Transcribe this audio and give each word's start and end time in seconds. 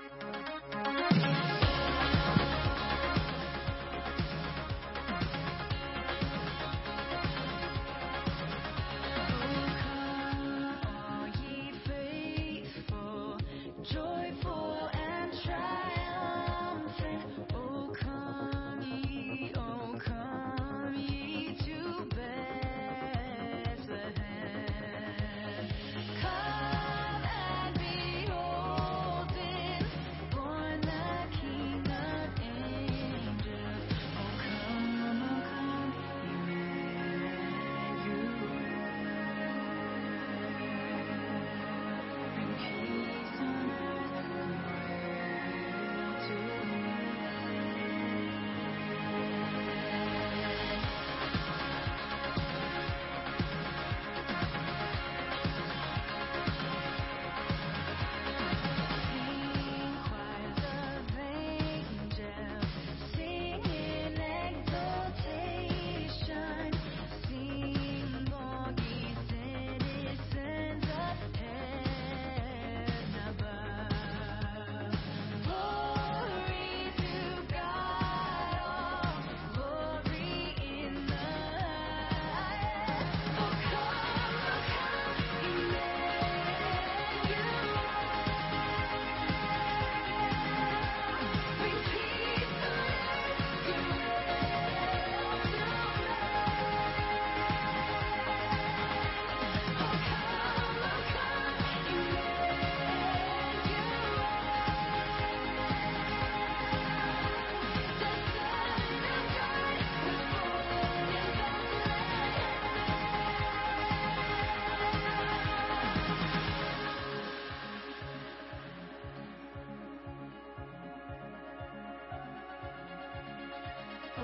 Thank 0.00 0.86
you. 0.86 0.89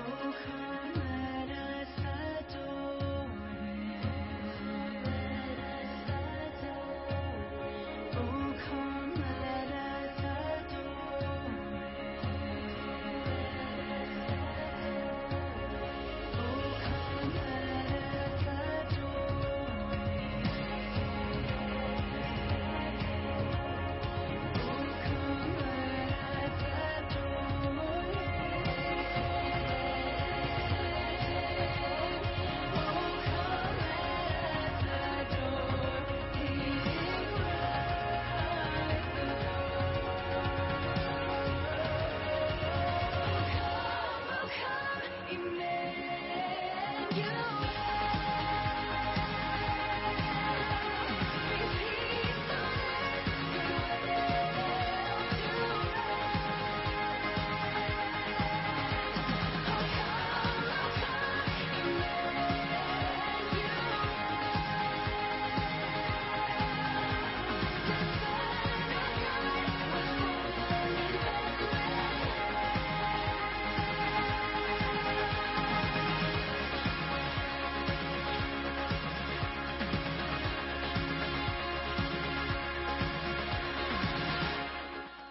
Oh. 0.09 0.76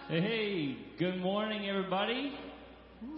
Hey, 0.09 0.77
good 0.97 1.17
morning, 1.17 1.67
everybody. 1.67 2.31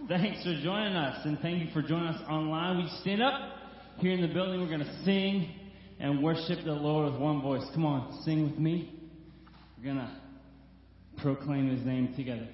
Thanks 0.07 0.43
for 0.43 0.59
joining 0.63 0.95
us, 0.95 1.23
and 1.23 1.37
thank 1.37 1.63
you 1.63 1.71
for 1.71 1.83
joining 1.83 2.07
us 2.07 2.21
online. 2.27 2.77
We 2.77 2.89
stand 3.01 3.21
up 3.21 3.39
here 3.99 4.13
in 4.13 4.21
the 4.21 4.33
building. 4.33 4.59
We're 4.59 4.75
going 4.75 4.79
to 4.79 5.03
sing 5.05 5.53
and 5.99 6.23
worship 6.23 6.65
the 6.65 6.71
Lord 6.71 7.11
with 7.11 7.21
one 7.21 7.43
voice. 7.43 7.61
Come 7.75 7.85
on, 7.85 8.23
sing 8.23 8.49
with 8.49 8.57
me. 8.57 8.91
We're 9.77 9.83
going 9.83 9.97
to 9.97 10.11
proclaim 11.21 11.69
His 11.69 11.85
name 11.85 12.15
together. 12.17 12.47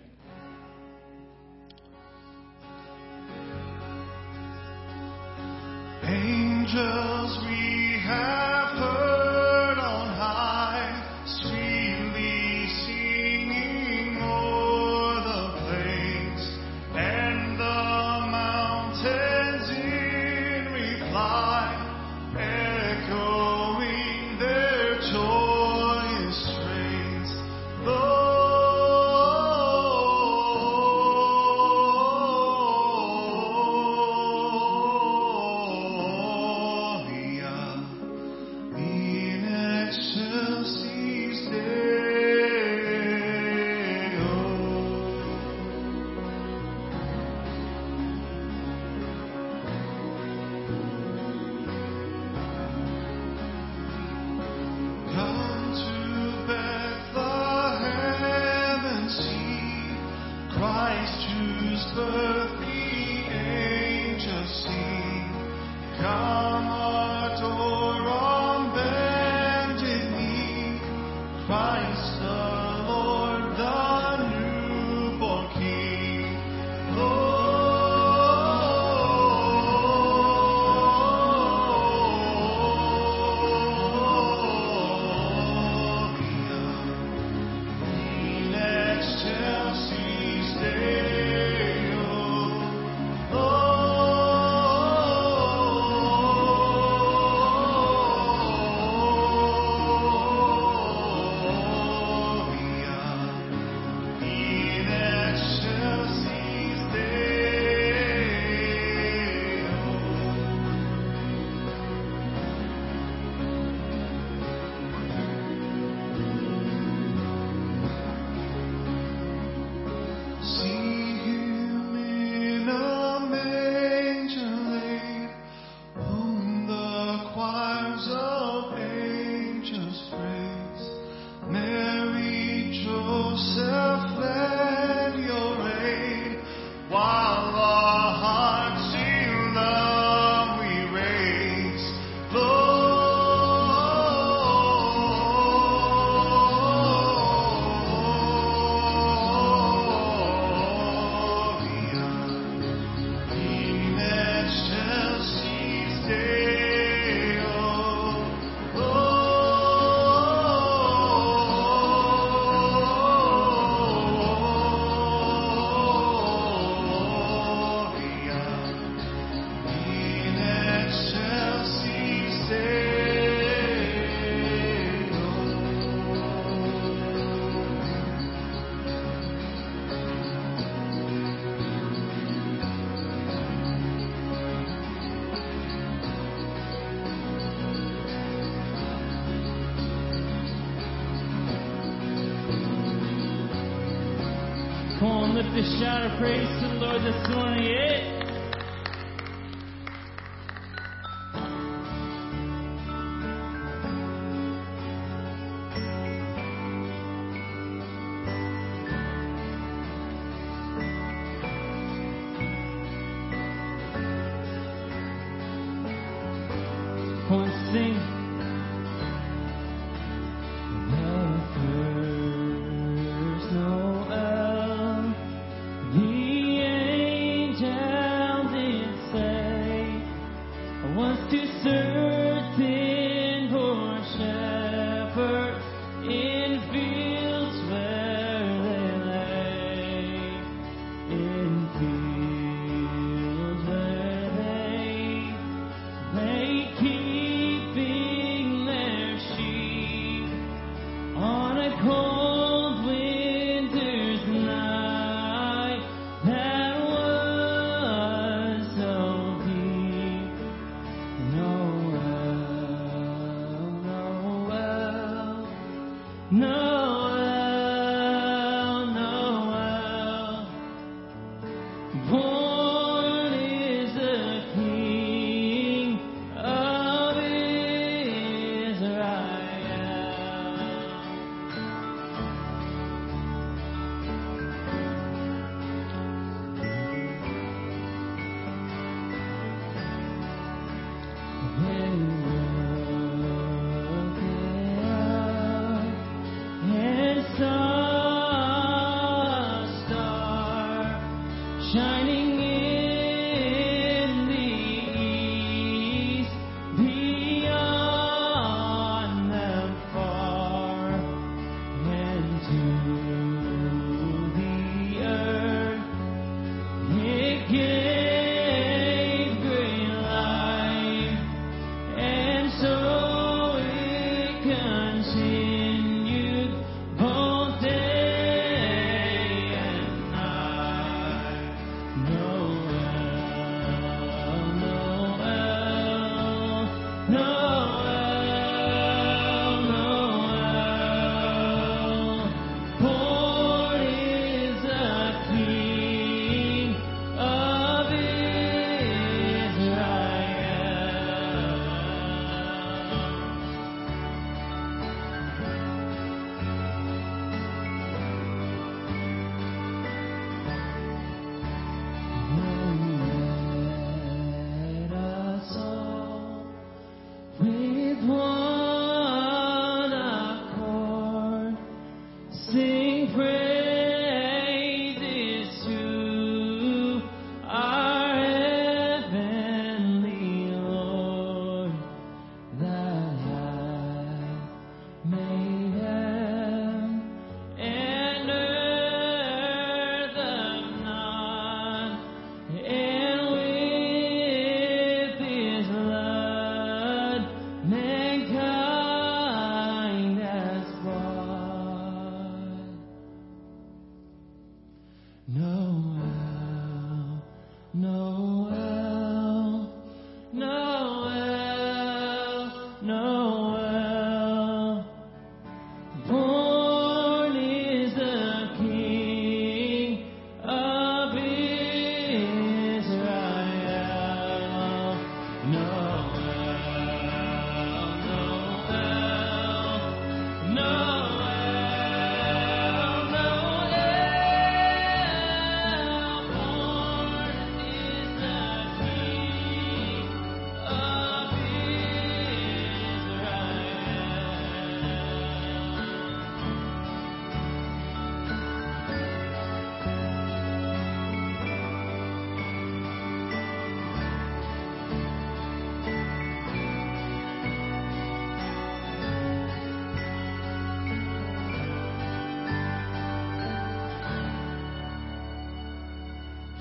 Lift 195.35 195.49
a 195.49 195.63
shout 195.83 196.01
of 196.01 196.17
praise 196.17 196.47
to 196.61 196.67
the 196.69 196.75
Lord 196.75 197.01
this 197.01 197.29
morning. 197.29 197.65
Yeah. 197.65 198.14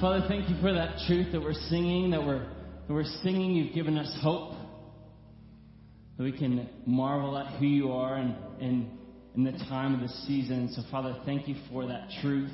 Father, 0.04 0.26
thank 0.28 0.50
you 0.50 0.56
for 0.60 0.70
that 0.70 0.98
truth 1.06 1.32
that 1.32 1.40
we're 1.40 1.54
singing, 1.70 2.10
that 2.10 2.22
we're, 2.22 2.46
that 2.86 2.92
we're 2.92 3.10
singing. 3.22 3.52
You've 3.52 3.74
given 3.74 3.96
us 3.96 4.14
hope, 4.20 4.52
that 6.18 6.22
we 6.22 6.30
can 6.30 6.68
marvel 6.84 7.38
at 7.38 7.58
who 7.58 7.64
you 7.64 7.90
are 7.90 8.16
and, 8.16 8.36
and 8.60 8.90
in 9.34 9.44
the 9.44 9.52
time 9.52 9.94
of 9.94 10.00
the 10.00 10.14
season. 10.26 10.70
So, 10.76 10.82
Father, 10.90 11.16
thank 11.24 11.48
you 11.48 11.56
for 11.70 11.86
that 11.86 12.10
truth. 12.20 12.52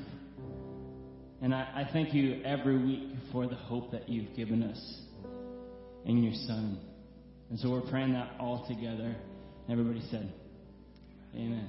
And 1.42 1.52
I, 1.52 1.62
I 1.74 1.90
thank 1.92 2.14
you 2.14 2.40
every 2.44 2.78
week 2.80 3.08
for 3.32 3.48
the 3.48 3.56
hope 3.56 3.90
that 3.90 4.08
you've 4.08 4.36
given 4.36 4.62
us 4.62 5.00
in 6.04 6.22
your 6.22 6.34
Son. 6.46 6.78
And 7.50 7.58
so 7.58 7.68
we're 7.68 7.90
praying 7.90 8.12
that 8.12 8.30
all 8.38 8.64
together. 8.68 9.16
Everybody 9.68 10.04
said, 10.08 10.32
Amen. 11.34 11.68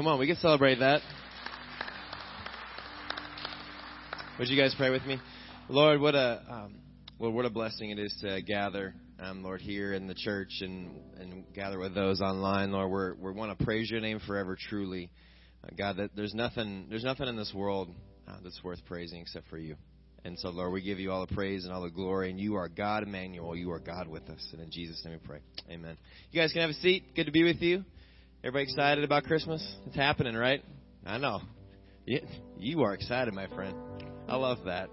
Come 0.00 0.06
on, 0.06 0.18
we 0.18 0.26
can 0.26 0.36
celebrate 0.36 0.76
that. 0.76 1.02
Would 4.38 4.48
you 4.48 4.58
guys 4.58 4.74
pray 4.74 4.88
with 4.88 5.04
me? 5.04 5.20
Lord, 5.68 6.00
what 6.00 6.14
a 6.14 6.42
um, 6.48 6.76
Lord, 7.18 7.34
what 7.34 7.44
a 7.44 7.50
blessing 7.50 7.90
it 7.90 7.98
is 7.98 8.16
to 8.22 8.40
gather, 8.40 8.94
um, 9.18 9.42
Lord, 9.42 9.60
here 9.60 9.92
in 9.92 10.06
the 10.06 10.14
church 10.14 10.48
and 10.62 10.88
and 11.18 11.44
gather 11.52 11.78
with 11.78 11.94
those 11.94 12.22
online. 12.22 12.72
Lord, 12.72 12.90
we're, 12.90 13.14
we 13.14 13.32
want 13.32 13.58
to 13.58 13.62
praise 13.62 13.90
Your 13.90 14.00
name 14.00 14.20
forever. 14.26 14.56
Truly, 14.58 15.10
uh, 15.62 15.68
God, 15.76 15.98
that 15.98 16.12
there's 16.16 16.32
nothing 16.32 16.86
there's 16.88 17.04
nothing 17.04 17.28
in 17.28 17.36
this 17.36 17.52
world 17.54 17.90
uh, 18.26 18.36
that's 18.42 18.64
worth 18.64 18.82
praising 18.86 19.20
except 19.20 19.48
for 19.48 19.58
You. 19.58 19.76
And 20.24 20.38
so, 20.38 20.48
Lord, 20.48 20.72
we 20.72 20.80
give 20.80 20.98
You 20.98 21.12
all 21.12 21.26
the 21.26 21.34
praise 21.34 21.66
and 21.66 21.74
all 21.74 21.82
the 21.82 21.90
glory. 21.90 22.30
And 22.30 22.40
You 22.40 22.54
are 22.54 22.70
God, 22.70 23.02
Emmanuel. 23.02 23.54
You 23.54 23.70
are 23.72 23.78
God 23.78 24.08
with 24.08 24.30
us. 24.30 24.48
And 24.54 24.62
in 24.62 24.70
Jesus' 24.70 25.02
name 25.04 25.20
we 25.22 25.28
pray. 25.28 25.40
Amen. 25.70 25.98
You 26.30 26.40
guys 26.40 26.54
can 26.54 26.62
have 26.62 26.70
a 26.70 26.74
seat. 26.80 27.14
Good 27.14 27.26
to 27.26 27.32
be 27.32 27.44
with 27.44 27.60
you. 27.60 27.84
Everybody 28.42 28.62
excited 28.62 29.04
about 29.04 29.24
Christmas? 29.24 29.62
It's 29.86 29.96
happening, 29.96 30.34
right? 30.34 30.64
I 31.04 31.18
know. 31.18 31.42
You 32.56 32.82
are 32.84 32.94
excited, 32.94 33.34
my 33.34 33.46
friend. 33.48 33.76
I 34.28 34.36
love 34.36 34.60
that. 34.64 34.88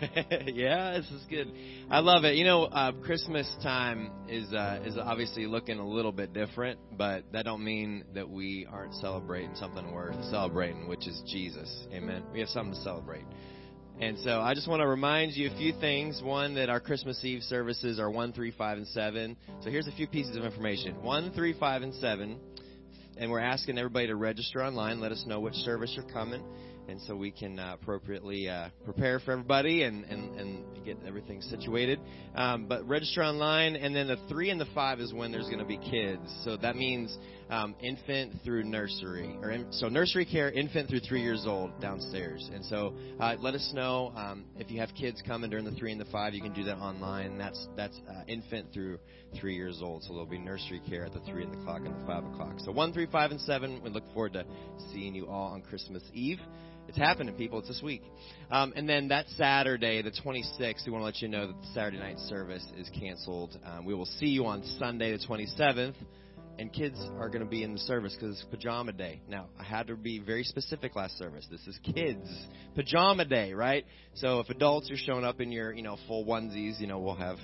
yeah, 0.46 0.96
this 0.96 1.10
is 1.10 1.26
good. 1.28 1.52
I 1.90 1.98
love 1.98 2.22
it. 2.22 2.36
You 2.36 2.44
know, 2.44 2.66
uh, 2.66 2.92
Christmas 2.92 3.52
time 3.64 4.12
is 4.28 4.52
uh, 4.52 4.80
is 4.84 4.96
obviously 4.96 5.46
looking 5.46 5.80
a 5.80 5.86
little 5.86 6.12
bit 6.12 6.32
different, 6.32 6.78
but 6.96 7.24
that 7.32 7.44
don't 7.46 7.64
mean 7.64 8.04
that 8.14 8.30
we 8.30 8.64
aren't 8.70 8.94
celebrating 8.94 9.56
something 9.56 9.90
worth 9.92 10.14
celebrating, 10.30 10.86
which 10.86 11.08
is 11.08 11.20
Jesus. 11.26 11.68
Amen. 11.92 12.22
We 12.32 12.38
have 12.38 12.48
something 12.48 12.74
to 12.74 12.80
celebrate. 12.82 13.24
And 14.00 14.18
so 14.20 14.40
I 14.40 14.54
just 14.54 14.68
want 14.68 14.80
to 14.80 14.86
remind 14.86 15.32
you 15.32 15.50
a 15.50 15.56
few 15.56 15.72
things. 15.80 16.22
One, 16.22 16.54
that 16.54 16.70
our 16.70 16.80
Christmas 16.80 17.24
Eve 17.24 17.42
services 17.42 17.98
are 17.98 18.10
1, 18.10 18.32
3, 18.32 18.50
5, 18.52 18.78
and 18.78 18.86
7. 18.86 19.36
So 19.62 19.70
here's 19.70 19.86
a 19.86 19.92
few 19.92 20.06
pieces 20.06 20.36
of 20.36 20.44
information 20.44 21.02
1, 21.02 21.32
3, 21.32 21.58
5, 21.58 21.82
and 21.82 21.94
7. 21.94 22.40
And 23.18 23.30
we're 23.30 23.40
asking 23.40 23.78
everybody 23.78 24.08
to 24.08 24.16
register 24.16 24.62
online. 24.62 25.00
Let 25.00 25.12
us 25.12 25.24
know 25.26 25.40
which 25.40 25.54
service 25.54 25.92
you're 25.94 26.10
coming 26.12 26.42
and 26.88 27.00
so 27.02 27.14
we 27.14 27.30
can 27.30 27.58
uh, 27.58 27.76
appropriately 27.80 28.48
uh, 28.48 28.68
prepare 28.84 29.20
for 29.20 29.32
everybody 29.32 29.84
and, 29.84 30.04
and, 30.04 30.38
and 30.38 30.64
get 30.84 30.98
everything 31.06 31.40
situated. 31.42 32.00
Um, 32.34 32.66
but 32.66 32.86
register 32.88 33.22
online, 33.22 33.76
and 33.76 33.94
then 33.94 34.08
the 34.08 34.18
three 34.28 34.50
and 34.50 34.60
the 34.60 34.66
five 34.74 35.00
is 35.00 35.12
when 35.12 35.32
there's 35.32 35.46
going 35.46 35.58
to 35.58 35.64
be 35.64 35.78
kids. 35.78 36.22
So 36.44 36.56
that 36.56 36.76
means 36.76 37.16
um, 37.52 37.74
infant 37.82 38.32
through 38.44 38.64
nursery, 38.64 39.36
or 39.42 39.50
in, 39.50 39.70
so 39.72 39.88
nursery 39.88 40.24
care, 40.24 40.50
infant 40.50 40.88
through 40.88 41.00
three 41.00 41.20
years 41.20 41.44
old 41.46 41.78
downstairs. 41.82 42.50
And 42.52 42.64
so 42.64 42.94
uh, 43.20 43.36
let 43.38 43.54
us 43.54 43.72
know 43.74 44.10
um, 44.16 44.46
if 44.56 44.70
you 44.70 44.80
have 44.80 44.88
kids 44.98 45.22
coming 45.26 45.50
during 45.50 45.66
the 45.66 45.72
three 45.72 45.92
and 45.92 46.00
the 46.00 46.06
five. 46.06 46.32
You 46.32 46.40
can 46.40 46.54
do 46.54 46.64
that 46.64 46.78
online. 46.78 47.36
That's 47.36 47.68
that's 47.76 48.00
uh, 48.08 48.22
infant 48.26 48.72
through 48.72 48.98
three 49.38 49.54
years 49.54 49.80
old. 49.82 50.02
So 50.02 50.14
there'll 50.14 50.24
be 50.24 50.38
nursery 50.38 50.80
care 50.88 51.04
at 51.04 51.12
the 51.12 51.20
three 51.20 51.44
and 51.44 51.52
the 51.52 51.62
clock 51.62 51.82
and 51.84 51.94
the 51.94 52.06
five 52.06 52.24
o'clock. 52.24 52.54
So 52.64 52.72
one, 52.72 52.94
three, 52.94 53.06
five, 53.06 53.30
and 53.30 53.40
seven. 53.42 53.82
We 53.84 53.90
look 53.90 54.10
forward 54.14 54.32
to 54.32 54.46
seeing 54.90 55.14
you 55.14 55.26
all 55.26 55.52
on 55.52 55.60
Christmas 55.60 56.02
Eve. 56.14 56.38
It's 56.88 56.98
happening, 56.98 57.34
people. 57.34 57.58
It's 57.58 57.68
this 57.68 57.82
week. 57.82 58.02
Um, 58.50 58.72
and 58.76 58.88
then 58.88 59.08
that 59.08 59.28
Saturday, 59.36 60.02
the 60.02 60.10
26th, 60.10 60.84
we 60.86 60.92
want 60.92 61.02
to 61.02 61.04
let 61.04 61.22
you 61.22 61.28
know 61.28 61.46
that 61.46 61.60
the 61.60 61.68
Saturday 61.74 61.98
night 61.98 62.18
service 62.18 62.66
is 62.76 62.90
canceled. 62.98 63.56
Um, 63.64 63.84
we 63.84 63.94
will 63.94 64.06
see 64.06 64.26
you 64.26 64.46
on 64.46 64.64
Sunday, 64.78 65.16
the 65.16 65.24
27th. 65.24 65.94
And 66.58 66.72
kids 66.72 66.98
are 67.18 67.28
going 67.28 67.40
to 67.40 67.48
be 67.48 67.62
in 67.62 67.72
the 67.72 67.78
service 67.80 68.14
because 68.14 68.36
it's 68.36 68.46
pajama 68.50 68.92
day. 68.92 69.22
Now, 69.28 69.48
I 69.58 69.64
had 69.64 69.86
to 69.86 69.96
be 69.96 70.18
very 70.18 70.44
specific 70.44 70.94
last 70.94 71.18
service. 71.18 71.46
This 71.50 71.66
is 71.66 71.78
kids 71.94 72.28
pajama 72.74 73.24
day, 73.24 73.52
right? 73.52 73.84
So 74.14 74.40
if 74.40 74.50
adults 74.50 74.90
are 74.90 74.96
showing 74.96 75.24
up 75.24 75.40
in 75.40 75.50
your, 75.50 75.72
you 75.72 75.82
know, 75.82 75.96
full 76.06 76.24
onesies, 76.24 76.78
you 76.78 76.86
know, 76.86 76.98
we'll 76.98 77.14
have 77.14 77.38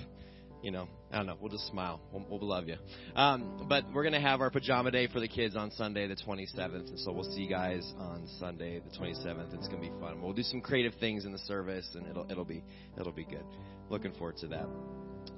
you 0.61 0.71
know, 0.71 0.87
I 1.11 1.17
don't 1.17 1.25
know. 1.25 1.37
We'll 1.39 1.51
just 1.51 1.67
smile. 1.67 2.01
We'll, 2.11 2.25
we'll 2.29 2.47
love 2.47 2.67
you. 2.67 2.75
Um, 3.15 3.65
but 3.69 3.85
we're 3.93 4.03
going 4.03 4.13
to 4.13 4.19
have 4.19 4.41
our 4.41 4.49
pajama 4.49 4.91
day 4.91 5.07
for 5.07 5.19
the 5.19 5.27
kids 5.27 5.55
on 5.55 5.71
Sunday, 5.71 6.07
the 6.07 6.15
27th. 6.15 6.89
And 6.89 6.99
so 6.99 7.11
we'll 7.11 7.31
see 7.31 7.41
you 7.41 7.49
guys 7.49 7.93
on 7.97 8.27
Sunday, 8.39 8.79
the 8.79 8.97
27th. 8.97 9.53
It's 9.53 9.67
going 9.67 9.81
to 9.81 9.89
be 9.89 9.99
fun. 9.99 10.21
We'll 10.21 10.33
do 10.33 10.43
some 10.43 10.61
creative 10.61 10.93
things 10.99 11.25
in 11.25 11.31
the 11.31 11.39
service, 11.39 11.87
and 11.95 12.07
it'll 12.07 12.29
it'll 12.29 12.45
be 12.45 12.63
it'll 12.99 13.11
be 13.11 13.25
good. 13.25 13.45
Looking 13.89 14.13
forward 14.13 14.37
to 14.37 14.47
that. 14.47 14.67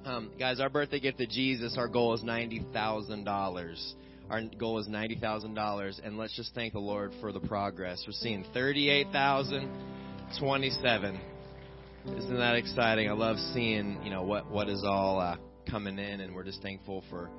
Um, 0.04 0.32
guys, 0.36 0.58
our 0.58 0.68
birthday 0.68 0.98
gift 0.98 1.18
to 1.18 1.28
Jesus. 1.28 1.76
Our 1.78 1.86
goal 1.86 2.12
is 2.14 2.24
ninety 2.24 2.60
thousand 2.72 3.22
dollars. 3.22 3.94
Our 4.28 4.42
goal 4.58 4.80
is 4.80 4.88
ninety 4.88 5.14
thousand 5.14 5.54
dollars, 5.54 6.00
and 6.02 6.18
let's 6.18 6.34
just 6.34 6.52
thank 6.56 6.72
the 6.72 6.80
Lord 6.80 7.12
for 7.20 7.30
the 7.30 7.38
progress. 7.38 8.02
We're 8.04 8.12
seeing 8.14 8.44
thirty-eight 8.52 9.12
thousand 9.12 9.70
twenty-seven. 10.40 11.20
Isn't 12.16 12.36
that 12.36 12.56
exciting? 12.56 13.08
I 13.08 13.12
love 13.12 13.36
seeing, 13.54 14.02
you 14.02 14.10
know, 14.10 14.24
what 14.24 14.50
what 14.50 14.68
is 14.68 14.82
all 14.84 15.20
uh, 15.20 15.36
coming 15.70 16.00
in, 16.00 16.20
and 16.20 16.34
we're 16.34 16.42
just 16.42 16.62
thankful 16.62 17.04
for, 17.08 17.30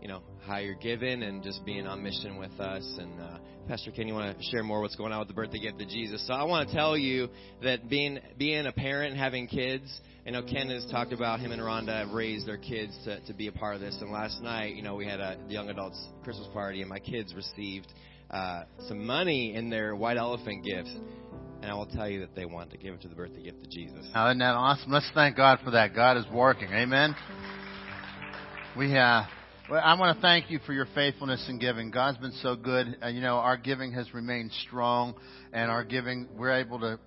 you 0.00 0.06
know, 0.06 0.22
how 0.46 0.58
you're 0.58 0.76
giving 0.76 1.24
and 1.24 1.42
just 1.42 1.64
being 1.64 1.88
on 1.88 2.04
mission 2.04 2.36
with 2.38 2.52
us. 2.60 2.98
And 3.00 3.20
uh, 3.20 3.38
Pastor 3.66 3.90
Ken, 3.90 4.06
you 4.06 4.14
want 4.14 4.38
to 4.38 4.44
share 4.52 4.62
more 4.62 4.80
what's 4.80 4.94
going 4.94 5.12
on 5.12 5.18
with 5.18 5.28
the 5.28 5.34
birthday 5.34 5.58
gift 5.58 5.80
to 5.80 5.86
Jesus? 5.86 6.24
So 6.28 6.34
I 6.34 6.44
want 6.44 6.68
to 6.68 6.74
tell 6.74 6.96
you 6.96 7.30
that 7.64 7.88
being 7.88 8.20
being 8.38 8.66
a 8.66 8.72
parent 8.72 9.10
and 9.10 9.20
having 9.20 9.48
kids, 9.48 10.00
I 10.24 10.30
know 10.30 10.42
Ken 10.42 10.70
has 10.70 10.86
talked 10.90 11.12
about 11.12 11.40
him 11.40 11.50
and 11.50 11.60
Rhonda 11.60 12.04
have 12.04 12.10
raised 12.10 12.46
their 12.46 12.56
kids 12.56 12.96
to, 13.04 13.20
to 13.26 13.34
be 13.34 13.48
a 13.48 13.52
part 13.52 13.74
of 13.74 13.80
this. 13.80 13.98
And 14.00 14.12
last 14.12 14.40
night, 14.40 14.76
you 14.76 14.82
know, 14.82 14.94
we 14.94 15.04
had 15.04 15.18
a 15.18 15.36
young 15.48 15.68
adults 15.68 16.00
Christmas 16.22 16.46
party, 16.52 16.80
and 16.80 16.88
my 16.88 17.00
kids 17.00 17.34
received 17.34 17.92
uh, 18.30 18.62
some 18.86 19.04
money 19.04 19.54
in 19.54 19.68
their 19.68 19.96
white 19.96 20.16
elephant 20.16 20.64
gifts 20.64 20.94
and 21.62 21.70
I 21.70 21.74
will 21.74 21.86
tell 21.86 22.08
you 22.08 22.20
that 22.20 22.34
they 22.34 22.44
want 22.44 22.72
to 22.72 22.76
give 22.76 22.92
it 22.94 23.02
to 23.02 23.08
the 23.08 23.14
birthday 23.14 23.42
gift 23.42 23.62
of 23.64 23.70
Jesus. 23.70 23.98
Isn't 24.04 24.38
that 24.38 24.54
awesome? 24.54 24.90
Let's 24.90 25.08
thank 25.14 25.36
God 25.36 25.60
for 25.64 25.70
that. 25.70 25.94
God 25.94 26.16
is 26.16 26.24
working. 26.32 26.68
Amen. 26.72 27.14
We 28.76 28.96
uh, 28.98 29.22
well, 29.70 29.80
I 29.82 29.98
want 29.98 30.16
to 30.16 30.20
thank 30.20 30.50
you 30.50 30.58
for 30.66 30.72
your 30.72 30.88
faithfulness 30.92 31.46
in 31.48 31.60
giving. 31.60 31.92
God's 31.92 32.18
been 32.18 32.32
so 32.42 32.56
good. 32.56 32.96
Uh, 33.00 33.08
you 33.08 33.20
know, 33.20 33.36
our 33.36 33.56
giving 33.56 33.92
has 33.92 34.12
remained 34.12 34.50
strong, 34.66 35.14
and 35.52 35.70
our 35.70 35.84
giving, 35.84 36.28
we're 36.36 36.52
able 36.52 36.80
to 36.80 36.98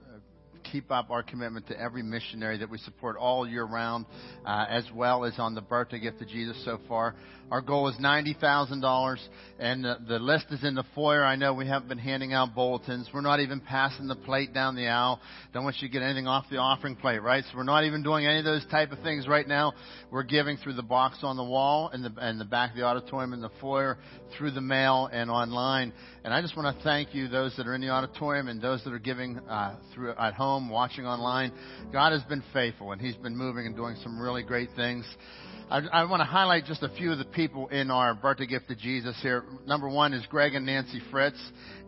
keep 0.72 0.92
up 0.92 1.10
our 1.10 1.24
commitment 1.24 1.68
to 1.68 1.80
every 1.80 2.04
missionary 2.04 2.58
that 2.58 2.70
we 2.70 2.78
support 2.80 3.18
all 3.18 3.48
year 3.48 3.64
round, 3.66 4.06
uh, 4.46 4.66
as 4.70 4.86
well 4.94 5.26
as 5.26 5.34
on 5.38 5.56
the 5.56 5.62
birthday 5.62 6.00
gift 6.00 6.22
of 6.22 6.28
Jesus 6.28 6.64
so 6.66 6.80
far. 6.88 7.16
Our 7.52 7.62
goal 7.62 7.88
is 7.90 7.96
$90,000, 7.98 9.18
and 9.60 9.86
the, 9.86 10.18
list 10.18 10.48
is 10.50 10.64
in 10.64 10.74
the 10.74 10.84
foyer. 10.96 11.24
I 11.24 11.36
know 11.36 11.54
we 11.54 11.68
haven't 11.68 11.88
been 11.88 12.00
handing 12.00 12.34
out 12.34 12.56
bulletins. 12.56 13.08
We're 13.14 13.22
not 13.22 13.40
even 13.40 13.62
passing 13.62 14.08
the 14.08 14.16
plate 14.16 14.52
down 14.52 14.76
the 14.76 14.88
aisle. 14.88 15.22
Don't 15.54 15.64
want 15.64 15.76
you 15.80 15.88
to 15.88 15.92
get 15.92 16.02
anything 16.02 16.26
off 16.26 16.46
the 16.50 16.58
offering 16.58 16.96
plate, 16.96 17.22
right? 17.22 17.44
So 17.44 17.58
we're 17.58 17.64
not 17.64 17.84
even 17.84 18.02
doing 18.02 18.26
any 18.26 18.40
of 18.40 18.46
those 18.46 18.66
type 18.72 18.92
of 18.92 19.00
things 19.04 19.28
right 19.28 19.48
now. 19.48 19.74
We're 20.10 20.24
giving 20.24 20.58
through 20.58 20.74
the 20.74 20.84
box 20.84 21.20
on 21.22 21.38
the 21.38 21.44
wall 21.44 21.92
and 21.94 22.04
the, 22.04 22.12
and 22.18 22.42
the 22.42 22.46
back 22.46 22.72
of 22.72 22.78
the 22.78 22.84
auditorium 22.84 23.32
in 23.34 23.42
the 23.42 23.52
foyer, 23.62 24.00
through 24.36 24.52
the 24.52 24.62
mail 24.62 25.08
and 25.14 25.30
online. 25.30 25.94
And 26.24 26.34
I 26.34 26.42
just 26.42 26.58
want 26.58 26.76
to 26.76 26.84
thank 26.84 27.14
you, 27.14 27.28
those 27.28 27.56
that 27.58 27.68
are 27.68 27.76
in 27.76 27.82
the 27.82 27.90
auditorium 27.90 28.48
and 28.48 28.60
those 28.60 28.84
that 28.86 28.92
are 28.92 29.00
giving 29.00 29.38
uh, 29.48 29.76
through 29.94 30.14
at 30.18 30.34
home, 30.34 30.68
watching 30.72 31.06
online. 31.06 31.52
God 31.94 32.12
has 32.12 32.24
been 32.24 32.44
faithful, 32.54 32.92
and 32.92 33.00
He's 33.00 33.16
been 33.18 33.38
moving 33.38 33.68
and 33.68 33.76
doing 33.76 33.98
some 34.02 34.20
really 34.20 34.42
great 34.42 34.70
things. 34.76 35.06
I, 35.68 35.80
I 35.80 36.04
want 36.06 36.20
to 36.20 36.26
highlight 36.26 36.66
just 36.66 36.84
a 36.84 36.90
few 36.90 37.12
of 37.12 37.18
the 37.18 37.26
people 37.26 37.70
in 37.70 37.90
our 37.90 38.14
birthday 38.14 38.46
gift 38.46 38.68
to 38.68 38.76
Jesus 38.76 39.18
here. 39.24 39.44
Number 39.66 39.90
one 39.90 40.14
is 40.14 40.24
Greg 40.28 40.54
and 40.54 40.64
Nancy 40.64 41.02
Fritz. 41.10 41.40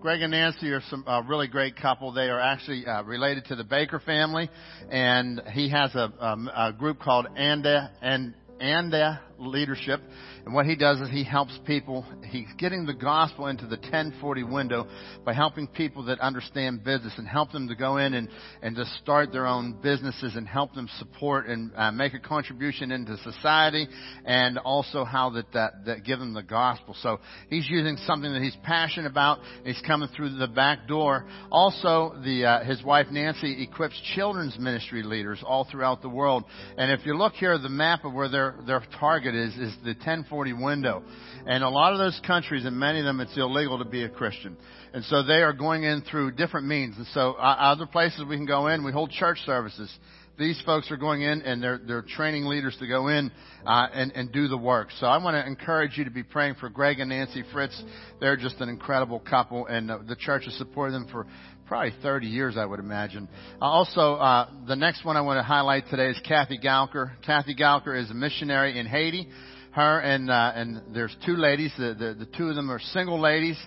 Greg 0.02 0.22
and 0.24 0.32
Nancy 0.32 0.72
are 0.72 0.82
some 0.90 1.08
uh, 1.08 1.22
really 1.22 1.48
great 1.48 1.76
couple. 1.76 2.12
They 2.12 2.30
are 2.30 2.40
actually 2.40 2.88
uh, 2.88 3.04
related 3.04 3.46
to 3.46 3.56
the 3.56 3.64
Baker 3.64 4.00
family, 4.00 4.50
and 4.90 5.44
he 5.52 5.70
has 5.70 5.94
a, 5.94 6.12
um, 6.20 6.50
a 6.56 6.74
group 6.74 7.00
called 7.00 7.28
Anda 7.36 7.92
and 8.02 8.34
Anda 8.60 9.22
Leadership 9.40 10.02
and 10.48 10.56
what 10.56 10.66
he 10.66 10.78
does 10.78 11.02
is 11.02 11.10
he 11.10 11.26
helps 11.26 11.60
people. 11.66 12.06
He's 12.24 12.48
getting 12.58 12.86
the 12.86 12.94
gospel 12.94 13.48
into 13.48 13.68
the 13.68 13.76
1040 13.76 14.44
window 14.44 14.88
by 15.26 15.34
helping 15.34 15.68
people 15.68 16.06
that 16.06 16.22
understand 16.22 16.86
business 16.86 17.12
and 17.18 17.28
help 17.28 17.52
them 17.52 17.68
to 17.68 17.76
go 17.76 17.98
in 17.98 18.14
and, 18.14 18.30
and 18.62 18.74
to 18.78 18.86
start 19.02 19.34
their 19.34 19.46
own 19.46 19.74
businesses 19.84 20.38
and 20.38 20.48
help 20.48 20.74
them 20.74 20.88
support 21.00 21.48
and 21.48 21.74
uh, 21.76 21.92
make 21.92 22.14
a 22.14 22.20
contribution 22.20 22.94
into 22.94 23.18
society 23.30 23.90
and 24.24 24.58
also 24.58 25.04
how 25.04 25.32
that, 25.32 25.52
that, 25.52 25.84
that 25.86 26.06
give 26.06 26.18
them 26.18 26.34
the 26.34 26.44
gospel. 26.44 26.96
So 27.02 27.20
he's 27.50 27.70
using 27.70 27.98
something 28.08 28.32
that 28.32 28.42
he's 28.42 28.56
passionate 28.64 29.12
about. 29.12 29.40
He's 29.66 29.82
coming 29.86 30.08
through 30.16 30.38
the 30.38 30.48
back 30.48 30.88
door. 30.88 31.28
Also, 31.52 32.22
the, 32.24 32.46
uh, 32.46 32.64
his 32.64 32.82
wife 32.86 33.08
Nancy 33.12 33.64
equips 33.64 34.02
children's 34.16 34.58
ministry 34.58 35.04
leaders 35.04 35.44
all 35.46 35.68
throughout 35.70 36.02
the 36.02 36.08
world. 36.08 36.46
And 36.78 36.90
if 36.90 37.06
you 37.06 37.18
look 37.18 37.34
here, 37.34 37.58
the 37.58 37.68
map 37.68 38.06
of 38.06 38.14
where 38.14 38.30
their, 38.66 38.82
target 39.00 39.36
is, 39.36 39.54
is 39.56 39.74
the 39.84 39.94
1040 39.94 40.54
window. 40.54 41.04
And 41.46 41.64
a 41.64 41.70
lot 41.70 41.94
of 41.94 42.00
those 42.00 42.20
countries, 42.26 42.66
and 42.66 42.78
many 42.78 43.00
of 43.00 43.06
them, 43.06 43.20
it's 43.20 43.36
illegal 43.38 43.80
to 43.80 43.86
be 43.86 44.04
a 44.04 44.10
Christian. 44.10 44.58
And 44.94 45.04
so 45.06 45.24
they 45.24 45.42
are 45.42 45.54
going 45.54 45.84
in 45.84 46.02
through 46.02 46.32
different 46.32 46.68
means. 46.68 46.96
And 46.98 47.08
so 47.08 47.34
uh, 47.34 47.56
other 47.60 47.86
places 47.86 48.24
we 48.28 48.36
can 48.36 48.46
go 48.46 48.68
in, 48.68 48.84
we 48.84 48.92
hold 48.92 49.12
church 49.12 49.38
services. 49.46 49.92
These 50.38 50.62
folks 50.66 50.92
are 50.92 50.98
going 50.98 51.24
in 51.24 51.42
and 51.42 51.64
they're, 51.64 51.80
they're 51.80 52.04
training 52.04 52.46
leaders 52.46 52.78
to 52.80 52.88
go 52.88 53.08
in 53.08 53.32
uh, 53.66 53.88
and, 53.92 54.12
and 54.12 54.32
do 54.32 54.48
the 54.48 54.58
work. 54.58 54.90
So 55.00 55.08
I 55.08 55.18
want 55.18 55.34
to 55.34 55.46
encourage 55.46 55.98
you 55.98 56.04
to 56.04 56.12
be 56.12 56.22
praying 56.22 56.56
for 56.60 56.70
Greg 56.70 57.00
and 57.00 57.10
Nancy 57.10 57.44
Fritz. 57.52 57.82
They're 58.20 58.38
just 58.38 58.62
an 58.62 58.70
incredible 58.70 59.20
couple, 59.20 59.66
and 59.66 59.90
uh, 59.90 60.00
the 60.08 60.16
church 60.16 60.46
has 60.46 60.54
supported 60.56 60.94
them 60.94 61.08
for 61.12 61.26
probably 61.68 61.94
30 62.02 62.28
years, 62.28 62.58
I 62.58 62.66
would 62.66 62.80
imagine. 62.80 63.28
Uh, 63.62 63.66
also, 63.66 64.16
uh, 64.16 64.50
the 64.68 64.76
next 64.76 65.06
one 65.06 65.18
I 65.18 65.22
want 65.22 65.38
to 65.38 65.44
highlight 65.44 65.88
today 65.90 66.10
is 66.10 66.20
Kathy 66.28 66.58
Galker. 66.58 67.12
Kathy 67.26 67.56
Galker 67.56 68.02
is 68.02 68.10
a 68.10 68.14
missionary 68.14 68.80
in 68.80 68.86
Haiti. 68.86 69.28
her 69.72 70.00
and 70.00 70.32
uh, 70.32 70.52
and 70.56 70.82
there's 70.94 71.16
two 71.26 71.36
ladies. 71.36 71.72
The, 71.78 71.94
the 71.94 72.26
the 72.26 72.38
two 72.38 72.50
of 72.50 72.56
them 72.56 72.72
are 72.72 72.80
single 72.80 73.20
ladies. 73.20 73.58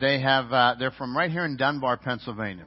They 0.00 0.20
have 0.20 0.52
uh, 0.52 0.74
they're 0.78 0.90
from 0.92 1.16
right 1.16 1.30
here 1.30 1.44
in 1.44 1.56
Dunbar, 1.56 1.98
Pennsylvania 1.98 2.66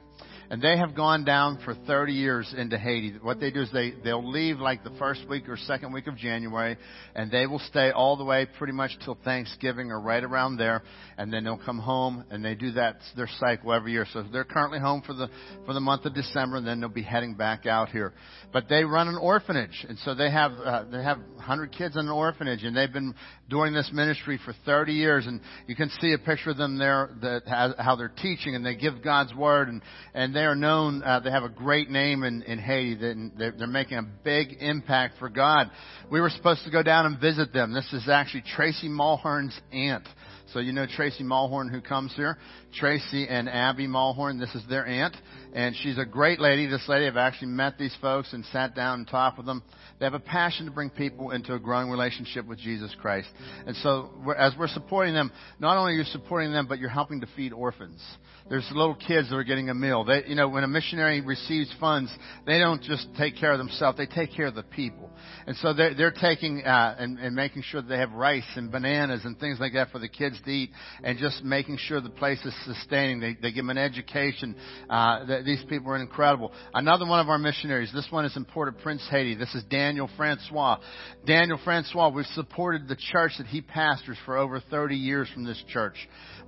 and 0.50 0.60
they 0.60 0.76
have 0.76 0.94
gone 0.94 1.24
down 1.24 1.58
for 1.64 1.74
30 1.74 2.12
years 2.12 2.54
into 2.56 2.78
Haiti. 2.78 3.14
What 3.22 3.40
they 3.40 3.50
do 3.50 3.62
is 3.62 3.70
they 3.72 3.94
they'll 4.02 4.28
leave 4.28 4.58
like 4.58 4.84
the 4.84 4.92
first 4.98 5.28
week 5.28 5.48
or 5.48 5.56
second 5.56 5.92
week 5.92 6.06
of 6.06 6.16
January, 6.16 6.76
and 7.14 7.30
they 7.30 7.46
will 7.46 7.60
stay 7.60 7.90
all 7.90 8.16
the 8.16 8.24
way 8.24 8.46
pretty 8.58 8.72
much 8.72 8.92
till 9.04 9.18
Thanksgiving 9.24 9.90
or 9.90 10.00
right 10.00 10.22
around 10.22 10.56
there, 10.56 10.82
and 11.16 11.32
then 11.32 11.44
they'll 11.44 11.56
come 11.56 11.78
home 11.78 12.24
and 12.30 12.44
they 12.44 12.54
do 12.54 12.72
that 12.72 12.98
their 13.16 13.28
cycle 13.38 13.72
every 13.72 13.92
year. 13.92 14.06
So 14.12 14.24
they're 14.32 14.44
currently 14.44 14.78
home 14.78 15.02
for 15.04 15.14
the 15.14 15.28
for 15.66 15.72
the 15.72 15.80
month 15.80 16.04
of 16.04 16.14
December, 16.14 16.56
and 16.56 16.66
then 16.66 16.80
they'll 16.80 16.88
be 16.88 17.02
heading 17.02 17.34
back 17.34 17.66
out 17.66 17.88
here. 17.88 18.12
But 18.52 18.68
they 18.68 18.84
run 18.84 19.08
an 19.08 19.16
orphanage, 19.16 19.84
and 19.88 19.98
so 20.00 20.14
they 20.14 20.30
have 20.30 20.52
uh, 20.52 20.84
they 20.90 21.02
have 21.02 21.18
100 21.18 21.72
kids 21.72 21.96
in 21.96 22.02
an 22.02 22.10
orphanage, 22.10 22.64
and 22.64 22.76
they've 22.76 22.92
been 22.92 23.14
doing 23.48 23.72
this 23.72 23.90
ministry 23.92 24.38
for 24.44 24.54
30 24.64 24.92
years. 24.92 25.26
And 25.26 25.40
you 25.66 25.76
can 25.76 25.90
see 26.00 26.12
a 26.12 26.18
picture 26.18 26.50
of 26.50 26.56
them 26.56 26.78
there 26.78 27.10
that 27.22 27.42
has, 27.46 27.72
how 27.78 27.96
they're 27.96 28.08
teaching, 28.08 28.54
and 28.54 28.64
they 28.64 28.74
give 28.74 29.02
God's 29.02 29.34
word, 29.34 29.68
and 29.68 29.82
and 30.14 30.33
they 30.34 30.44
are 30.44 30.54
known. 30.54 31.02
Uh, 31.02 31.20
they 31.20 31.30
have 31.30 31.44
a 31.44 31.48
great 31.48 31.90
name 31.90 32.22
in 32.22 32.42
in 32.42 32.58
Haiti. 32.58 32.94
They're, 33.36 33.52
they're 33.52 33.66
making 33.66 33.98
a 33.98 34.02
big 34.02 34.56
impact 34.60 35.18
for 35.18 35.28
God. 35.28 35.70
We 36.10 36.20
were 36.20 36.30
supposed 36.30 36.64
to 36.64 36.70
go 36.70 36.82
down 36.82 37.06
and 37.06 37.20
visit 37.20 37.52
them. 37.52 37.72
This 37.72 37.90
is 37.92 38.08
actually 38.08 38.44
Tracy 38.54 38.88
Mulhern's 38.88 39.58
aunt. 39.72 40.06
So 40.52 40.60
you 40.60 40.72
know 40.72 40.86
Tracy 40.86 41.24
Mulhorn 41.24 41.70
who 41.70 41.80
comes 41.80 42.14
here. 42.14 42.38
Tracy 42.78 43.26
and 43.28 43.48
Abby 43.48 43.86
Mulhorn, 43.86 44.38
this 44.38 44.54
is 44.54 44.62
their 44.68 44.86
aunt. 44.86 45.16
And 45.52 45.76
she's 45.76 45.98
a 45.98 46.04
great 46.04 46.40
lady. 46.40 46.66
This 46.66 46.84
lady, 46.88 47.06
I've 47.06 47.16
actually 47.16 47.48
met 47.48 47.78
these 47.78 47.96
folks 48.00 48.32
and 48.32 48.44
sat 48.46 48.74
down 48.74 49.00
and 49.00 49.08
talked 49.08 49.36
with 49.36 49.46
them. 49.46 49.62
They 50.00 50.06
have 50.06 50.14
a 50.14 50.18
passion 50.18 50.66
to 50.66 50.72
bring 50.72 50.90
people 50.90 51.30
into 51.30 51.54
a 51.54 51.60
growing 51.60 51.88
relationship 51.88 52.44
with 52.46 52.58
Jesus 52.58 52.92
Christ. 53.00 53.28
And 53.64 53.76
so 53.76 54.10
as 54.36 54.52
we're 54.58 54.66
supporting 54.66 55.14
them, 55.14 55.30
not 55.60 55.76
only 55.76 55.92
are 55.92 55.98
you 55.98 56.04
supporting 56.04 56.52
them, 56.52 56.66
but 56.66 56.80
you're 56.80 56.88
helping 56.88 57.20
to 57.20 57.28
feed 57.36 57.52
orphans. 57.52 58.02
There's 58.50 58.68
little 58.74 58.96
kids 58.96 59.30
that 59.30 59.36
are 59.36 59.44
getting 59.44 59.70
a 59.70 59.74
meal. 59.74 60.04
They, 60.04 60.24
you 60.26 60.34
know, 60.34 60.48
when 60.48 60.64
a 60.64 60.68
missionary 60.68 61.20
receives 61.20 61.72
funds, 61.80 62.14
they 62.44 62.58
don't 62.58 62.82
just 62.82 63.06
take 63.16 63.36
care 63.36 63.52
of 63.52 63.58
themselves, 63.58 63.96
they 63.96 64.06
take 64.06 64.34
care 64.34 64.46
of 64.46 64.54
the 64.54 64.64
people. 64.64 65.08
And 65.46 65.56
so 65.58 65.72
they're, 65.72 65.94
they're 65.94 66.10
taking 66.10 66.62
uh, 66.64 66.96
and, 66.98 67.18
and 67.18 67.34
making 67.34 67.62
sure 67.62 67.80
that 67.80 67.88
they 67.88 67.98
have 67.98 68.12
rice 68.12 68.44
and 68.56 68.70
bananas 68.70 69.22
and 69.24 69.38
things 69.38 69.58
like 69.60 69.72
that 69.74 69.90
for 69.90 69.98
the 69.98 70.08
kids 70.08 70.36
to 70.44 70.50
eat, 70.50 70.70
and 71.02 71.16
just 71.16 71.42
making 71.42 71.78
sure 71.78 72.00
the 72.00 72.10
place 72.10 72.44
is 72.44 72.54
sustaining. 72.64 73.20
They, 73.20 73.34
they 73.34 73.52
give 73.52 73.64
them 73.64 73.70
an 73.70 73.78
education. 73.78 74.54
Uh, 74.88 75.42
these 75.44 75.62
people 75.68 75.92
are 75.92 75.96
incredible. 75.96 76.52
Another 76.72 77.06
one 77.06 77.20
of 77.20 77.28
our 77.28 77.38
missionaries. 77.38 77.90
This 77.94 78.06
one 78.10 78.24
is 78.24 78.36
in 78.36 78.44
Port-au-Prince, 78.44 79.06
Haiti. 79.10 79.34
This 79.34 79.54
is 79.54 79.64
Daniel 79.64 80.08
Francois. 80.16 80.78
Daniel 81.26 81.58
Francois. 81.64 82.08
We've 82.08 82.26
supported 82.26 82.88
the 82.88 82.96
church 83.12 83.32
that 83.38 83.46
he 83.46 83.60
pastors 83.60 84.16
for 84.24 84.36
over 84.36 84.60
30 84.60 84.96
years 84.96 85.28
from 85.32 85.44
this 85.44 85.62
church. 85.68 85.96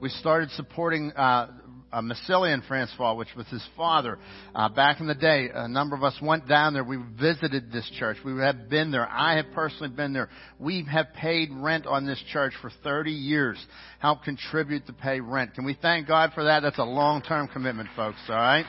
We 0.01 0.09
started 0.11 0.51
supporting 0.51 1.13
uh, 1.13 1.49
uh, 1.92 2.01
Massilian 2.01 2.66
Francois, 2.66 3.14
which 3.14 3.29
was 3.37 3.46
his 3.49 3.66
father. 3.77 4.18
Uh, 4.55 4.68
back 4.68 5.01
in 5.01 5.07
the 5.07 5.14
day, 5.14 5.49
a 5.53 5.68
number 5.68 5.96
of 5.96 6.03
us 6.03 6.14
went 6.20 6.49
down 6.49 6.75
there. 6.75 6.85
We 6.85 6.99
visited 7.18 7.72
this 7.72 7.90
church. 7.99 8.16
We 8.25 8.38
have 8.40 8.68
been 8.68 8.90
there. 8.90 9.09
I 9.09 9.37
have 9.37 9.46
personally 9.55 9.94
been 9.94 10.12
there. 10.12 10.29
We 10.59 10.87
have 10.90 11.12
paid 11.14 11.51
rent 11.53 11.87
on 11.87 12.07
this 12.07 12.22
church 12.33 12.53
for 12.61 12.70
30 12.83 13.12
years. 13.12 13.64
Help 14.01 14.22
contribute 14.25 14.87
to 14.87 14.92
pay 14.92 15.20
rent. 15.20 15.55
Can 15.55 15.64
we 15.64 15.77
thank 15.81 16.09
God 16.09 16.33
for 16.35 16.44
that? 16.44 16.61
That's 16.61 16.79
a 16.79 16.85
long-term 16.85 17.49
commitment, 17.49 17.88
folks. 17.96 18.18
All 18.29 18.37
right. 18.37 18.66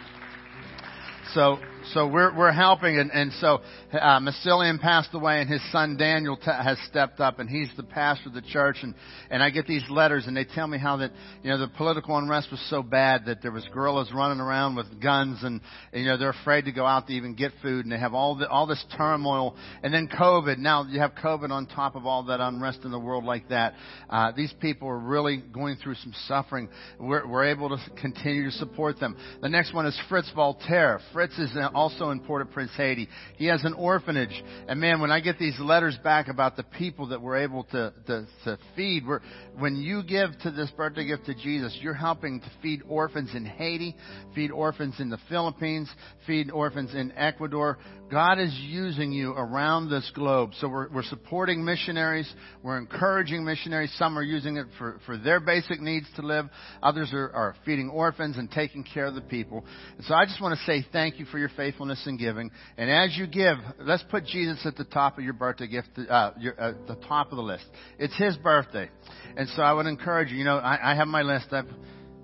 So, 1.34 1.58
so 1.94 2.08
we're 2.08 2.36
we're 2.36 2.52
helping, 2.52 2.98
and 2.98 3.12
and 3.12 3.32
so 3.34 3.62
uh, 3.94 4.20
Massilian 4.20 4.80
passed 4.80 5.10
away, 5.14 5.42
and 5.42 5.50
his 5.50 5.62
son 5.72 5.98
Daniel 5.98 6.38
t- 6.38 6.44
has 6.46 6.78
stepped 6.90 7.20
up, 7.20 7.40
and 7.40 7.50
he's 7.50 7.70
the 7.78 7.84
pastor 7.84 8.30
of 8.30 8.36
the 8.36 8.42
church, 8.42 8.78
and 8.84 8.94
and 9.30 9.42
I 9.42 9.50
get 9.50 9.68
these 9.68 9.84
letters, 9.90 10.28
and 10.28 10.36
they 10.36 10.46
tell 10.46 10.68
me 10.68 10.78
how 10.78 10.98
that 10.98 11.12
you 11.44 11.50
know 11.50 11.58
the 11.58 11.68
political 11.68 12.18
unrest 12.18 12.50
was 12.52 12.64
so 12.70 12.82
bad 12.82 13.26
that 13.26 13.42
there 13.42 13.52
was 13.52 13.66
guerrillas 13.74 14.12
running 14.14 14.40
around 14.40 14.76
with 14.76 15.02
guns, 15.02 15.40
and, 15.44 15.62
and 15.94 16.04
you 16.04 16.08
know 16.08 16.18
they're 16.18 16.36
afraid 16.42 16.66
to 16.66 16.72
go 16.72 16.86
out 16.86 17.08
to 17.08 17.14
even 17.14 17.36
get 17.36 17.52
food, 17.62 17.86
and 17.86 17.92
they 17.92 18.00
have 18.00 18.14
all 18.14 18.36
the 18.36 18.50
all 18.50 18.68
this 18.68 18.84
turmoil, 18.98 19.56
and 19.84 19.94
then 19.94 20.08
COVID. 20.08 20.58
Now 20.58 20.84
you 20.84 21.00
have 21.00 21.12
COVID 21.16 21.52
on 21.52 21.68
top 21.68 21.96
of 21.96 22.06
all 22.06 22.24
that 22.24 22.40
unrest 22.40 22.80
in 22.84 22.92
the 22.92 23.00
world 23.00 23.24
like 23.24 23.50
that. 23.50 23.74
Uh, 24.10 24.32
these 24.36 24.54
people 24.60 24.88
are 24.88 25.00
really 25.00 25.38
going 25.38 25.78
through 25.78 25.96
some 25.96 26.14
suffering. 26.28 26.70
We're 27.00 27.28
we're 27.28 27.46
able 27.46 27.70
to 27.70 27.78
continue 28.02 28.46
to 28.46 28.52
support 28.52 29.00
them. 29.00 29.18
The 29.42 29.50
next 29.50 29.74
one 29.74 29.86
is 29.86 30.00
Fritz 30.10 30.32
Voltaire. 30.36 31.00
Fritz 31.14 31.38
is 31.38 31.56
also 31.78 32.10
in 32.10 32.20
Port-au-Prince, 32.22 32.72
Haiti. 32.76 33.08
He 33.38 33.46
has 33.46 33.64
an 33.64 33.74
orphanage. 33.74 34.44
And 34.68 34.80
man, 34.82 35.00
when 35.00 35.12
I 35.12 35.20
get 35.20 35.38
these 35.38 35.58
letters 35.60 35.96
back 36.04 36.28
about 36.28 36.58
the 36.58 36.64
people 36.64 37.10
that 37.10 37.22
we're 37.22 37.38
able 37.38 37.66
to, 37.66 37.94
to, 38.08 38.28
to 38.46 38.58
feed, 38.76 39.06
we're, 39.06 39.22
when 39.58 39.76
you 39.76 40.02
give 40.02 40.32
to 40.42 40.52
this 40.52 40.72
birthday 40.72 41.06
gift 41.06 41.28
to 41.28 41.36
Jesus, 41.36 41.78
you're 41.80 41.94
helping 41.94 42.40
to 42.42 42.52
feed 42.64 42.82
orphans 42.88 43.30
in 43.36 43.46
Haiti, 43.46 43.96
feed 44.34 44.50
orphans 44.52 44.96
in 45.00 45.10
the 45.10 45.20
Philippines, 45.30 45.88
feed 46.26 46.50
orphans 46.50 46.96
in 46.96 47.12
Ecuador. 47.12 47.78
God 48.10 48.40
is 48.40 48.54
using 48.62 49.12
you 49.12 49.32
around 49.32 49.90
this 49.90 50.10
globe. 50.16 50.52
So 50.60 50.70
we're, 50.70 50.90
we're 50.90 51.04
supporting 51.04 51.66
missionaries. 51.66 52.32
We're 52.64 52.78
encouraging 52.78 53.44
missionaries. 53.44 53.94
Some 53.98 54.18
are 54.18 54.24
using 54.24 54.56
it 54.58 54.68
for, 54.78 55.00
for 55.06 55.18
their 55.18 55.42
basic 55.42 55.82
needs 55.82 56.08
to 56.16 56.22
live. 56.22 56.46
Others 56.82 57.12
are, 57.14 57.30
are 57.32 57.56
feeding 57.66 57.90
orphans 57.90 58.38
and 58.38 58.50
taking 58.50 58.84
care 58.84 59.06
of 59.08 59.16
the 59.16 59.22
people. 59.22 59.66
And 59.98 60.06
so 60.06 60.14
I 60.14 60.26
just 60.26 60.42
want 60.42 60.58
to 60.58 60.66
say 60.66 60.86
thank 60.92 61.20
you 61.20 61.26
for 61.26 61.38
your 61.38 61.50
faithfulness 61.58 62.02
in 62.08 62.18
giving. 62.18 62.50
And 62.78 62.90
as 62.90 63.18
you 63.18 63.28
give, 63.28 63.58
let's 63.80 64.04
put 64.10 64.26
Jesus 64.26 64.66
at 64.66 64.78
the 64.78 64.86
top 64.86 65.18
of 65.18 65.24
your 65.26 65.34
birthday 65.34 65.68
gift, 65.68 65.90
uh, 66.10 66.32
your, 66.40 66.60
uh, 66.60 66.74
the 66.88 66.96
top 67.08 67.32
of 67.32 67.36
the 67.36 67.44
list. 67.44 67.66
It's 68.00 68.16
His 68.18 68.38
birthday. 68.38 68.90
And 69.36 69.50
so 69.50 69.62
I 69.62 69.74
would 69.74 69.86
encourage 69.86 70.32
you, 70.32 70.38
you 70.38 70.46
know, 70.46 70.58
I, 70.58 70.94
I 70.94 70.96
have 70.96 71.08
my 71.08 71.24
list. 71.24 71.48
I've, 71.52 71.68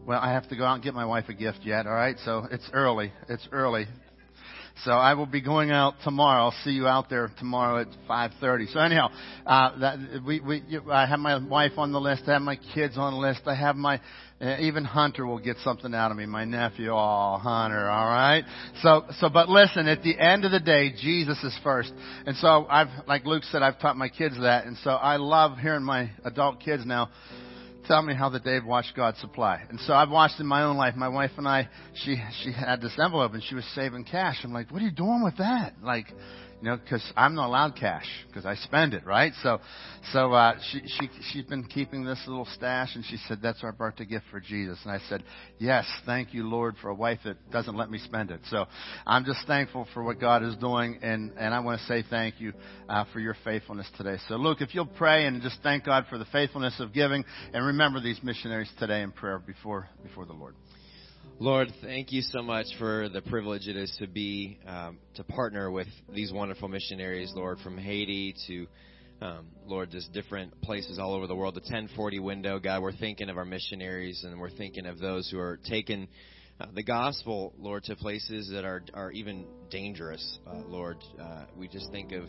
well, 0.05 0.19
I 0.21 0.31
have 0.31 0.47
to 0.49 0.55
go 0.55 0.63
out 0.63 0.75
and 0.75 0.83
get 0.83 0.93
my 0.93 1.05
wife 1.05 1.25
a 1.27 1.33
gift 1.33 1.59
yet, 1.63 1.87
alright? 1.87 2.17
So 2.23 2.47
it's 2.51 2.69
early. 2.73 3.11
It's 3.27 3.47
early. 3.51 3.85
So 4.83 4.91
I 4.91 5.13
will 5.13 5.27
be 5.27 5.41
going 5.41 5.71
out 5.71 5.93
tomorrow. 6.03 6.45
I'll 6.45 6.55
see 6.63 6.71
you 6.71 6.87
out 6.87 7.09
there 7.09 7.31
tomorrow 7.37 7.81
at 7.81 7.87
5:30. 8.09 8.73
So 8.73 8.79
anyhow, 8.79 9.09
uh, 9.45 9.79
that 9.79 10.23
we 10.25 10.39
we 10.39 10.63
I 10.91 11.05
have 11.05 11.19
my 11.19 11.37
wife 11.37 11.73
on 11.77 11.91
the 11.91 12.01
list. 12.01 12.23
I 12.27 12.33
have 12.33 12.41
my 12.41 12.57
kids 12.73 12.97
on 12.97 13.13
the 13.13 13.19
list. 13.19 13.41
I 13.45 13.55
have 13.55 13.75
my 13.75 14.01
uh, 14.41 14.57
even 14.59 14.83
Hunter 14.83 15.25
will 15.25 15.39
get 15.39 15.57
something 15.57 15.93
out 15.93 16.11
of 16.11 16.17
me. 16.17 16.25
My 16.25 16.43
nephew, 16.43 16.89
oh 16.91 17.37
Hunter, 17.37 17.89
all 17.89 18.07
right. 18.07 18.43
So 18.81 19.05
so 19.19 19.29
but 19.29 19.47
listen, 19.47 19.87
at 19.87 20.01
the 20.03 20.19
end 20.19 20.43
of 20.43 20.51
the 20.51 20.59
day, 20.59 20.91
Jesus 20.91 21.41
is 21.43 21.57
first. 21.63 21.93
And 22.25 22.35
so 22.37 22.65
I've 22.67 22.89
like 23.07 23.25
Luke 23.25 23.43
said, 23.43 23.61
I've 23.61 23.79
taught 23.79 23.95
my 23.95 24.09
kids 24.09 24.35
that, 24.41 24.65
and 24.65 24.75
so 24.77 24.89
I 24.89 25.17
love 25.17 25.59
hearing 25.59 25.83
my 25.83 26.09
adult 26.25 26.59
kids 26.59 26.85
now 26.85 27.09
tell 27.87 28.01
me 28.01 28.13
how 28.13 28.29
that 28.29 28.43
they've 28.43 28.63
watched 28.63 28.95
God 28.95 29.15
supply. 29.17 29.61
And 29.69 29.79
so 29.81 29.93
I've 29.93 30.09
watched 30.09 30.39
in 30.39 30.45
my 30.45 30.63
own 30.63 30.77
life. 30.77 30.95
My 30.95 31.09
wife 31.09 31.31
and 31.37 31.47
I, 31.47 31.67
she 32.03 32.21
she 32.43 32.51
had 32.51 32.81
this 32.81 32.93
envelope 32.97 33.33
and 33.33 33.43
she 33.43 33.55
was 33.55 33.65
saving 33.75 34.05
cash. 34.05 34.37
I'm 34.43 34.53
like, 34.53 34.71
what 34.71 34.81
are 34.81 34.85
you 34.85 34.91
doing 34.91 35.23
with 35.23 35.37
that? 35.37 35.73
Like, 35.81 36.07
you 36.63 36.69
know, 36.69 36.77
because 36.77 37.03
I'm 37.17 37.35
not 37.35 37.47
allowed 37.47 37.75
cash 37.75 38.05
because 38.25 38.45
I 38.45 38.55
spend 38.55 38.93
it, 38.93 39.05
right? 39.05 39.33
So, 39.43 39.59
so 40.13 40.31
uh, 40.31 40.57
she 40.71 40.81
she 40.87 41.09
she's 41.33 41.43
been 41.43 41.65
keeping 41.65 42.05
this 42.05 42.23
little 42.25 42.47
stash, 42.55 42.95
and 42.95 43.03
she 43.03 43.17
said 43.27 43.39
that's 43.43 43.65
our 43.65 43.73
birthday 43.73 44.05
gift 44.05 44.23
for 44.31 44.39
Jesus. 44.39 44.79
And 44.85 44.93
I 44.93 44.99
said, 45.09 45.25
yes, 45.57 45.85
thank 46.05 46.33
you, 46.33 46.47
Lord, 46.47 46.75
for 46.81 46.87
a 46.87 46.95
wife 46.95 47.19
that 47.25 47.51
doesn't 47.51 47.75
let 47.75 47.91
me 47.91 47.97
spend 47.97 48.31
it. 48.31 48.39
So, 48.49 48.65
I'm 49.05 49.25
just 49.25 49.45
thankful 49.45 49.89
for 49.93 50.03
what 50.03 50.21
God 50.21 50.41
is 50.41 50.55
doing, 50.55 50.99
and 51.01 51.33
and 51.37 51.53
I 51.53 51.59
want 51.59 51.81
to 51.81 51.85
say 51.85 52.01
thank 52.09 52.39
you 52.39 52.53
uh, 52.87 53.03
for 53.11 53.19
your 53.19 53.35
faithfulness 53.43 53.89
today. 53.97 54.15
So, 54.29 54.35
Luke, 54.37 54.61
if 54.61 54.73
you'll 54.73 54.85
pray 54.85 55.25
and 55.25 55.41
just 55.41 55.57
thank 55.63 55.83
God 55.83 56.05
for 56.09 56.17
the 56.17 56.27
faithfulness 56.31 56.79
of 56.79 56.93
giving, 56.93 57.25
and 57.53 57.65
remember 57.65 57.99
these 57.99 58.23
missionaries 58.23 58.71
today 58.79 59.01
in 59.01 59.11
prayer 59.11 59.37
before 59.37 59.89
before 60.01 60.25
the 60.25 60.31
Lord. 60.31 60.55
Lord, 61.39 61.73
thank 61.81 62.11
you 62.11 62.21
so 62.21 62.43
much 62.43 62.67
for 62.77 63.09
the 63.09 63.21
privilege 63.21 63.67
it 63.67 63.75
is 63.75 63.93
to 63.99 64.07
be 64.07 64.59
um, 64.67 64.99
to 65.15 65.23
partner 65.23 65.71
with 65.71 65.87
these 66.13 66.31
wonderful 66.31 66.67
missionaries, 66.67 67.33
Lord, 67.35 67.57
from 67.59 67.77
Haiti 67.77 68.35
to 68.47 68.67
um, 69.19 69.47
Lord, 69.65 69.89
just 69.89 70.13
different 70.13 70.61
places 70.61 70.99
all 70.99 71.13
over 71.13 71.25
the 71.25 71.35
world. 71.35 71.55
The 71.55 71.61
1040 71.61 72.19
window, 72.19 72.59
God, 72.59 72.83
we're 72.83 72.91
thinking 72.91 73.29
of 73.29 73.37
our 73.37 73.45
missionaries 73.45 74.23
and 74.23 74.39
we're 74.39 74.51
thinking 74.51 74.85
of 74.85 74.99
those 74.99 75.29
who 75.31 75.39
are 75.39 75.59
taking 75.65 76.07
uh, 76.59 76.67
the 76.73 76.83
gospel, 76.83 77.53
Lord, 77.57 77.83
to 77.85 77.95
places 77.95 78.49
that 78.51 78.63
are 78.63 78.83
are 78.93 79.11
even 79.11 79.47
dangerous, 79.71 80.39
uh, 80.45 80.59
Lord. 80.67 80.97
Uh, 81.19 81.45
we 81.57 81.67
just 81.67 81.91
think 81.91 82.11
of 82.11 82.25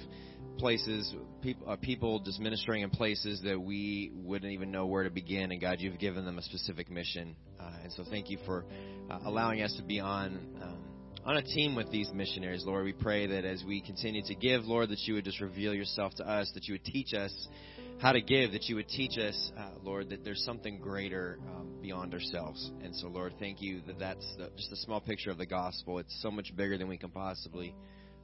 places, 0.59 1.15
people, 1.43 1.69
uh, 1.69 1.77
people 1.77 2.21
just 2.21 2.41
ministering 2.41 2.83
in 2.83 2.91
places 2.91 3.41
that 3.45 3.61
we 3.61 4.13
wouldn't 4.15 4.53
even 4.53 4.71
know 4.71 4.87
where 4.87 5.05
to 5.05 5.11
begin. 5.11 5.53
And 5.53 5.61
God, 5.61 5.79
you've 5.81 5.99
given 5.99 6.25
them 6.25 6.39
a 6.39 6.43
specific 6.43 6.91
mission, 6.91 7.37
uh, 7.61 7.71
and 7.83 7.93
so 7.93 8.05
thank 8.11 8.31
you 8.31 8.39
for 8.47 8.65
uh, 9.11 9.19
allowing 9.25 9.63
us 9.63 9.75
to 9.77 9.83
be 9.83 10.01
on. 10.01 10.39
Um, 10.63 10.79
on 11.27 11.39
a 11.39 11.43
team 11.43 11.75
with 11.75 11.91
these 11.91 12.11
missionaries, 12.13 12.65
Lord, 12.67 12.85
we 12.85 12.93
pray 12.93 13.27
that 13.27 13.47
as 13.47 13.65
we 13.67 13.81
continue 13.81 14.23
to 14.27 14.35
give, 14.35 14.65
Lord, 14.65 14.91
that 14.91 14.99
you 15.07 15.15
would 15.15 15.25
just 15.25 15.41
reveal 15.41 15.73
yourself 15.73 16.15
to 16.17 16.29
us, 16.29 16.51
that 16.55 16.65
you 16.65 16.75
would 16.75 16.85
teach 16.85 17.15
us 17.15 17.33
how 17.99 18.13
to 18.13 18.21
give, 18.21 18.53
that 18.53 18.65
you 18.65 18.77
would 18.77 18.89
teach 18.89 19.17
us, 19.17 19.53
uh, 19.59 19.71
Lord, 19.83 20.11
that 20.11 20.23
there's 20.23 20.45
something 20.45 20.79
greater 20.81 21.39
um, 21.49 21.79
beyond 21.81 22.13
ourselves. 22.13 22.71
And 22.83 22.95
so, 22.97 23.09
Lord, 23.09 23.33
thank 23.39 23.63
you 23.63 23.81
that 23.87 23.99
that's 23.99 24.35
the, 24.37 24.51
just 24.57 24.73
a 24.73 24.77
small 24.77 25.01
picture 25.01 25.31
of 25.31 25.39
the 25.39 25.47
gospel. 25.47 25.99
It's 25.99 26.15
so 26.21 26.31
much 26.31 26.55
bigger 26.55 26.77
than 26.77 26.89
we 26.89 26.99
can 26.99 27.11
possibly 27.11 27.75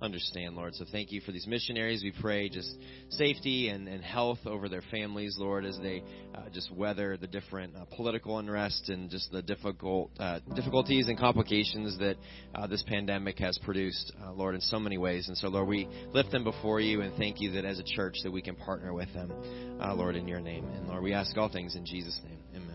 understand, 0.01 0.57
Lord. 0.57 0.75
So 0.75 0.85
thank 0.91 1.13
you 1.13 1.21
for 1.21 1.33
these 1.33 1.47
missionaries. 1.47 2.03
We 2.03 2.13
pray 2.21 2.49
just 2.49 2.71
safety 3.11 3.69
and, 3.69 3.89
and 3.89 4.03
health 4.03 4.39
over 4.47 4.69
their 4.69 4.83
families, 4.91 5.37
Lord, 5.39 5.65
as 5.65 5.79
they 5.79 6.03
uh, 6.35 6.49
just 6.53 6.75
weather 6.75 7.17
the 7.17 7.27
different 7.27 7.77
uh, 7.77 7.85
political 7.97 8.39
unrest 8.39 8.89
and 8.89 9.11
just 9.11 9.31
the 9.31 9.43
difficult 9.43 10.11
uh, 10.19 10.41
difficulties 10.55 11.09
and 11.09 11.19
complications 11.19 11.99
that 11.99 12.17
uh, 12.55 12.67
this 12.67 12.83
pandemic 12.87 13.39
has 13.39 13.59
produced, 13.59 14.13
uh, 14.23 14.33
Lord, 14.33 14.55
in 14.55 14.61
so 14.61 14.79
many 14.79 14.99
ways. 14.99 15.29
And 15.29 15.37
so, 15.37 15.49
Lord, 15.49 15.69
we 15.69 15.89
lift 16.13 16.31
them 16.31 16.45
before 16.45 16.81
you 16.81 17.03
and 17.03 17.17
thank 17.17 17.41
you 17.41 17.53
that 17.53 17.65
as 17.65 17.79
a 17.79 17.85
church 17.85 18.17
that 18.25 18.31
we 18.31 18.43
can 18.43 18.57
partner 18.57 18.93
with 18.93 19.13
them, 19.13 19.33
uh, 19.81 19.95
Lord, 19.95 20.17
in 20.17 20.27
your 20.27 20.41
name. 20.41 20.67
And 20.69 20.89
Lord, 20.89 21.03
we 21.03 21.13
ask 21.13 21.37
all 21.37 21.51
things 21.51 21.77
in 21.77 21.85
Jesus' 21.85 22.19
name. 22.25 22.39
Amen. 22.55 22.70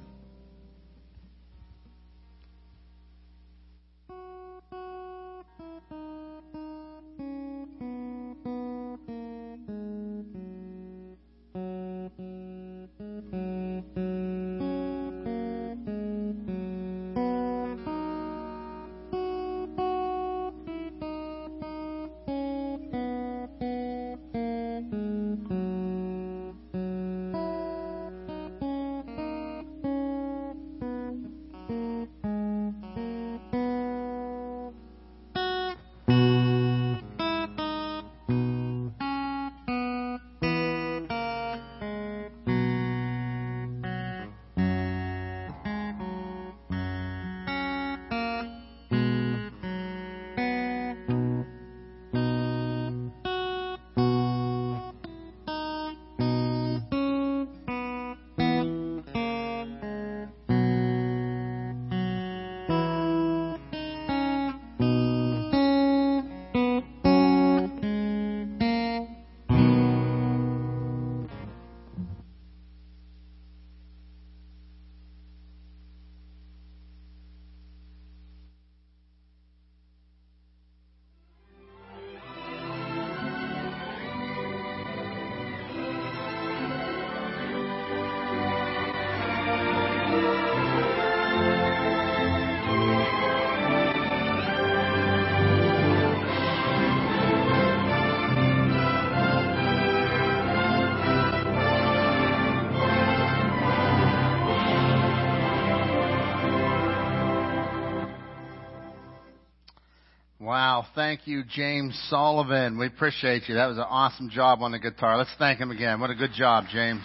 Thank 110.96 111.28
you, 111.28 111.44
James 111.44 111.94
Sullivan. 112.10 112.78
We 112.80 112.88
appreciate 112.88 113.50
you. 113.50 113.56
That 113.56 113.68
was 113.68 113.78
an 113.78 113.84
awesome 113.84 114.30
job 114.30 114.62
on 114.62 114.72
the 114.72 114.80
guitar. 114.80 115.18
Let's 115.18 115.34
thank 115.38 115.60
him 115.60 115.70
again. 115.70 116.00
What 116.00 116.10
a 116.10 116.16
good 116.16 116.32
job, 116.34 116.66
James. 116.72 117.04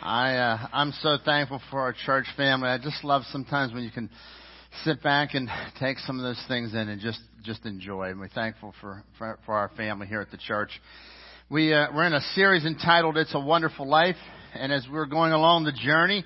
I 0.00 0.36
uh, 0.36 0.68
I'm 0.72 0.92
so 1.02 1.18
thankful 1.22 1.60
for 1.70 1.80
our 1.80 1.92
church 1.92 2.24
family. 2.34 2.68
I 2.68 2.78
just 2.78 3.04
love 3.04 3.22
sometimes 3.30 3.74
when 3.74 3.82
you 3.82 3.90
can 3.90 4.08
sit 4.84 5.02
back 5.02 5.34
and 5.34 5.50
take 5.78 5.98
some 5.98 6.18
of 6.18 6.22
those 6.22 6.42
things 6.48 6.72
in 6.72 6.88
and 6.88 6.98
just 6.98 7.20
just 7.44 7.66
enjoy. 7.66 8.10
And 8.10 8.18
we're 8.18 8.28
thankful 8.28 8.74
for 8.80 9.04
for, 9.18 9.38
for 9.44 9.54
our 9.54 9.70
family 9.76 10.06
here 10.06 10.22
at 10.22 10.30
the 10.30 10.38
church. 10.38 10.70
We 11.50 11.74
uh, 11.74 11.88
we're 11.94 12.06
in 12.06 12.14
a 12.14 12.22
series 12.34 12.64
entitled 12.64 13.18
"It's 13.18 13.34
a 13.34 13.40
Wonderful 13.40 13.86
Life," 13.86 14.16
and 14.54 14.72
as 14.72 14.86
we're 14.90 15.06
going 15.06 15.32
along 15.32 15.64
the 15.64 15.72
journey, 15.72 16.24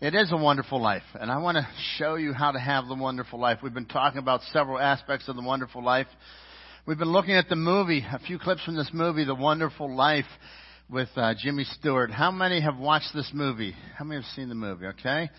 it 0.00 0.14
is 0.14 0.30
a 0.30 0.36
wonderful 0.36 0.80
life, 0.80 1.02
and 1.14 1.28
I 1.28 1.38
want 1.38 1.56
to 1.56 1.66
show 1.96 2.14
you 2.14 2.32
how 2.32 2.52
to 2.52 2.58
have 2.60 2.86
the 2.86 2.94
wonderful 2.94 3.40
life. 3.40 3.58
We've 3.64 3.74
been 3.74 3.84
talking 3.84 4.18
about 4.18 4.42
several 4.52 4.78
aspects 4.78 5.28
of 5.28 5.34
the 5.34 5.42
wonderful 5.42 5.82
life. 5.82 6.06
We've 6.86 6.98
been 6.98 7.10
looking 7.10 7.34
at 7.34 7.48
the 7.48 7.56
movie, 7.56 8.06
a 8.08 8.20
few 8.20 8.38
clips 8.38 8.62
from 8.62 8.76
this 8.76 8.90
movie, 8.92 9.24
The 9.24 9.34
Wonderful 9.34 9.94
Life, 9.96 10.24
with 10.88 11.08
uh, 11.16 11.34
Jimmy 11.36 11.64
Stewart. 11.64 12.12
How 12.12 12.30
many 12.30 12.60
have 12.60 12.78
watched 12.78 13.12
this 13.12 13.30
movie? 13.34 13.74
How 13.96 14.04
many 14.04 14.22
have 14.22 14.30
seen 14.36 14.48
the 14.48 14.54
movie? 14.54 14.86
Okay. 14.86 15.30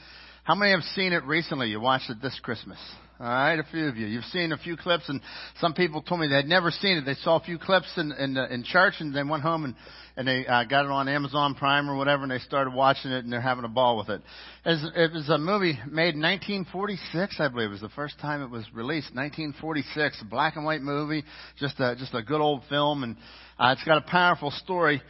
How 0.43 0.55
many 0.55 0.71
have 0.71 0.83
seen 0.93 1.13
it 1.13 1.23
recently? 1.23 1.69
You 1.69 1.79
watched 1.79 2.09
it 2.09 2.21
this 2.21 2.37
Christmas. 2.43 2.79
All 3.21 3.27
right, 3.27 3.59
a 3.59 3.65
few 3.69 3.89
of 3.89 3.97
you. 3.97 4.07
You've 4.07 4.23
seen 4.25 4.53
a 4.53 4.57
few 4.57 4.77
clips, 4.77 5.09
and 5.09 5.19
some 5.59 5.73
people 5.73 6.01
told 6.01 6.21
me 6.21 6.29
they 6.29 6.37
had 6.37 6.47
never 6.47 6.71
seen 6.71 6.95
it. 6.95 7.03
They 7.03 7.15
saw 7.15 7.35
a 7.35 7.43
few 7.43 7.59
clips 7.59 7.91
in 7.97 8.13
in, 8.13 8.37
uh, 8.37 8.47
in 8.49 8.63
church, 8.63 8.93
and 8.99 9.13
they 9.13 9.23
went 9.23 9.43
home 9.43 9.65
and 9.65 9.75
and 10.15 10.25
they 10.25 10.47
uh, 10.47 10.63
got 10.63 10.85
it 10.85 10.91
on 10.91 11.09
Amazon 11.09 11.53
Prime 11.53 11.89
or 11.89 11.97
whatever, 11.97 12.23
and 12.23 12.31
they 12.31 12.39
started 12.39 12.73
watching 12.73 13.11
it, 13.11 13.25
and 13.25 13.33
they're 13.33 13.41
having 13.41 13.65
a 13.65 13.69
ball 13.69 13.97
with 13.97 14.07
it. 14.07 14.21
It 14.63 15.11
was 15.11 15.27
a 15.27 15.37
movie 15.37 15.77
made 15.85 16.15
in 16.15 16.21
1946, 16.21 17.35
I 17.39 17.49
believe, 17.49 17.67
it 17.67 17.71
was 17.71 17.81
the 17.81 17.89
first 17.89 18.17
time 18.21 18.41
it 18.41 18.49
was 18.49 18.63
released. 18.73 19.13
1946, 19.13 20.21
a 20.21 20.25
black 20.25 20.55
and 20.55 20.63
white 20.63 20.81
movie, 20.81 21.25
just 21.57 21.77
a 21.81 21.97
just 21.97 22.13
a 22.13 22.23
good 22.23 22.39
old 22.39 22.63
film, 22.69 23.03
and 23.03 23.17
uh, 23.57 23.75
it's 23.77 23.83
got 23.83 23.97
a 23.97 24.09
powerful 24.09 24.51
story. 24.51 25.01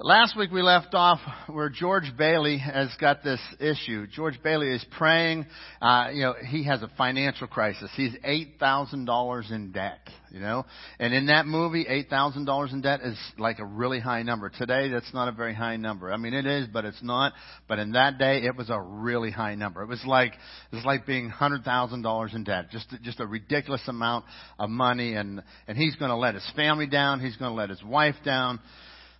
Last 0.00 0.36
week 0.36 0.50
we 0.50 0.60
left 0.60 0.92
off 0.92 1.20
where 1.46 1.68
George 1.68 2.10
Bailey 2.18 2.58
has 2.58 2.88
got 3.00 3.22
this 3.22 3.38
issue. 3.60 4.08
George 4.08 4.42
Bailey 4.42 4.74
is 4.74 4.84
praying. 4.98 5.46
Uh, 5.80 6.08
you 6.12 6.22
know, 6.22 6.34
he 6.48 6.64
has 6.64 6.82
a 6.82 6.90
financial 6.98 7.46
crisis. 7.46 7.88
He's 7.94 8.12
eight 8.24 8.54
thousand 8.58 9.04
dollars 9.04 9.52
in 9.52 9.70
debt. 9.70 10.00
You 10.32 10.40
know, 10.40 10.66
and 10.98 11.14
in 11.14 11.26
that 11.26 11.46
movie, 11.46 11.86
eight 11.88 12.08
thousand 12.10 12.44
dollars 12.44 12.72
in 12.72 12.80
debt 12.80 13.02
is 13.04 13.16
like 13.38 13.60
a 13.60 13.64
really 13.64 14.00
high 14.00 14.24
number. 14.24 14.48
Today, 14.48 14.88
that's 14.88 15.14
not 15.14 15.28
a 15.28 15.32
very 15.32 15.54
high 15.54 15.76
number. 15.76 16.12
I 16.12 16.16
mean, 16.16 16.34
it 16.34 16.44
is, 16.44 16.66
but 16.72 16.84
it's 16.84 17.00
not. 17.00 17.32
But 17.68 17.78
in 17.78 17.92
that 17.92 18.18
day, 18.18 18.42
it 18.42 18.56
was 18.56 18.70
a 18.70 18.80
really 18.80 19.30
high 19.30 19.54
number. 19.54 19.80
It 19.80 19.88
was 19.88 20.02
like 20.04 20.32
it 20.72 20.74
was 20.74 20.84
like 20.84 21.06
being 21.06 21.28
hundred 21.28 21.62
thousand 21.62 22.02
dollars 22.02 22.32
in 22.34 22.42
debt. 22.42 22.72
Just 22.72 22.92
just 23.04 23.20
a 23.20 23.26
ridiculous 23.28 23.82
amount 23.86 24.24
of 24.58 24.70
money, 24.70 25.14
and 25.14 25.40
and 25.68 25.78
he's 25.78 25.94
going 25.94 26.10
to 26.10 26.16
let 26.16 26.34
his 26.34 26.50
family 26.56 26.88
down. 26.88 27.20
He's 27.20 27.36
going 27.36 27.52
to 27.52 27.56
let 27.56 27.70
his 27.70 27.82
wife 27.84 28.16
down. 28.24 28.58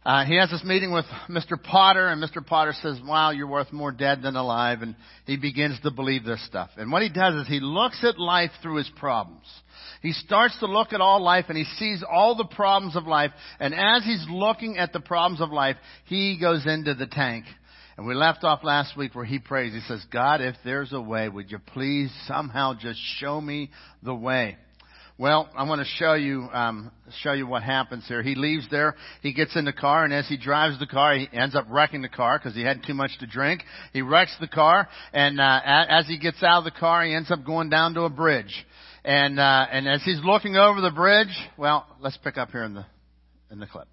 Uh, 0.05 0.27
he 0.27 0.37
has 0.37 0.51
this 0.51 0.63
meeting 0.65 0.93
with 0.93 1.07
Mr. 1.31 1.61
Potter, 1.61 2.09
and 2.09 2.23
Mr. 2.23 2.45
Potter 2.45 2.75
says, 2.83 3.01
Wow, 3.07 3.31
you're 3.31 3.47
worth 3.47 3.73
more 3.73 3.91
dead 3.91 4.21
than 4.23 4.37
alive. 4.37 4.83
And 4.83 4.95
he 5.27 5.39
begins 5.39 5.81
to 5.81 5.91
believe 5.91 6.25
this 6.25 6.45
stuff. 6.47 6.71
And 6.77 6.93
what 6.93 7.03
he 7.03 7.09
does 7.09 7.35
is 7.35 7.49
he 7.49 7.61
looks 7.61 8.05
at 8.05 8.19
life 8.19 8.51
through 8.63 8.77
his 8.77 8.91
problems. 8.97 9.47
He 10.03 10.13
starts 10.13 10.59
to 10.59 10.67
look 10.67 10.93
at 10.93 11.01
all 11.01 11.23
life 11.23 11.47
and 11.49 11.57
he 11.57 11.65
sees 11.65 12.05
all 12.09 12.37
the 12.37 12.45
problems 12.45 12.95
of 12.95 13.07
life. 13.07 13.31
And 13.59 13.75
as 13.75 14.05
he's 14.05 14.27
looking 14.29 14.77
at 14.77 14.93
the 14.93 15.01
problems 15.01 15.41
of 15.41 15.51
life, 15.51 15.77
he 16.05 16.39
goes 16.39 16.67
into 16.67 16.93
the 16.93 17.07
tank. 17.07 17.47
And 17.97 18.07
we 18.07 18.15
left 18.15 18.45
off 18.45 18.63
last 18.63 18.99
week 18.99 19.15
where 19.15 19.25
he 19.25 19.39
prays. 19.39 19.73
He 19.73 19.81
says, 19.81 20.05
God, 20.13 20.43
if 20.43 20.57
there's 20.63 20.93
a 20.93 21.01
way, 21.01 21.31
would 21.31 21.51
you 21.51 21.59
please 21.59 22.13
somehow 22.27 22.75
just 22.75 23.01
show 23.19 23.41
me 23.41 23.71
the 24.03 24.15
way? 24.15 24.59
Well, 25.17 25.49
I 25.57 25.63
want 25.63 25.81
to 25.81 25.87
show 25.87 26.15
you 26.15 26.49
um, 26.53 26.91
show 27.23 27.35
you 27.35 27.47
what 27.47 27.63
happens 27.63 28.05
here. 28.09 28.21
He 28.21 28.35
leaves 28.35 28.67
there. 28.69 28.97
He 29.23 29.33
gets 29.33 29.55
in 29.55 29.65
the 29.65 29.73
car, 29.73 30.05
and 30.05 30.13
as 30.13 30.27
he 30.27 30.37
drives 30.37 30.77
the 30.81 30.89
car, 30.89 31.15
he 31.15 31.29
ends 31.33 31.55
up 31.55 31.67
wrecking 31.71 32.03
the 32.03 32.09
car 32.09 32.37
because 32.37 32.57
he 32.57 32.63
had 32.63 32.83
too 32.85 32.95
much 32.95 33.13
to 33.21 33.27
drink. 33.27 33.63
He 33.93 34.03
wrecks 34.03 34.35
the 34.41 34.49
car, 34.49 34.89
and 35.13 35.41
uh, 35.41 35.61
as 35.65 36.09
he 36.09 36.19
gets 36.19 36.43
out 36.43 36.59
of 36.59 36.65
the 36.65 36.73
car, 36.73 37.05
he 37.05 37.15
ends 37.15 37.31
up 37.31 37.45
going 37.45 37.71
down 37.71 37.95
to 37.95 38.03
a 38.03 38.11
bridge. 38.11 38.67
And 39.05 39.39
uh, 39.39 39.67
and 39.71 39.87
as 39.87 40.03
he's 40.03 40.21
looking 40.25 40.57
over 40.57 40.81
the 40.81 40.91
bridge, 40.91 41.37
well, 41.57 41.87
let's 42.01 42.17
pick 42.17 42.37
up 42.37 42.51
here 42.51 42.65
in 42.65 42.75
the 42.75 42.85
in 43.53 43.61
the 43.61 43.67
clip. 43.67 43.87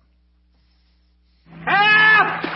Help! 1.67 2.50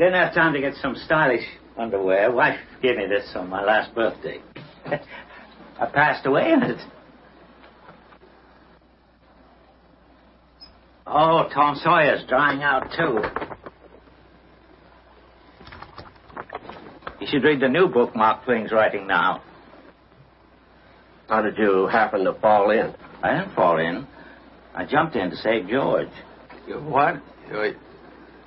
Didn't 0.00 0.14
have 0.14 0.34
time 0.34 0.54
to 0.54 0.60
get 0.60 0.74
some 0.76 0.96
stylish 0.96 1.44
underwear. 1.76 2.32
Wife 2.32 2.58
gave 2.80 2.96
me 2.96 3.06
this 3.06 3.30
on 3.34 3.50
my 3.50 3.62
last 3.62 3.94
birthday. 3.94 4.40
I 4.86 5.86
passed 5.92 6.24
away 6.24 6.52
in 6.52 6.62
it. 6.62 6.80
Oh, 11.06 11.48
Tom 11.52 11.76
Sawyer's 11.76 12.24
drying 12.28 12.62
out 12.62 12.86
too. 12.96 13.20
You 17.20 17.26
should 17.26 17.44
read 17.44 17.60
the 17.60 17.68
new 17.68 17.88
book 17.88 18.16
Mark 18.16 18.44
Twain's 18.44 18.72
writing 18.72 19.06
now. 19.06 19.42
How 21.28 21.42
did 21.42 21.58
you 21.58 21.88
happen 21.88 22.24
to 22.24 22.32
fall 22.40 22.70
in? 22.70 22.94
I 23.22 23.38
didn't 23.38 23.54
fall 23.54 23.78
in. 23.78 24.06
I 24.74 24.86
jumped 24.86 25.14
in 25.14 25.28
to 25.30 25.36
save 25.36 25.68
George. 25.68 26.08
You 26.66 26.76
what? 26.76 27.16
You, 27.50 27.74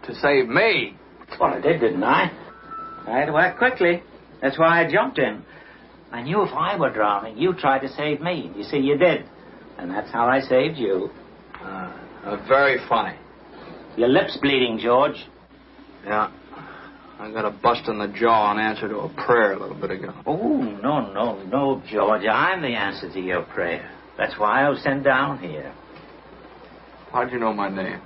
to 0.07 0.15
save 0.15 0.47
me? 0.47 0.97
Well, 1.39 1.53
I 1.53 1.61
did, 1.61 1.79
didn't 1.81 2.03
I? 2.03 2.31
I 3.07 3.19
had 3.19 3.25
to 3.25 3.37
act 3.37 3.57
quickly. 3.57 4.01
That's 4.41 4.57
why 4.57 4.83
I 4.83 4.91
jumped 4.91 5.19
in. 5.19 5.43
I 6.11 6.21
knew 6.21 6.43
if 6.43 6.53
I 6.53 6.77
were 6.77 6.91
drowning, 6.91 7.37
you'd 7.37 7.57
try 7.57 7.79
to 7.79 7.89
save 7.89 8.21
me. 8.21 8.51
You 8.55 8.63
see, 8.63 8.77
you 8.77 8.97
did. 8.97 9.25
And 9.77 9.89
that's 9.89 10.11
how 10.11 10.27
I 10.27 10.41
saved 10.41 10.77
you. 10.77 11.09
Uh, 11.59 11.91
uh, 12.23 12.47
very 12.47 12.77
funny. 12.87 13.17
Your 13.97 14.09
lip's 14.09 14.37
bleeding, 14.37 14.79
George. 14.81 15.15
Yeah. 16.05 16.31
I 17.19 17.31
got 17.31 17.45
a 17.45 17.51
bust 17.51 17.87
in 17.87 17.99
the 17.99 18.07
jaw 18.07 18.51
in 18.51 18.59
answer 18.59 18.87
to 18.89 18.97
a 18.97 19.09
prayer 19.25 19.53
a 19.53 19.59
little 19.59 19.79
bit 19.79 19.91
ago. 19.91 20.13
Oh, 20.25 20.61
no, 20.61 21.11
no, 21.13 21.41
no, 21.43 21.81
George. 21.89 22.25
I'm 22.25 22.61
the 22.61 22.75
answer 22.75 23.11
to 23.11 23.19
your 23.19 23.43
prayer. 23.43 23.89
That's 24.17 24.37
why 24.37 24.65
I 24.65 24.69
was 24.69 24.81
sent 24.83 25.03
down 25.03 25.39
here. 25.39 25.73
How'd 27.11 27.31
you 27.31 27.39
know 27.39 27.53
my 27.53 27.69
name? 27.69 28.01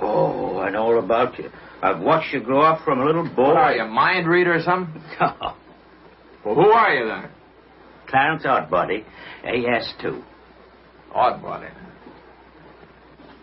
Oh, 0.00 0.58
I 0.58 0.70
know 0.70 0.82
all 0.82 0.98
about 0.98 1.38
you. 1.38 1.50
I've 1.80 2.00
watched 2.00 2.32
you 2.32 2.40
grow 2.40 2.62
up 2.62 2.84
from 2.84 3.00
a 3.00 3.04
little 3.04 3.24
boy. 3.24 3.42
What 3.42 3.56
are 3.56 3.74
you, 3.74 3.82
a 3.82 3.88
mind 3.88 4.26
reader 4.26 4.54
or 4.54 4.62
something? 4.62 5.00
well, 5.20 5.54
who 6.44 6.70
are 6.70 6.94
you 6.94 7.06
then? 7.06 7.30
Clarence 8.08 8.42
Oddbody, 8.44 9.04
AS2. 9.44 10.22
Oddbody. 11.14 11.70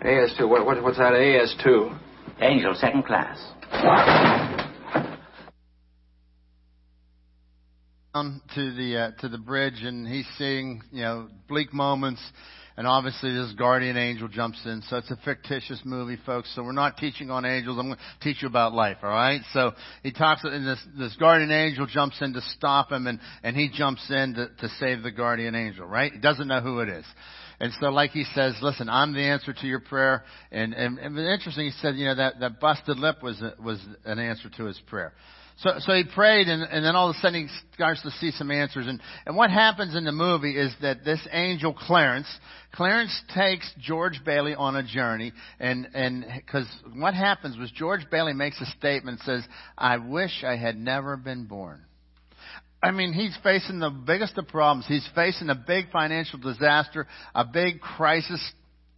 AS2. 0.03 0.49
What, 0.49 0.65
what, 0.65 0.83
what's 0.83 0.97
that 0.97 1.13
AS2? 1.13 1.99
Angel, 2.41 2.75
second 2.75 3.03
class. 3.05 3.39
Down 8.13 8.41
to 8.55 8.73
the 8.73 8.97
uh, 8.97 9.21
to 9.21 9.29
the 9.29 9.37
bridge, 9.37 9.81
and 9.81 10.07
he's 10.07 10.27
seeing 10.37 10.81
you 10.91 11.01
know 11.01 11.27
bleak 11.47 11.73
moments, 11.73 12.21
and 12.77 12.87
obviously 12.87 13.33
this 13.33 13.53
guardian 13.53 13.97
angel 13.97 14.27
jumps 14.27 14.59
in. 14.65 14.81
So 14.89 14.97
it's 14.97 15.11
a 15.11 15.17
fictitious 15.23 15.81
movie, 15.85 16.17
folks. 16.25 16.53
So 16.55 16.63
we're 16.63 16.73
not 16.73 16.97
teaching 16.97 17.31
on 17.31 17.45
angels. 17.45 17.77
I'm 17.79 17.87
going 17.87 17.97
to 17.97 18.03
teach 18.21 18.41
you 18.41 18.47
about 18.47 18.73
life. 18.73 18.97
All 19.01 19.09
right. 19.09 19.41
So 19.53 19.71
he 20.03 20.11
talks, 20.11 20.43
and 20.43 20.67
this 20.67 20.79
this 20.97 21.15
guardian 21.17 21.51
angel 21.51 21.85
jumps 21.85 22.21
in 22.21 22.33
to 22.33 22.41
stop 22.57 22.91
him, 22.91 23.07
and 23.07 23.19
and 23.43 23.55
he 23.55 23.69
jumps 23.73 24.09
in 24.09 24.33
to, 24.35 24.49
to 24.59 24.69
save 24.79 25.03
the 25.03 25.11
guardian 25.11 25.55
angel. 25.55 25.85
Right? 25.85 26.11
He 26.11 26.19
doesn't 26.19 26.47
know 26.47 26.61
who 26.61 26.79
it 26.79 26.89
is. 26.89 27.05
And 27.59 27.71
so, 27.79 27.87
like 27.87 28.11
he 28.11 28.25
says, 28.35 28.55
listen, 28.61 28.89
I'm 28.89 29.13
the 29.13 29.21
answer 29.21 29.53
to 29.53 29.67
your 29.67 29.79
prayer. 29.79 30.23
And, 30.51 30.73
and, 30.73 30.99
and 30.99 31.17
interesting, 31.17 31.65
he 31.65 31.71
said, 31.81 31.95
you 31.95 32.05
know, 32.05 32.15
that, 32.15 32.41
that 32.41 32.59
busted 32.59 32.97
lip 32.97 33.23
was, 33.23 33.41
was 33.63 33.79
an 34.03 34.19
answer 34.19 34.49
to 34.57 34.65
his 34.65 34.77
prayer. 34.87 35.13
So, 35.57 35.71
so 35.79 35.93
he 35.93 36.03
prayed, 36.03 36.47
and, 36.49 36.63
and 36.63 36.83
then 36.83 36.97
all 36.97 37.09
of 37.09 37.15
a 37.15 37.19
sudden 37.19 37.47
he 37.47 37.73
starts 37.73 38.01
to 38.01 38.11
see 38.11 38.31
some 38.31 38.51
answers. 38.51 38.87
And, 38.87 39.01
and 39.25 39.37
what 39.37 39.51
happens 39.51 39.95
in 39.95 40.03
the 40.03 40.11
movie 40.11 40.57
is 40.57 40.73
that 40.81 41.05
this 41.05 41.25
angel 41.31 41.73
Clarence, 41.73 42.27
Clarence 42.73 43.17
takes 43.33 43.71
George 43.79 44.19
Bailey 44.25 44.53
on 44.53 44.75
a 44.75 44.83
journey, 44.83 45.31
and 45.59 45.87
and 45.93 46.25
because 46.35 46.67
what 46.93 47.13
happens 47.13 47.57
was 47.57 47.71
George 47.71 48.01
Bailey 48.11 48.33
makes 48.33 48.59
a 48.59 48.65
statement, 48.77 49.21
says, 49.21 49.43
"I 49.77 49.97
wish 49.97 50.43
I 50.43 50.57
had 50.57 50.77
never 50.77 51.15
been 51.15 51.45
born." 51.45 51.85
I 52.83 52.91
mean, 52.91 53.13
he's 53.13 53.35
facing 53.41 53.79
the 53.79 53.89
biggest 53.89 54.37
of 54.37 54.47
problems. 54.49 54.85
He's 54.87 55.07
facing 55.15 55.49
a 55.49 55.55
big 55.55 55.89
financial 55.89 56.37
disaster, 56.37 57.07
a 57.33 57.45
big 57.45 57.79
crisis. 57.79 58.41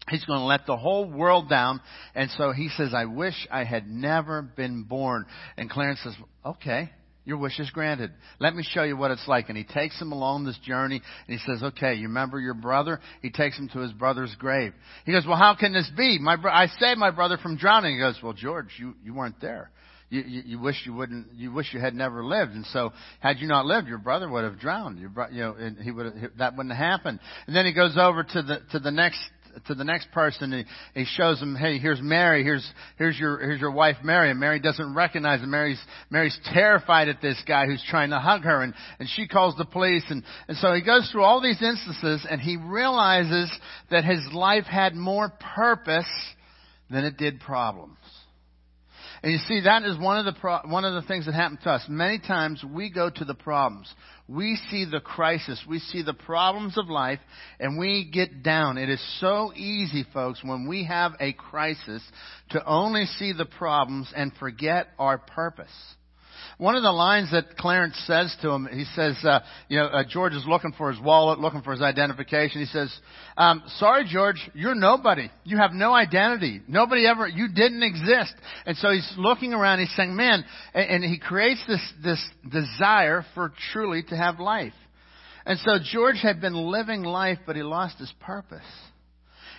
He's 0.10 0.26
going 0.26 0.40
to 0.40 0.46
let 0.46 0.66
the 0.66 0.78
whole 0.78 1.10
world 1.10 1.50
down. 1.50 1.82
And 2.16 2.30
so 2.32 2.52
he 2.52 2.70
says, 2.70 2.94
I 2.94 3.06
wish 3.06 3.48
I 3.52 3.64
had 3.64 3.88
never 3.88 4.42
been 4.42 4.84
born. 4.84 5.26
And 5.58 5.70
Clarence 5.70 6.00
says, 6.04 6.16
okay, 6.46 6.92
your 7.26 7.38
wish 7.38 7.60
is 7.60 7.70
granted. 7.72 8.12
Let 8.40 8.56
me 8.56 8.64
show 8.64 8.84
you 8.84 8.96
what 8.96 9.12
it's 9.12 9.28
like. 9.28 9.50
And 9.50 9.58
he 9.58 9.66
takes 9.66 10.00
him 10.00 10.14
along 10.14 10.46
this 10.46 10.58
journey 10.60 11.02
and 11.28 11.40
he 11.40 11.46
says, 11.46 11.62
okay, 11.62 11.96
you 11.96 12.08
remember 12.08 12.40
your 12.40 12.54
brother? 12.54 13.02
He 13.22 13.32
takes 13.32 13.58
him 13.58 13.68
to 13.74 13.80
his 13.80 13.92
brother's 13.92 14.34
grave. 14.40 14.74
He 15.06 15.12
goes, 15.12 15.26
well, 15.28 15.38
how 15.38 15.54
can 15.54 15.74
this 15.74 15.90
be? 15.98 16.20
My 16.20 16.38
bro- 16.38 16.54
I 16.54 16.68
saved 16.80 17.00
my 17.00 17.12
brother 17.12 17.38
from 17.38 17.58
drowning. 17.58 17.96
He 17.96 18.00
goes, 18.00 18.18
well, 18.24 18.34
George, 18.34 18.70
you, 18.80 18.94
you 19.04 19.14
weren't 19.14 19.42
there 19.42 19.72
you, 20.10 20.22
you, 20.22 20.42
you 20.46 20.60
wish 20.60 20.76
you 20.86 20.94
wouldn't, 20.94 21.34
you 21.34 21.52
wish 21.52 21.74
you 21.74 21.80
had 21.80 21.94
never 21.94 22.24
lived. 22.24 22.52
And 22.52 22.66
so, 22.68 22.94
had 23.20 23.40
you 23.40 23.48
not 23.48 23.66
lived, 23.66 23.88
your 23.88 23.98
brother 23.98 24.30
would 24.30 24.44
have 24.44 24.60
drowned. 24.60 25.00
Your 25.00 25.10
bro, 25.10 25.28
you 25.30 25.42
know, 25.42 25.56
and 25.58 25.78
he 25.78 25.92
would 25.92 26.06
have, 26.06 26.32
that 26.38 26.56
wouldn't 26.56 26.76
have 26.76 26.84
happened. 26.84 27.20
And 27.46 27.56
then 27.56 27.66
he 27.66 27.74
goes 27.74 27.98
over 27.98 28.24
to 28.24 28.42
the 28.42 28.60
to 28.72 28.80
the 28.80 28.92
next 28.92 29.20
to 29.66 29.76
the 29.76 29.84
next 29.84 30.12
person 30.12 30.54
and 30.54 30.66
he 30.94 31.06
shows 31.06 31.42
him, 31.42 31.56
hey, 31.56 31.78
here's 31.80 32.02
Mary, 32.02 32.44
here's 32.44 32.68
here's 32.98 33.18
your 33.18 33.40
here's 33.40 33.60
your 33.60 33.72
wife 33.72 33.98
Mary, 34.04 34.30
and 34.30 34.40
Mary 34.40 34.60
doesn't 34.60 34.94
recognize 34.94 35.42
him. 35.42 35.50
Mary's 35.50 35.82
Mary's 36.10 36.38
terrified 36.54 37.10
at 37.10 37.22
this 37.22 37.42
guy 37.48 37.66
who's 37.66 37.84
trying 37.90 38.12
to 38.12 38.20
hug 38.20 38.44
her, 38.44 38.62
and 38.62 38.74
and 39.00 39.10
she 39.10 39.28
calls 39.28 39.56
the 39.58 39.66
police, 39.66 40.04
and 40.10 40.24
and 40.48 40.58
so 40.58 40.74
he 40.74 40.82
goes 40.82 41.10
through 41.12 41.24
all 41.24 41.42
these 41.42 41.62
instances, 41.62 42.26
and 42.30 42.42
he 42.42 42.58
realizes 42.58 43.52
that 43.90 44.04
his 44.04 44.22
life 44.34 44.66
had 44.66 44.96
more 44.96 45.32
purpose 45.56 46.06
than 46.90 47.04
it 47.04 47.18
did 47.18 47.40
problems. 47.40 47.98
And 49.24 49.32
you 49.32 49.40
see, 49.48 49.62
that 49.62 49.84
is 49.84 49.98
one 49.98 50.20
of 50.20 50.26
the 50.26 50.40
pro- 50.40 50.62
one 50.66 50.86
of 50.86 50.94
the 50.94 51.08
things 51.08 51.26
that 51.26 51.34
happened 51.34 51.60
to 51.64 51.72
us. 51.72 51.84
Many 51.90 52.20
times 52.20 52.64
we 52.64 52.90
go 52.90 53.10
to 53.10 53.26
the 53.26 53.34
problems. 53.34 53.92
We 54.28 54.60
see 54.70 54.86
the 54.86 55.00
crisis. 55.00 55.64
We 55.68 55.80
see 55.80 56.02
the 56.02 56.14
problems 56.14 56.78
of 56.78 56.90
life, 56.90 57.20
and 57.60 57.78
we 57.80 58.10
get 58.12 58.44
down. 58.44 58.78
It 58.78 58.90
is 58.90 59.02
so 59.20 59.54
easy, 59.56 60.06
folks, 60.14 60.44
when 60.44 60.68
we 60.68 60.86
have 60.86 61.14
a 61.20 61.32
crisis, 61.34 62.04
to 62.50 62.66
only 62.66 63.06
see 63.06 63.32
the 63.32 63.46
problems 63.46 64.12
and 64.16 64.34
forget 64.34 64.88
our 65.00 65.18
purpose. 65.18 65.72
One 66.58 66.76
of 66.76 66.82
the 66.82 66.92
lines 66.92 67.32
that 67.34 67.56
Clarence 67.56 67.96
says 68.08 68.36
to 68.42 68.50
him, 68.50 68.68
he 68.72 68.84
says, 68.96 69.16
uh, 69.24 69.42
you 69.70 69.78
know, 69.78 69.86
uh, 69.86 70.04
George 70.10 70.34
is 70.34 70.44
looking 70.48 70.72
for 70.76 70.92
his 70.92 71.00
wallet, 71.00 71.38
looking 71.40 71.62
for 71.62 71.72
his 71.72 71.84
identification. 71.84 72.62
He 72.62 72.66
says, 72.66 72.92
um, 73.38 73.62
"Sorry, 73.78 74.06
George, 74.06 74.50
you're 74.56 74.74
nobody. 74.74 75.30
You 75.44 75.58
have 75.58 75.74
no 75.74 75.94
identity. 75.94 76.62
Nobody 76.68 77.06
ever. 77.06 77.28
You 77.28 77.48
didn't 77.50 77.84
exist." 77.84 78.34
And 78.66 78.76
so 78.78 78.90
he's 78.90 79.08
looking 79.18 79.54
around. 79.54 79.80
He's 79.80 79.96
saying, 79.96 80.16
"Man," 80.16 80.44
and, 80.74 80.90
and 80.90 81.04
he 81.04 81.20
creates 81.20 81.62
this 81.68 81.94
this 82.04 82.24
desire 82.52 83.24
for 83.36 83.54
truly 83.72 84.02
to 84.10 84.18
have 84.18 84.40
life. 84.40 84.74
And 85.46 85.60
so 85.60 85.78
George 85.82 86.20
had 86.24 86.42
been 86.42 86.56
living 86.56 87.04
life, 87.04 87.38
but 87.46 87.56
he 87.56 87.62
lost 87.62 88.00
his 88.00 88.12
purpose. 88.20 88.66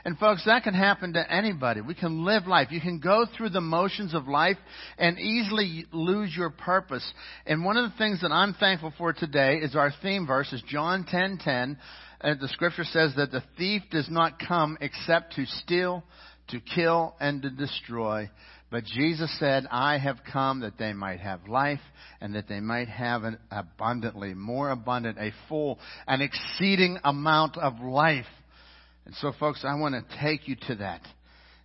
And 0.09 0.19
folks, 0.19 0.47
that 0.47 0.63
can 0.63 0.73
happen 0.73 1.13
to 1.13 1.31
anybody. 1.31 1.83
We 1.83 1.95
can 1.95 2.25
live 2.25 2.47
life. 2.47 2.69
You 2.71 2.81
can 2.81 2.99
go 2.99 3.27
through 3.27 3.51
the 3.51 3.61
motions 3.61 4.15
of 4.15 4.27
life 4.27 4.57
and 4.97 5.19
easily 5.19 5.85
lose 5.93 6.35
your 6.35 6.49
purpose. 6.49 7.05
And 7.45 7.63
one 7.63 7.77
of 7.77 7.91
the 7.91 7.99
things 7.99 8.23
that 8.23 8.33
I'm 8.33 8.55
thankful 8.55 8.95
for 8.97 9.13
today 9.13 9.57
is 9.57 9.77
our 9.77 9.93
theme 10.01 10.27
verse 10.27 10.51
is 10.55 10.63
John 10.63 11.05
10:10. 11.05 11.45
10, 11.45 11.79
uh, 12.23 12.35
the 12.41 12.49
scripture 12.49 12.85
says 12.85 13.17
that 13.17 13.33
the 13.33 13.43
thief 13.59 13.83
does 13.91 14.09
not 14.09 14.39
come 14.39 14.79
except 14.81 15.35
to 15.35 15.45
steal, 15.45 16.03
to 16.47 16.59
kill, 16.59 17.15
and 17.21 17.43
to 17.43 17.51
destroy. 17.51 18.31
But 18.71 18.85
Jesus 18.85 19.31
said, 19.39 19.67
I 19.71 19.99
have 19.99 20.21
come 20.33 20.61
that 20.61 20.79
they 20.79 20.95
might 20.95 21.21
have 21.21 21.49
life 21.49 21.83
and 22.23 22.35
that 22.35 22.49
they 22.49 22.61
might 22.61 22.89
have 22.89 23.25
an 23.25 23.39
abundantly, 23.51 24.33
more 24.33 24.71
abundant, 24.71 25.19
a 25.19 25.33
full, 25.51 25.79
an 26.07 26.23
exceeding 26.23 26.99
amount 27.05 27.59
of 27.59 27.81
life. 27.81 28.25
And 29.09 29.17
so, 29.17 29.33
folks, 29.41 29.65
I 29.65 29.75
want 29.75 29.95
to 29.95 30.19
take 30.21 30.47
you 30.49 30.57
to 30.67 30.75
that. 30.77 31.01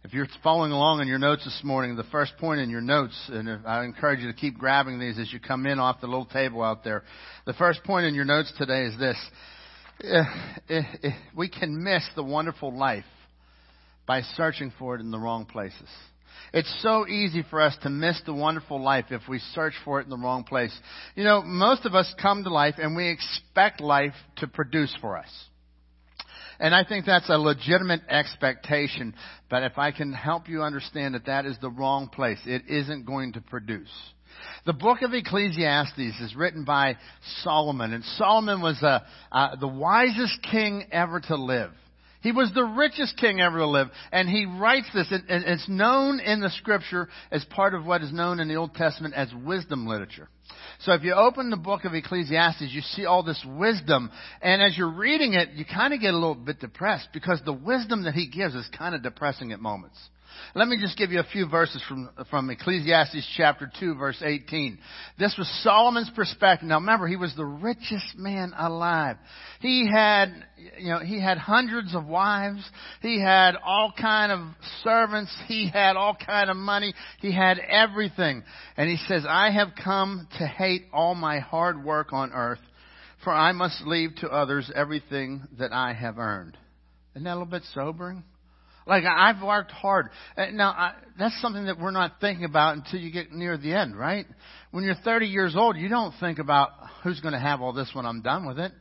If 0.06 0.14
you're 0.14 0.30
following 0.44 0.72
along 0.72 1.02
in 1.02 1.10
your 1.10 1.20
notes 1.20 1.44
this 1.44 1.60
morning, 1.62 1.98
the 1.98 2.06
first 2.06 2.38
point 2.38 2.62
in 2.62 2.70
your 2.70 2.80
notes, 2.80 3.20
and 3.28 3.50
I 3.68 3.84
encourage 3.84 4.22
you 4.22 4.28
to 4.28 4.34
keep 4.34 4.58
grabbing 4.58 4.98
these 4.98 5.20
as 5.20 5.32
you 5.34 5.42
come 5.42 5.66
in 5.66 5.78
off 5.78 6.00
the 6.00 6.08
little 6.08 6.26
table 6.26 6.64
out 6.64 6.86
there. 6.86 7.04
The 7.46 7.52
first 7.52 7.84
point 7.84 8.06
in 8.06 8.16
your 8.16 8.24
notes 8.24 8.54
today 8.58 8.86
is 8.86 8.98
this. 8.98 9.18
Eh, 10.06 10.24
eh, 10.70 10.82
eh, 11.04 11.10
we 11.36 11.50
can 11.50 11.84
miss 11.84 12.08
the 12.16 12.24
wonderful 12.24 12.74
life 12.74 13.04
by 14.06 14.22
searching 14.22 14.72
for 14.80 14.96
it 14.96 15.02
in 15.02 15.12
the 15.12 15.20
wrong 15.20 15.46
places. 15.46 15.90
It's 16.54 16.74
so 16.82 17.06
easy 17.10 17.44
for 17.50 17.60
us 17.60 17.76
to 17.84 17.90
miss 17.90 18.22
the 18.26 18.34
wonderful 18.34 18.82
life 18.82 19.08
if 19.10 19.24
we 19.28 19.40
search 19.54 19.74
for 19.84 20.00
it 20.00 20.06
in 20.06 20.10
the 20.10 20.18
wrong 20.18 20.46
place. 20.46 20.74
You 21.16 21.26
know, 21.26 21.42
most 21.42 21.86
of 21.86 21.94
us 21.94 22.14
come 22.22 22.46
to 22.46 22.50
life 22.50 22.76
and 22.78 22.96
we 22.96 23.10
expect 23.10 23.82
life 23.82 24.16
to 24.38 24.48
produce 24.48 24.96
for 25.02 25.18
us. 25.18 25.28
And 26.64 26.74
I 26.74 26.86
think 26.86 27.06
that's 27.06 27.30
a 27.30 27.38
legitimate 27.38 28.04
expectation. 28.10 29.14
But 29.50 29.64
if 29.64 29.78
I 29.78 29.92
can 29.92 30.14
help 30.14 30.48
you 30.48 30.64
understand 30.64 31.14
that 31.14 31.26
that 31.26 31.46
is 31.46 31.58
the 31.60 31.70
wrong 31.70 32.08
place, 32.08 32.40
it 32.46 32.62
isn't 32.70 33.06
going 33.06 33.34
to 33.34 33.42
produce. 33.42 33.92
The 34.66 34.72
book 34.72 35.02
of 35.02 35.14
Ecclesiastes 35.14 36.22
is 36.22 36.34
written 36.38 36.64
by 36.64 36.96
Solomon, 37.42 37.92
and 37.92 38.02
Solomon 38.18 38.62
was 38.62 38.82
uh, 38.82 39.00
uh, 39.30 39.58
the 39.58 39.68
wisest 39.68 40.42
king 40.50 40.86
ever 40.90 41.20
to 41.20 41.36
live. 41.36 41.72
He 42.22 42.32
was 42.32 42.50
the 42.56 42.64
richest 42.64 43.18
king 43.18 43.42
ever 43.42 43.58
to 43.58 43.68
live. 43.68 43.90
And 44.14 44.30
he 44.30 44.46
writes 44.46 44.88
this, 44.94 45.08
and 45.12 45.24
it's 45.28 45.68
known 45.68 46.22
in 46.22 46.40
the 46.40 46.50
scripture 46.52 47.10
as 47.30 47.44
part 47.44 47.74
of 47.74 47.86
what 47.86 48.02
is 48.02 48.14
known 48.14 48.40
in 48.40 48.48
the 48.48 48.56
Old 48.56 48.74
Testament 48.74 49.16
as 49.16 49.28
wisdom 49.44 49.86
literature. 49.86 50.30
So 50.84 50.92
if 50.92 51.04
you 51.04 51.14
open 51.14 51.50
the 51.50 51.56
book 51.56 51.86
of 51.86 51.94
Ecclesiastes, 51.94 52.68
you 52.70 52.82
see 52.82 53.06
all 53.06 53.24
this 53.24 53.42
wisdom. 53.48 54.12
And 54.42 54.62
as 54.62 54.78
you're 54.78 54.92
reading 54.92 55.34
it, 55.34 55.52
you 55.52 55.64
kind 55.64 55.94
of 55.94 56.02
get 56.02 56.14
a 56.14 56.18
little 56.18 56.36
bit 56.36 56.60
depressed 56.60 57.08
because 57.14 57.42
the 57.46 57.54
wisdom 57.54 58.04
that 58.04 58.14
he 58.14 58.28
gives 58.28 58.54
is 58.54 58.68
kind 58.78 58.94
of 58.94 59.02
depressing 59.02 59.54
at 59.54 59.62
moments. 59.62 59.98
Let 60.56 60.68
me 60.68 60.78
just 60.80 60.98
give 60.98 61.12
you 61.12 61.20
a 61.20 61.26
few 61.32 61.48
verses 61.48 61.84
from, 61.88 62.10
from 62.30 62.50
Ecclesiastes 62.50 63.28
chapter 63.36 63.72
2 63.80 63.96
verse 63.96 64.22
18. 64.24 64.78
This 65.18 65.36
was 65.38 65.50
Solomon's 65.64 66.12
perspective. 66.16 66.68
Now 66.68 66.80
remember, 66.80 67.08
he 67.08 67.16
was 67.16 67.34
the 67.36 67.46
richest 67.46 68.16
man 68.16 68.54
alive. 68.58 69.18
He 69.62 69.90
had, 69.92 70.28
you 70.78 70.90
know, 70.90 71.00
he 71.00 71.20
had 71.20 71.38
hundreds 71.38 71.96
of 71.96 72.06
wives. 72.06 72.64
He 73.02 73.20
had 73.20 73.56
all 73.64 73.94
kind 74.00 74.32
of 74.32 74.40
servants. 74.84 75.36
He 75.48 75.70
had 75.70 75.96
all 75.96 76.16
kind 76.16 76.50
of 76.50 76.58
money. 76.58 76.94
He 77.20 77.32
had 77.32 77.60
everything. 77.60 78.44
And 78.78 78.90
he 78.90 78.98
says, 79.08 79.26
I 79.28 79.52
have 79.52 79.70
come 79.84 80.28
to 80.38 80.46
hate 80.46 80.86
all 80.94 81.16
my 81.16 81.40
hard 81.40 81.84
work 81.84 82.14
on 82.14 82.32
earth, 82.32 82.60
for 83.24 83.34
I 83.34 83.52
must 83.54 83.82
leave 83.86 84.16
to 84.18 84.30
others 84.30 84.72
everything 84.76 85.48
that 85.58 85.74
I 85.74 85.94
have 85.94 86.18
earned. 86.18 86.58
Isn't 87.16 87.26
that 87.26 87.32
a 87.32 87.38
little 87.38 87.46
bit 87.46 87.64
sobering? 87.74 88.24
Like 88.86 89.04
I've 89.06 89.42
worked 89.42 89.72
hard. 89.72 90.10
Uh, 90.38 90.48
now 90.52 90.70
I, 90.70 90.94
that's 91.18 91.40
something 91.42 91.66
that 91.66 91.80
we're 91.80 91.92
not 91.92 92.14
thinking 92.20 92.46
about 92.46 92.78
until 92.78 93.00
you 93.00 93.12
get 93.12 93.32
near 93.32 93.58
the 93.58 93.74
end, 93.74 93.98
right? 93.98 94.26
When 94.72 94.84
you're 94.84 94.96
30 94.96 95.28
years 95.28 95.56
old, 95.56 95.78
you 95.78 95.90
don't 95.90 96.14
think 96.20 96.40
about 96.40 96.72
who's 97.04 97.20
going 97.20 97.34
to 97.34 97.40
have 97.40 97.62
all 97.62 97.74
this 97.74 97.90
when 97.94 98.06
I'm 98.06 98.22
done 98.22 98.46
with 98.46 98.60
it. 98.60 98.72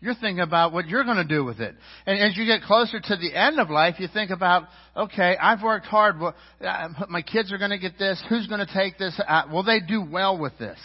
You're 0.00 0.14
thinking 0.14 0.40
about 0.40 0.72
what 0.72 0.88
you're 0.88 1.04
going 1.04 1.18
to 1.18 1.24
do 1.24 1.44
with 1.44 1.60
it. 1.60 1.76
And 2.06 2.18
as 2.18 2.36
you 2.36 2.44
get 2.44 2.62
closer 2.62 2.98
to 2.98 3.16
the 3.16 3.32
end 3.38 3.60
of 3.60 3.70
life, 3.70 3.96
you 3.98 4.08
think 4.12 4.32
about, 4.32 4.64
okay, 4.96 5.36
I've 5.40 5.62
worked 5.62 5.86
hard. 5.86 6.18
Well, 6.18 6.34
uh, 6.60 6.88
my 7.08 7.22
kids 7.22 7.52
are 7.52 7.58
going 7.58 7.70
to 7.70 7.78
get 7.78 8.00
this. 8.00 8.20
Who's 8.28 8.48
going 8.48 8.66
to 8.66 8.74
take 8.74 8.98
this? 8.98 9.18
Uh, 9.24 9.42
will 9.52 9.62
they 9.62 9.78
do 9.78 10.04
well 10.04 10.36
with 10.36 10.58
this? 10.58 10.78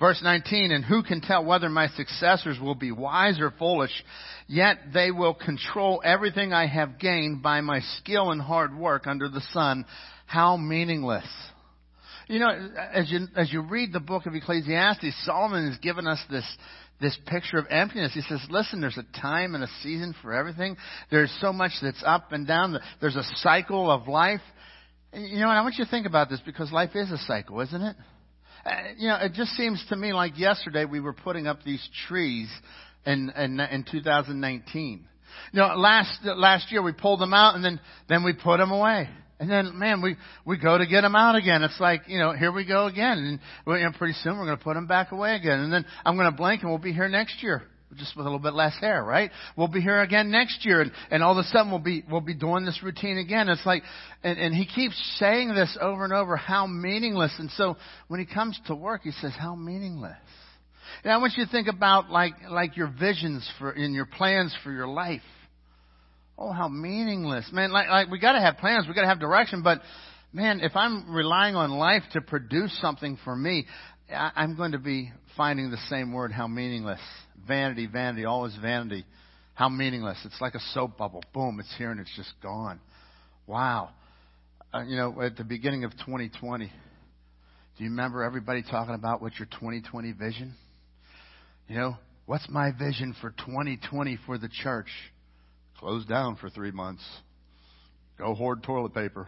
Verse 0.00 0.20
19, 0.22 0.72
and 0.72 0.82
who 0.82 1.02
can 1.02 1.20
tell 1.20 1.44
whether 1.44 1.68
my 1.68 1.88
successors 1.88 2.58
will 2.58 2.74
be 2.74 2.90
wise 2.90 3.38
or 3.38 3.52
foolish? 3.58 3.92
Yet 4.48 4.78
they 4.94 5.10
will 5.10 5.34
control 5.34 6.00
everything 6.02 6.54
I 6.54 6.66
have 6.66 6.98
gained 6.98 7.42
by 7.42 7.60
my 7.60 7.80
skill 7.98 8.30
and 8.30 8.40
hard 8.40 8.74
work 8.74 9.06
under 9.06 9.28
the 9.28 9.42
sun. 9.52 9.84
How 10.24 10.56
meaningless. 10.56 11.26
You 12.28 12.38
know, 12.38 12.48
as 12.94 13.10
you, 13.10 13.26
as 13.36 13.52
you 13.52 13.60
read 13.60 13.92
the 13.92 14.00
book 14.00 14.24
of 14.24 14.34
Ecclesiastes, 14.34 15.26
Solomon 15.26 15.68
has 15.68 15.78
given 15.78 16.06
us 16.06 16.20
this, 16.30 16.46
this 16.98 17.18
picture 17.26 17.58
of 17.58 17.66
emptiness. 17.68 18.14
He 18.14 18.22
says, 18.22 18.40
listen, 18.48 18.80
there's 18.80 18.96
a 18.96 19.20
time 19.20 19.54
and 19.54 19.62
a 19.62 19.70
season 19.82 20.14
for 20.22 20.32
everything. 20.32 20.78
There's 21.10 21.36
so 21.42 21.52
much 21.52 21.72
that's 21.82 22.02
up 22.06 22.32
and 22.32 22.46
down. 22.46 22.78
There's 23.02 23.16
a 23.16 23.24
cycle 23.36 23.90
of 23.90 24.08
life. 24.08 24.40
You 25.12 25.40
know, 25.40 25.50
and 25.50 25.58
I 25.58 25.60
want 25.60 25.74
you 25.76 25.84
to 25.84 25.90
think 25.90 26.06
about 26.06 26.30
this 26.30 26.40
because 26.46 26.72
life 26.72 26.90
is 26.94 27.10
a 27.10 27.18
cycle, 27.18 27.60
isn't 27.60 27.82
it? 27.82 27.96
Uh, 28.64 28.70
you 28.98 29.08
know, 29.08 29.16
it 29.16 29.32
just 29.32 29.52
seems 29.52 29.84
to 29.88 29.96
me 29.96 30.12
like 30.12 30.38
yesterday 30.38 30.84
we 30.84 31.00
were 31.00 31.12
putting 31.12 31.46
up 31.46 31.62
these 31.64 31.86
trees 32.08 32.48
in 33.06 33.30
in, 33.36 33.58
in 33.60 33.84
2019. 33.90 35.06
You 35.52 35.60
know, 35.60 35.74
last 35.76 36.18
last 36.24 36.70
year 36.70 36.82
we 36.82 36.92
pulled 36.92 37.20
them 37.20 37.32
out 37.32 37.54
and 37.54 37.64
then 37.64 37.80
then 38.08 38.24
we 38.24 38.32
put 38.32 38.58
them 38.58 38.70
away. 38.70 39.08
And 39.38 39.50
then, 39.50 39.78
man, 39.78 40.02
we 40.02 40.16
we 40.44 40.58
go 40.58 40.76
to 40.76 40.86
get 40.86 41.00
them 41.00 41.16
out 41.16 41.34
again. 41.34 41.62
It's 41.62 41.80
like, 41.80 42.02
you 42.08 42.18
know, 42.18 42.32
here 42.32 42.52
we 42.52 42.66
go 42.66 42.86
again. 42.86 43.18
And 43.18 43.40
you 43.78 43.84
know, 43.84 43.92
pretty 43.96 44.14
soon 44.22 44.38
we're 44.38 44.44
going 44.44 44.58
to 44.58 44.64
put 44.64 44.74
them 44.74 44.86
back 44.86 45.12
away 45.12 45.34
again. 45.34 45.60
And 45.60 45.72
then 45.72 45.86
I'm 46.04 46.16
going 46.16 46.30
to 46.30 46.36
blink 46.36 46.60
and 46.62 46.70
we'll 46.70 46.78
be 46.78 46.92
here 46.92 47.08
next 47.08 47.42
year 47.42 47.62
just 47.96 48.16
with 48.16 48.26
a 48.26 48.28
little 48.28 48.38
bit 48.38 48.54
less 48.54 48.76
hair, 48.80 49.02
right? 49.02 49.30
We'll 49.56 49.68
be 49.68 49.80
here 49.80 50.00
again 50.00 50.30
next 50.30 50.64
year, 50.64 50.80
and, 50.80 50.92
and 51.10 51.22
all 51.22 51.32
of 51.32 51.38
a 51.38 51.48
sudden 51.48 51.70
we'll 51.70 51.80
be 51.80 52.04
we'll 52.10 52.20
be 52.20 52.34
doing 52.34 52.64
this 52.64 52.80
routine 52.82 53.18
again. 53.18 53.48
It's 53.48 53.64
like, 53.66 53.82
and, 54.22 54.38
and 54.38 54.54
he 54.54 54.66
keeps 54.66 54.94
saying 55.18 55.54
this 55.54 55.76
over 55.80 56.04
and 56.04 56.12
over, 56.12 56.36
how 56.36 56.66
meaningless. 56.66 57.32
And 57.38 57.50
so 57.52 57.76
when 58.08 58.20
he 58.20 58.26
comes 58.26 58.58
to 58.66 58.74
work, 58.74 59.02
he 59.04 59.10
says, 59.12 59.32
how 59.38 59.54
meaningless. 59.54 60.16
And 61.04 61.12
I 61.12 61.16
want 61.18 61.34
you 61.36 61.44
to 61.44 61.50
think 61.50 61.68
about 61.68 62.10
like 62.10 62.34
like 62.50 62.76
your 62.76 62.92
visions 62.98 63.48
for 63.58 63.72
in 63.72 63.92
your 63.94 64.06
plans 64.06 64.54
for 64.62 64.72
your 64.72 64.88
life. 64.88 65.22
Oh, 66.38 66.52
how 66.52 66.68
meaningless, 66.68 67.50
man! 67.52 67.70
Like 67.70 67.88
like 67.88 68.10
we 68.10 68.18
got 68.18 68.32
to 68.32 68.40
have 68.40 68.56
plans, 68.58 68.86
we 68.88 68.94
got 68.94 69.02
to 69.02 69.08
have 69.08 69.20
direction, 69.20 69.62
but 69.62 69.80
man, 70.32 70.60
if 70.60 70.74
I'm 70.74 71.14
relying 71.14 71.56
on 71.56 71.70
life 71.70 72.02
to 72.12 72.20
produce 72.20 72.76
something 72.80 73.18
for 73.24 73.34
me, 73.34 73.66
I, 74.10 74.32
I'm 74.36 74.56
going 74.56 74.72
to 74.72 74.78
be 74.78 75.12
finding 75.36 75.70
the 75.70 75.78
same 75.88 76.12
word, 76.12 76.32
how 76.32 76.46
meaningless. 76.46 77.00
Vanity, 77.50 77.86
vanity, 77.86 78.24
always 78.26 78.54
vanity. 78.62 79.04
How 79.54 79.68
meaningless. 79.68 80.18
It's 80.24 80.40
like 80.40 80.54
a 80.54 80.60
soap 80.72 80.96
bubble. 80.96 81.20
Boom, 81.34 81.58
it's 81.58 81.74
here 81.76 81.90
and 81.90 81.98
it's 81.98 82.14
just 82.14 82.32
gone. 82.40 82.78
Wow. 83.48 83.90
Uh, 84.72 84.84
you 84.86 84.96
know, 84.96 85.20
at 85.20 85.36
the 85.36 85.42
beginning 85.42 85.82
of 85.82 85.90
2020, 85.90 86.66
do 86.66 86.70
you 87.84 87.90
remember 87.90 88.22
everybody 88.22 88.62
talking 88.62 88.94
about 88.94 89.20
what's 89.20 89.36
your 89.36 89.48
2020 89.50 90.12
vision? 90.12 90.54
You 91.66 91.74
know, 91.74 91.96
what's 92.26 92.48
my 92.48 92.70
vision 92.70 93.16
for 93.20 93.30
2020 93.30 94.16
for 94.26 94.38
the 94.38 94.48
church? 94.62 94.86
Close 95.80 96.04
down 96.04 96.36
for 96.36 96.50
three 96.50 96.70
months. 96.70 97.02
Go 98.16 98.32
hoard 98.34 98.62
toilet 98.62 98.94
paper. 98.94 99.26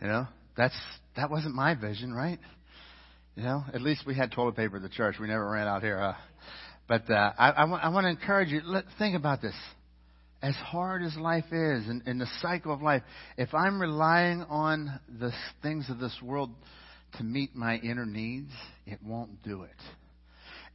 You 0.00 0.06
know, 0.06 0.28
that's 0.56 0.78
that 1.16 1.30
wasn't 1.30 1.54
my 1.54 1.74
vision, 1.74 2.14
right? 2.14 2.38
You 3.36 3.42
know, 3.42 3.64
at 3.74 3.82
least 3.82 4.04
we 4.06 4.14
had 4.14 4.32
toilet 4.32 4.56
paper 4.56 4.76
at 4.76 4.82
the 4.82 4.88
church. 4.88 5.16
We 5.20 5.26
never 5.26 5.50
ran 5.50 5.68
out 5.68 5.82
here. 5.82 5.98
Uh, 5.98 6.14
but 6.88 7.08
uh, 7.10 7.32
I, 7.38 7.50
I, 7.50 7.64
want, 7.64 7.92
want 7.92 8.04
to 8.04 8.10
encourage 8.10 8.48
you. 8.48 8.60
Let, 8.64 8.84
think 8.98 9.16
about 9.16 9.40
this. 9.42 9.54
As 10.42 10.54
hard 10.56 11.02
as 11.02 11.16
life 11.16 11.44
is, 11.52 11.86
and, 11.88 12.02
and 12.04 12.20
the 12.20 12.28
cycle 12.40 12.72
of 12.72 12.82
life, 12.82 13.02
if 13.36 13.54
I'm 13.54 13.80
relying 13.80 14.42
on 14.42 15.00
the 15.20 15.32
things 15.62 15.88
of 15.88 15.98
this 15.98 16.16
world 16.20 16.50
to 17.18 17.24
meet 17.24 17.54
my 17.54 17.76
inner 17.76 18.06
needs, 18.06 18.50
it 18.86 18.98
won't 19.04 19.42
do 19.42 19.62
it. 19.62 19.70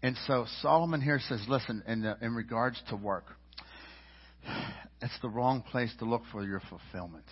And 0.01 0.15
so 0.27 0.45
Solomon 0.61 1.01
here 1.01 1.19
says, 1.27 1.43
listen, 1.47 1.83
in, 1.87 2.03
the, 2.03 2.17
in 2.21 2.33
regards 2.35 2.81
to 2.89 2.95
work, 2.95 3.25
it's 5.01 5.19
the 5.21 5.29
wrong 5.29 5.63
place 5.69 5.93
to 5.99 6.05
look 6.05 6.21
for 6.31 6.43
your 6.43 6.61
fulfillment. 6.69 7.25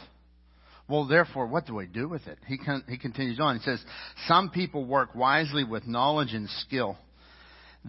Well, 0.88 1.08
therefore, 1.08 1.48
what 1.48 1.66
do 1.66 1.80
I 1.80 1.86
do 1.86 2.08
with 2.08 2.28
it? 2.28 2.38
He, 2.48 2.58
con- 2.58 2.84
he 2.88 2.98
continues 2.98 3.40
on. 3.40 3.58
He 3.58 3.64
says, 3.64 3.84
Some 4.28 4.50
people 4.52 4.86
work 4.86 5.16
wisely 5.16 5.64
with 5.64 5.88
knowledge 5.88 6.34
and 6.34 6.48
skill. 6.62 6.98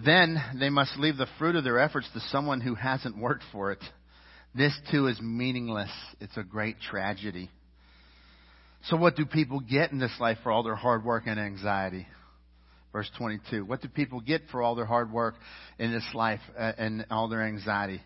Then 0.04 0.36
they 0.60 0.68
must 0.68 0.98
leave 0.98 1.16
the 1.16 1.28
fruit 1.38 1.56
of 1.56 1.64
their 1.64 1.78
efforts 1.78 2.08
to 2.12 2.20
someone 2.28 2.60
who 2.60 2.74
hasn't 2.74 3.16
worked 3.16 3.44
for 3.50 3.72
it. 3.72 3.82
This 4.54 4.78
too 4.90 5.06
is 5.06 5.20
meaningless. 5.20 5.90
It's 6.20 6.36
a 6.36 6.42
great 6.42 6.76
tragedy. 6.80 7.50
So, 8.84 8.96
what 8.96 9.16
do 9.16 9.24
people 9.24 9.60
get 9.60 9.92
in 9.92 9.98
this 9.98 10.14
life 10.20 10.38
for 10.42 10.52
all 10.52 10.62
their 10.62 10.76
hard 10.76 11.04
work 11.04 11.24
and 11.26 11.40
anxiety? 11.40 12.06
Verse 12.92 13.10
22. 13.18 13.64
What 13.64 13.80
do 13.80 13.88
people 13.88 14.20
get 14.20 14.42
for 14.50 14.62
all 14.62 14.74
their 14.74 14.86
hard 14.86 15.10
work 15.10 15.34
in 15.78 15.92
this 15.92 16.06
life 16.14 16.40
uh, 16.58 16.72
and 16.78 17.06
all 17.10 17.28
their 17.28 17.42
anxiety? 17.42 18.00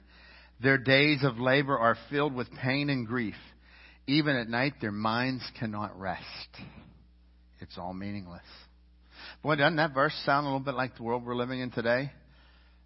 Their 0.62 0.78
days 0.78 1.20
of 1.22 1.38
labor 1.38 1.78
are 1.78 1.96
filled 2.08 2.34
with 2.34 2.48
pain 2.62 2.88
and 2.88 3.06
grief. 3.06 3.36
Even 4.06 4.36
at 4.36 4.48
night, 4.48 4.74
their 4.80 4.92
minds 4.92 5.44
cannot 5.58 5.98
rest. 5.98 6.24
It's 7.60 7.76
all 7.78 7.94
meaningless. 7.94 8.42
Boy, 9.42 9.56
doesn't 9.56 9.76
that 9.76 9.94
verse 9.94 10.12
sound 10.26 10.44
a 10.46 10.50
little 10.50 10.60
bit 10.60 10.74
like 10.74 10.96
the 10.96 11.02
world 11.02 11.24
we're 11.24 11.34
living 11.34 11.60
in 11.60 11.70
today? 11.70 12.12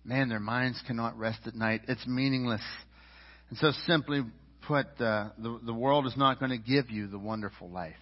Man, 0.04 0.28
their 0.28 0.38
minds 0.38 0.80
cannot 0.86 1.18
rest 1.18 1.40
at 1.46 1.56
night. 1.56 1.80
It's 1.88 2.06
meaningless. 2.06 2.62
And 3.50 3.58
so, 3.58 3.72
simply 3.88 4.22
put, 4.68 4.86
uh, 5.00 5.30
the, 5.36 5.58
the 5.66 5.74
world 5.74 6.06
is 6.06 6.16
not 6.16 6.38
going 6.38 6.52
to 6.52 6.58
give 6.58 6.90
you 6.90 7.08
the 7.08 7.18
wonderful 7.18 7.68
life. 7.68 7.96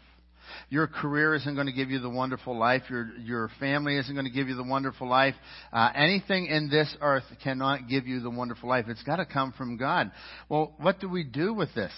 Your 0.69 0.87
career 0.87 1.35
isn't 1.35 1.55
going 1.55 1.67
to 1.67 1.73
give 1.73 1.89
you 1.89 2.01
the 2.01 2.11
wonderful 2.11 2.59
life. 2.59 2.83
Your, 2.91 3.11
your 3.21 3.51
family 3.59 3.97
isn't 3.97 4.15
going 4.15 4.27
to 4.27 4.33
give 4.33 4.49
you 4.49 4.55
the 4.55 4.65
wonderful 4.65 5.09
life. 5.09 5.35
Uh, 5.73 5.89
anything 5.95 6.47
in 6.47 6.69
this 6.69 6.95
earth 7.01 7.25
cannot 7.43 7.89
give 7.89 8.07
you 8.07 8.21
the 8.21 8.29
wonderful 8.29 8.69
life. 8.69 8.85
It's 8.89 9.03
got 9.03 9.17
to 9.17 9.25
come 9.25 9.55
from 9.57 9.79
God. 9.79 10.11
Well, 10.51 10.75
what 10.79 11.01
do 11.01 11.09
we 11.09 11.25
do 11.25 11.55
with 11.55 11.75
this? 11.75 11.93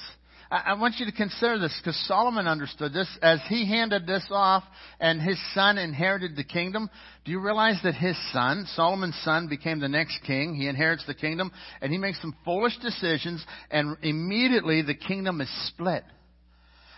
I 0.54 0.74
want 0.74 1.00
you 1.00 1.06
to 1.06 1.12
consider 1.12 1.58
this 1.58 1.76
because 1.80 1.96
Solomon 2.06 2.46
understood 2.46 2.92
this 2.92 3.08
as 3.20 3.40
he 3.48 3.66
handed 3.66 4.06
this 4.06 4.24
off 4.30 4.62
and 5.00 5.20
his 5.20 5.36
son 5.52 5.78
inherited 5.78 6.36
the 6.36 6.44
kingdom. 6.44 6.88
Do 7.24 7.32
you 7.32 7.40
realize 7.40 7.80
that 7.82 7.94
his 7.94 8.16
son, 8.32 8.64
Solomon's 8.76 9.18
son, 9.24 9.48
became 9.48 9.80
the 9.80 9.88
next 9.88 10.20
king? 10.24 10.54
He 10.54 10.68
inherits 10.68 11.04
the 11.06 11.14
kingdom 11.14 11.50
and 11.80 11.90
he 11.90 11.98
makes 11.98 12.20
some 12.20 12.36
foolish 12.44 12.78
decisions 12.78 13.44
and 13.72 13.96
immediately 14.02 14.82
the 14.82 14.94
kingdom 14.94 15.40
is 15.40 15.50
split. 15.66 16.04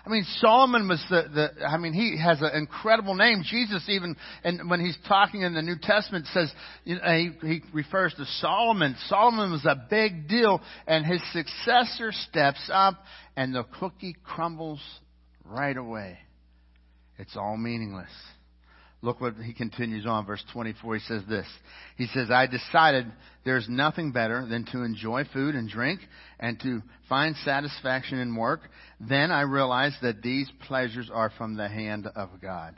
I 0.06 0.08
mean, 0.08 0.24
Solomon 0.38 0.86
was 0.86 1.04
the, 1.10 1.24
the 1.58 1.66
I 1.66 1.78
mean, 1.78 1.92
he 1.92 2.16
has 2.22 2.40
an 2.40 2.50
incredible 2.54 3.16
name. 3.16 3.42
Jesus 3.44 3.84
even, 3.88 4.16
and 4.44 4.70
when 4.70 4.78
he's 4.78 4.96
talking 5.08 5.42
in 5.42 5.52
the 5.52 5.62
New 5.62 5.74
Testament 5.82 6.26
says, 6.32 6.52
you 6.84 6.94
know, 6.94 7.02
he, 7.02 7.32
he 7.44 7.62
refers 7.72 8.14
to 8.14 8.24
Solomon. 8.40 8.94
Solomon 9.08 9.50
was 9.50 9.64
a 9.64 9.74
big 9.90 10.28
deal 10.28 10.60
and 10.86 11.04
his 11.04 11.20
successor 11.32 12.12
steps 12.12 12.70
up 12.72 13.02
and 13.36 13.52
the 13.52 13.64
cookie 13.80 14.14
crumbles 14.22 14.80
right 15.44 15.76
away. 15.76 16.18
It's 17.18 17.36
all 17.36 17.56
meaningless. 17.56 18.10
Look 19.02 19.20
what 19.20 19.34
he 19.36 19.52
continues 19.52 20.06
on, 20.06 20.26
verse 20.26 20.42
24. 20.52 20.94
He 20.96 21.00
says 21.02 21.22
this. 21.28 21.46
He 21.96 22.06
says, 22.06 22.30
I 22.30 22.46
decided 22.46 23.06
there's 23.44 23.68
nothing 23.68 24.10
better 24.10 24.46
than 24.46 24.64
to 24.72 24.82
enjoy 24.82 25.24
food 25.32 25.54
and 25.54 25.68
drink 25.68 26.00
and 26.40 26.58
to 26.60 26.82
find 27.08 27.36
satisfaction 27.44 28.18
in 28.18 28.34
work. 28.34 28.60
Then 28.98 29.30
I 29.30 29.42
realized 29.42 29.96
that 30.02 30.22
these 30.22 30.50
pleasures 30.66 31.10
are 31.12 31.30
from 31.36 31.56
the 31.56 31.68
hand 31.68 32.06
of 32.16 32.30
God. 32.40 32.74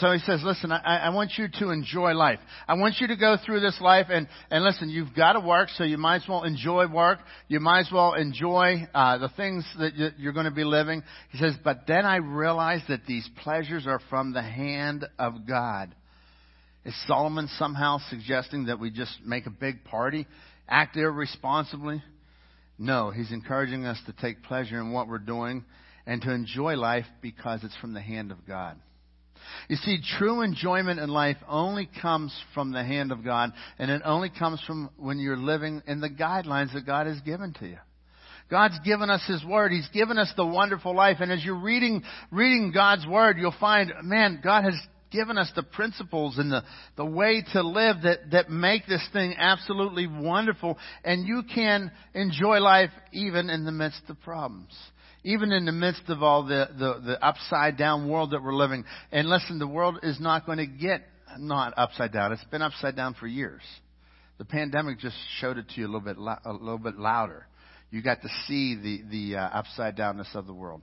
So 0.00 0.12
he 0.12 0.18
says, 0.18 0.42
listen, 0.44 0.72
I, 0.72 0.98
I 1.04 1.08
want 1.08 1.32
you 1.38 1.48
to 1.60 1.70
enjoy 1.70 2.12
life. 2.12 2.38
I 2.68 2.74
want 2.74 2.96
you 3.00 3.06
to 3.08 3.16
go 3.16 3.36
through 3.44 3.60
this 3.60 3.80
life 3.80 4.06
and, 4.10 4.28
and 4.50 4.62
listen, 4.62 4.90
you've 4.90 5.14
got 5.14 5.32
to 5.32 5.40
work, 5.40 5.70
so 5.70 5.84
you 5.84 5.96
might 5.96 6.16
as 6.16 6.28
well 6.28 6.44
enjoy 6.44 6.86
work. 6.86 7.18
You 7.48 7.60
might 7.60 7.80
as 7.80 7.90
well 7.90 8.12
enjoy 8.12 8.86
uh, 8.94 9.16
the 9.18 9.30
things 9.30 9.64
that 9.78 10.14
you're 10.18 10.34
going 10.34 10.44
to 10.44 10.50
be 10.50 10.64
living. 10.64 11.02
He 11.30 11.38
says, 11.38 11.54
but 11.64 11.86
then 11.86 12.04
I 12.04 12.16
realized 12.16 12.84
that 12.88 13.06
these 13.06 13.26
pleasures 13.42 13.86
are 13.86 14.00
from 14.10 14.34
the 14.34 14.42
hand 14.42 15.06
of 15.18 15.46
God. 15.48 15.94
Is 16.84 16.94
Solomon 17.06 17.48
somehow 17.58 17.98
suggesting 18.10 18.66
that 18.66 18.78
we 18.78 18.90
just 18.90 19.12
make 19.24 19.46
a 19.46 19.50
big 19.50 19.82
party, 19.84 20.26
act 20.68 20.96
irresponsibly? 20.96 22.02
No, 22.78 23.10
he's 23.10 23.32
encouraging 23.32 23.86
us 23.86 23.98
to 24.04 24.12
take 24.12 24.42
pleasure 24.42 24.78
in 24.78 24.92
what 24.92 25.08
we're 25.08 25.18
doing 25.18 25.64
and 26.06 26.20
to 26.20 26.30
enjoy 26.30 26.76
life 26.76 27.06
because 27.22 27.64
it's 27.64 27.76
from 27.78 27.94
the 27.94 28.02
hand 28.02 28.30
of 28.30 28.46
God. 28.46 28.76
You 29.68 29.76
see, 29.76 29.98
true 30.18 30.42
enjoyment 30.42 31.00
in 31.00 31.08
life 31.08 31.36
only 31.48 31.88
comes 32.00 32.34
from 32.54 32.72
the 32.72 32.84
hand 32.84 33.12
of 33.12 33.24
God, 33.24 33.52
and 33.78 33.90
it 33.90 34.02
only 34.04 34.30
comes 34.30 34.62
from 34.66 34.90
when 34.96 35.18
you're 35.18 35.36
living 35.36 35.82
in 35.86 36.00
the 36.00 36.10
guidelines 36.10 36.72
that 36.74 36.86
God 36.86 37.06
has 37.06 37.20
given 37.20 37.52
to 37.54 37.66
you. 37.66 37.78
God's 38.50 38.78
given 38.84 39.10
us 39.10 39.22
His 39.26 39.44
Word. 39.44 39.72
He's 39.72 39.88
given 39.88 40.18
us 40.18 40.32
the 40.36 40.46
wonderful 40.46 40.94
life. 40.94 41.16
And 41.20 41.32
as 41.32 41.44
you're 41.44 41.60
reading, 41.60 42.02
reading 42.30 42.70
God's 42.72 43.06
Word, 43.06 43.38
you'll 43.38 43.54
find, 43.58 43.92
man, 44.04 44.40
God 44.42 44.64
has 44.64 44.74
given 45.10 45.38
us 45.38 45.50
the 45.56 45.62
principles 45.62 46.38
and 46.38 46.52
the, 46.52 46.62
the 46.96 47.04
way 47.04 47.42
to 47.52 47.62
live 47.62 47.96
that, 48.02 48.30
that 48.32 48.50
make 48.50 48.86
this 48.86 49.06
thing 49.12 49.34
absolutely 49.36 50.06
wonderful. 50.06 50.78
And 51.04 51.26
you 51.26 51.42
can 51.52 51.90
enjoy 52.14 52.58
life 52.58 52.90
even 53.12 53.50
in 53.50 53.64
the 53.64 53.72
midst 53.72 54.02
of 54.08 54.20
problems 54.20 54.72
even 55.26 55.50
in 55.50 55.64
the 55.64 55.72
midst 55.72 56.02
of 56.06 56.22
all 56.22 56.44
the, 56.44 56.68
the, 56.78 57.00
the 57.04 57.24
upside 57.24 57.76
down 57.76 58.08
world 58.08 58.30
that 58.30 58.42
we're 58.42 58.54
living. 58.54 58.84
And 59.10 59.28
listen, 59.28 59.58
the 59.58 59.66
world 59.66 59.98
is 60.04 60.20
not 60.20 60.46
going 60.46 60.58
to 60.58 60.66
get 60.66 61.02
not 61.36 61.74
upside 61.76 62.12
down. 62.12 62.32
It's 62.32 62.44
been 62.44 62.62
upside 62.62 62.94
down 62.94 63.14
for 63.14 63.26
years. 63.26 63.62
The 64.38 64.44
pandemic 64.44 65.00
just 65.00 65.16
showed 65.40 65.58
it 65.58 65.68
to 65.70 65.80
you 65.80 65.86
a 65.86 65.90
little 65.90 66.00
bit, 66.00 66.16
a 66.16 66.52
little 66.52 66.78
bit 66.78 66.96
louder. 66.96 67.48
You 67.90 68.02
got 68.02 68.22
to 68.22 68.28
see 68.46 68.76
the, 68.76 69.02
the 69.10 69.36
uh, 69.38 69.48
upside 69.48 69.96
downness 69.96 70.32
of 70.36 70.46
the 70.46 70.54
world. 70.54 70.82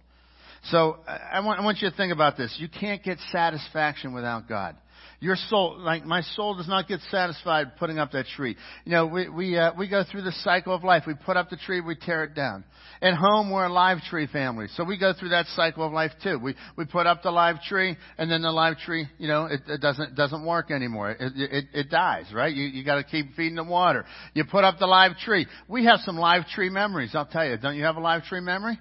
So 0.72 0.98
I 1.08 1.40
want, 1.40 1.62
I 1.62 1.64
want 1.64 1.82
you 1.82 1.90
to 1.90 1.96
think 1.96 2.12
about 2.12 2.36
this. 2.36 2.54
You 2.60 2.68
can't 2.68 3.02
get 3.02 3.20
satisfaction 3.32 4.14
without 4.14 4.50
God. 4.50 4.76
Your 5.24 5.38
soul, 5.38 5.80
like 5.80 6.04
my 6.04 6.20
soul 6.36 6.54
does 6.54 6.68
not 6.68 6.90
get 6.90 7.00
satisfied 7.10 7.78
putting 7.78 7.98
up 7.98 8.12
that 8.12 8.26
tree. 8.36 8.58
You 8.84 8.92
know, 8.92 9.06
we, 9.08 9.30
we, 9.30 9.58
uh, 9.58 9.72
we 9.78 9.88
go 9.88 10.04
through 10.04 10.24
the 10.24 10.34
cycle 10.44 10.76
of 10.76 10.84
life. 10.84 11.04
We 11.08 11.14
put 11.14 11.38
up 11.38 11.50
the 11.50 11.56
tree, 11.56 11.80
we 11.80 11.96
tear 11.96 12.26
it 12.26 12.36
down. 12.36 12.66
At 13.02 13.14
home, 13.14 13.50
we're 13.50 13.64
a 13.64 13.72
live 13.72 14.00
tree 14.10 14.28
family. 14.28 14.68
So 14.76 14.84
we 14.84 15.00
go 15.00 15.14
through 15.18 15.30
that 15.30 15.46
cycle 15.56 15.88
of 15.88 15.94
life 15.94 16.12
too. 16.22 16.38
We, 16.40 16.56
we 16.76 16.84
put 16.84 17.08
up 17.08 17.24
the 17.24 17.32
live 17.32 17.62
tree 17.62 17.96
and 18.18 18.30
then 18.30 18.42
the 18.42 18.52
live 18.52 18.80
tree, 18.80 19.08
you 19.18 19.30
know, 19.30 19.46
it, 19.46 19.62
it 19.70 19.80
doesn't, 19.80 20.14
doesn't 20.18 20.46
work 20.46 20.72
anymore. 20.72 21.12
It, 21.12 21.32
it, 21.38 21.66
it 21.74 21.90
dies, 21.90 22.26
right? 22.34 22.54
You, 22.54 22.66
you 22.66 22.84
gotta 22.84 23.06
keep 23.06 23.34
feeding 23.36 23.58
it 23.58 23.66
water. 23.66 24.04
You 24.34 24.44
put 24.44 24.66
up 24.66 24.78
the 24.78 24.88
live 24.88 25.18
tree. 25.24 25.48
We 25.70 25.86
have 25.86 26.00
some 26.04 26.18
live 26.18 26.48
tree 26.48 26.70
memories, 26.70 27.12
I'll 27.14 27.26
tell 27.26 27.48
you. 27.48 27.56
Don't 27.56 27.78
you 27.78 27.86
have 27.86 27.96
a 27.96 28.02
live 28.02 28.24
tree 28.24 28.42
memory? 28.42 28.78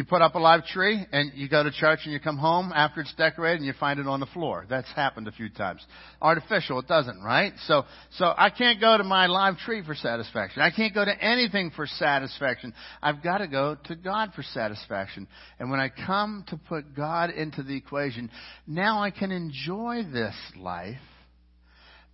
You 0.00 0.06
put 0.06 0.22
up 0.22 0.34
a 0.34 0.38
live 0.38 0.64
tree 0.64 1.04
and 1.12 1.30
you 1.34 1.46
go 1.46 1.62
to 1.62 1.70
church 1.70 2.00
and 2.04 2.12
you 2.14 2.20
come 2.20 2.38
home 2.38 2.72
after 2.74 3.02
it's 3.02 3.12
decorated 3.16 3.58
and 3.58 3.66
you 3.66 3.74
find 3.78 4.00
it 4.00 4.06
on 4.06 4.18
the 4.18 4.24
floor. 4.24 4.64
That's 4.66 4.90
happened 4.94 5.28
a 5.28 5.30
few 5.30 5.50
times. 5.50 5.84
Artificial, 6.22 6.78
it 6.78 6.88
doesn't, 6.88 7.22
right? 7.22 7.52
So, 7.66 7.84
so 8.12 8.32
I 8.34 8.48
can't 8.48 8.80
go 8.80 8.96
to 8.96 9.04
my 9.04 9.26
live 9.26 9.58
tree 9.58 9.82
for 9.84 9.94
satisfaction. 9.94 10.62
I 10.62 10.70
can't 10.70 10.94
go 10.94 11.04
to 11.04 11.22
anything 11.22 11.70
for 11.76 11.86
satisfaction. 11.86 12.72
I've 13.02 13.22
got 13.22 13.38
to 13.38 13.46
go 13.46 13.76
to 13.88 13.94
God 13.94 14.32
for 14.34 14.42
satisfaction. 14.42 15.28
And 15.58 15.70
when 15.70 15.80
I 15.80 15.90
come 15.90 16.46
to 16.48 16.56
put 16.56 16.96
God 16.96 17.28
into 17.28 17.62
the 17.62 17.76
equation, 17.76 18.30
now 18.66 19.02
I 19.02 19.10
can 19.10 19.30
enjoy 19.30 20.04
this 20.10 20.34
life, 20.56 20.96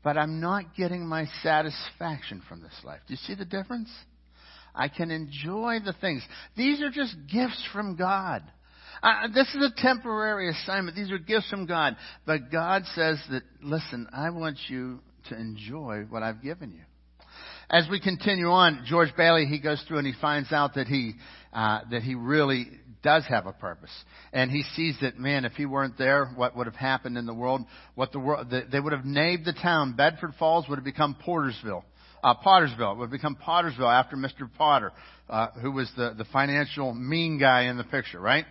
but 0.02 0.18
I'm 0.18 0.40
not 0.40 0.74
getting 0.76 1.06
my 1.06 1.26
satisfaction 1.44 2.42
from 2.48 2.62
this 2.62 2.74
life. 2.82 2.98
Do 3.06 3.14
you 3.14 3.18
see 3.18 3.36
the 3.36 3.44
difference? 3.44 3.90
I 4.76 4.88
can 4.88 5.10
enjoy 5.10 5.78
the 5.84 5.94
things. 6.00 6.22
These 6.56 6.82
are 6.82 6.90
just 6.90 7.16
gifts 7.32 7.62
from 7.72 7.96
God. 7.96 8.42
Uh, 9.02 9.28
this 9.34 9.48
is 9.54 9.62
a 9.62 9.80
temporary 9.80 10.50
assignment. 10.50 10.96
These 10.96 11.10
are 11.10 11.18
gifts 11.18 11.48
from 11.48 11.66
God. 11.66 11.96
But 12.26 12.50
God 12.52 12.82
says 12.94 13.18
that, 13.30 13.42
listen, 13.62 14.08
I 14.12 14.30
want 14.30 14.58
you 14.68 15.00
to 15.28 15.36
enjoy 15.36 16.04
what 16.08 16.22
I've 16.22 16.42
given 16.42 16.72
you. 16.72 16.82
As 17.68 17.88
we 17.90 18.00
continue 18.00 18.46
on, 18.46 18.84
George 18.86 19.10
Bailey, 19.16 19.46
he 19.46 19.58
goes 19.58 19.82
through 19.88 19.98
and 19.98 20.06
he 20.06 20.12
finds 20.20 20.52
out 20.52 20.74
that 20.74 20.86
he, 20.86 21.14
uh, 21.52 21.80
that 21.90 22.02
he 22.02 22.14
really 22.14 22.68
does 23.02 23.24
have 23.28 23.46
a 23.46 23.52
purpose. 23.52 23.90
And 24.32 24.50
he 24.50 24.62
sees 24.74 24.96
that, 25.02 25.18
man, 25.18 25.44
if 25.44 25.52
he 25.52 25.66
weren't 25.66 25.98
there, 25.98 26.26
what 26.36 26.56
would 26.56 26.66
have 26.66 26.76
happened 26.76 27.18
in 27.18 27.26
the 27.26 27.34
world? 27.34 27.62
What 27.96 28.12
the 28.12 28.20
world, 28.20 28.50
they 28.50 28.80
would 28.80 28.92
have 28.92 29.04
named 29.04 29.44
the 29.44 29.52
town, 29.52 29.94
Bedford 29.96 30.34
Falls 30.38 30.68
would 30.68 30.76
have 30.76 30.84
become 30.84 31.16
Portersville 31.26 31.82
uh, 32.26 32.34
Pottersville. 32.44 32.94
It 32.94 32.98
would 32.98 33.10
become 33.10 33.36
Pottersville 33.36 33.92
after 33.92 34.16
Mr. 34.16 34.50
Potter, 34.58 34.92
uh, 35.30 35.48
who 35.62 35.70
was 35.70 35.88
the, 35.96 36.12
the 36.18 36.24
financial 36.32 36.92
mean 36.92 37.38
guy 37.38 37.62
in 37.62 37.76
the 37.76 37.84
picture, 37.84 38.20
right? 38.20 38.44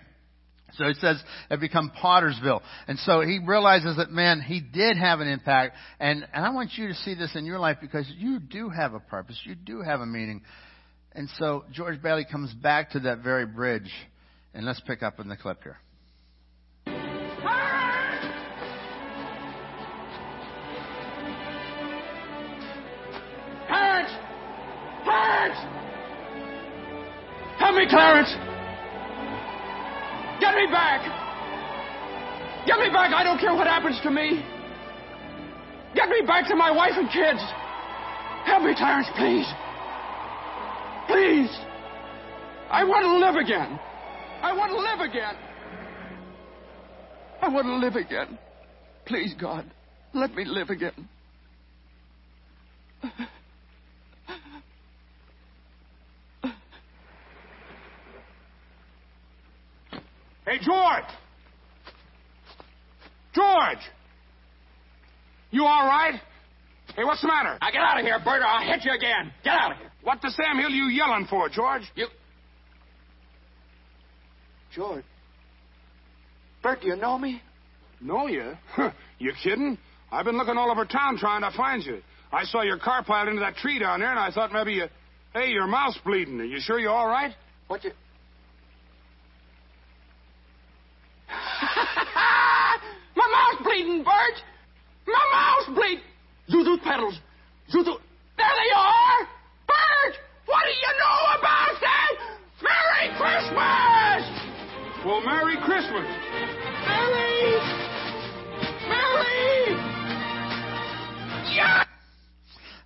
So 0.76 0.86
it 0.86 0.96
says 1.02 1.22
it 1.52 1.60
become 1.60 1.92
Pottersville. 2.02 2.62
And 2.88 2.98
so 3.00 3.20
he 3.22 3.40
realizes 3.46 3.98
that, 3.98 4.12
man, 4.12 4.40
he 4.40 4.62
did 4.62 4.98
have 4.98 5.20
an 5.20 5.28
impact. 5.28 5.76
And, 6.00 6.26
and 6.34 6.46
I 6.46 6.52
want 6.52 6.72
you 6.76 6.88
to 6.88 6.94
see 6.96 7.16
this 7.16 7.36
in 7.36 7.46
your 7.46 7.60
life 7.60 7.78
because 7.82 8.10
you 8.18 8.40
do 8.40 8.70
have 8.70 8.94
a 8.94 9.00
purpose. 9.00 9.40
You 9.44 9.56
do 9.56 9.82
have 9.82 10.00
a 10.00 10.06
meaning. 10.06 10.42
And 11.12 11.30
so 11.38 11.66
George 11.72 12.02
Bailey 12.02 12.26
comes 12.30 12.54
back 12.54 12.92
to 12.92 13.02
that 13.02 13.20
very 13.20 13.46
bridge. 13.46 13.92
And 14.54 14.66
let's 14.66 14.82
pick 14.88 15.04
up 15.04 15.20
in 15.20 15.28
the 15.28 15.36
clip 15.36 15.64
here. 15.64 15.78
Help 27.58 27.76
me, 27.78 27.88
Clarence! 27.90 28.30
Get 30.40 30.56
me 30.56 30.68
back! 30.72 31.02
Get 32.68 32.80
me 32.80 32.90
back! 32.90 33.14
I 33.14 33.24
don't 33.24 33.40
care 33.40 33.56
what 33.56 33.68
happens 33.68 34.00
to 34.04 34.12
me! 34.12 34.44
Get 35.96 36.10
me 36.10 36.22
back 36.28 36.48
to 36.50 36.56
my 36.56 36.70
wife 36.70 36.94
and 36.96 37.10
kids! 37.10 37.40
Help 38.46 38.64
me, 38.64 38.76
Clarence, 38.76 39.08
please! 39.18 39.48
Please! 41.08 41.50
I 42.70 42.84
want 42.84 43.06
to 43.06 43.18
live 43.18 43.36
again! 43.36 43.80
I 44.42 44.54
want 44.54 44.72
to 44.72 44.78
live 44.78 45.00
again! 45.10 45.36
I 47.42 47.50
want 47.50 47.68
to 47.68 47.76
live 47.76 47.96
again. 47.96 48.38
Please, 49.06 49.34
God, 49.40 49.66
let 50.14 50.34
me 50.36 50.46
live 50.46 50.70
again. 50.70 51.10
Hey, 60.56 60.64
George! 60.64 61.04
George! 63.34 63.84
You 65.52 65.66
all 65.66 65.86
right? 65.86 66.22
Hey, 66.96 67.04
what's 67.04 67.22
the 67.22 67.28
matter? 67.28 67.58
Now 67.60 67.72
get 67.72 67.82
out 67.82 68.00
of 68.00 68.06
here, 68.06 68.20
Bert, 68.24 68.42
or 68.42 68.46
I'll 68.46 68.66
hit 68.66 68.86
you 68.86 68.94
again. 68.94 69.34
Get 69.44 69.54
out 69.54 69.72
of 69.72 69.78
here. 69.78 69.92
What 70.04 70.22
the 70.22 70.30
Sam 70.32 70.58
Hill 70.58 70.70
you 70.70 70.86
yelling 70.86 71.28
for, 71.30 71.50
George? 71.50 71.82
You. 71.96 72.08
George. 74.74 75.04
Bert, 76.64 76.82
do 76.82 76.88
you 76.88 76.96
know 76.96 77.18
me? 77.18 77.42
Know 78.00 78.28
you? 78.28 78.54
Huh. 78.72 78.92
You 79.20 79.34
kidding? 79.44 79.78
I've 80.10 80.24
been 80.24 80.38
looking 80.38 80.58
all 80.58 80.72
over 80.72 80.86
town 80.86 81.18
trying 81.18 81.42
to 81.42 81.52
find 81.58 81.84
you. 81.84 82.02
I 82.32 82.44
saw 82.46 82.62
your 82.62 82.80
car 82.80 83.04
piled 83.04 83.28
into 83.28 83.42
that 83.42 83.58
tree 83.58 83.80
down 83.80 84.00
there, 84.00 84.10
and 84.10 84.20
I 84.20 84.32
thought 84.32 84.54
maybe 84.54 84.74
you. 84.74 84.86
Hey, 85.34 85.50
your 85.50 85.68
mouth's 85.68 86.00
bleeding. 86.06 86.40
Are 86.40 86.46
you 86.46 86.60
sure 86.60 86.80
you're 86.80 86.92
all 86.92 87.08
right? 87.08 87.34
What 87.68 87.84
you. 87.84 87.92
Bleeding, 93.64 94.04
Bert! 94.06 94.44
My 95.08 95.26
mouth's 95.32 95.70
bleeding! 95.76 96.04
Zuzu 96.50 96.82
petals! 96.84 97.20
Zuzu... 97.74 97.98
There 98.38 98.56
they 98.56 98.72
are! 98.76 99.28
Bert! 99.68 100.16
What 100.46 100.64
do 100.66 100.72
you 100.72 100.92
know 101.00 101.20
about 101.40 101.80
that? 101.82 102.12
Merry 102.62 103.08
Christmas! 103.18 104.24
Well, 105.06 105.22
Merry 105.22 105.58
Christmas! 105.64 106.08
Merry! 106.88 107.60
Merry! 108.90 109.76
Yeah! 111.56 111.84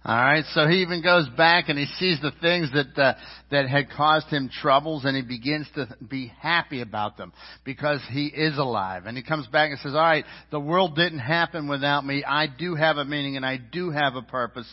All 0.10 0.16
right, 0.16 0.43
so 0.55 0.66
he 0.66 0.78
even 0.78 1.03
goes 1.03 1.30
back 1.38 1.70
and 1.70 1.78
he 1.78 1.86
sees 1.99 2.20
the 2.20 2.32
things 2.41 2.72
that 2.74 2.99
uh, 2.99 3.14
that 3.51 3.70
had 3.70 3.91
caused 3.95 4.26
him 4.30 4.49
troubles, 4.49 5.05
and 5.05 5.16
he 5.16 5.22
begins 5.22 5.68
to 5.76 5.88
be 6.07 6.32
happy 6.39 6.82
about 6.82 7.16
them 7.16 7.32
because 7.64 8.01
he 8.10 8.26
is 8.26 8.57
alive. 8.57 9.03
And 9.05 9.16
he 9.16 9.22
comes 9.22 9.45
back 9.45 9.70
and 9.70 9.80
says, 9.82 9.93
"All 9.93 10.01
right, 10.01 10.26
the 10.49 10.60
world 10.60 10.95
didn't 10.95 11.20
happen 11.20 11.68
without 11.68 12.03
me. 12.03 12.24
I 12.24 12.47
do 12.47 12.74
have 12.74 12.97
a 12.97 13.05
meaning, 13.05 13.38
and 13.38 13.45
I 13.45 13.57
do 13.57 13.91
have 13.91 14.16
a 14.16 14.24
purpose." 14.24 14.66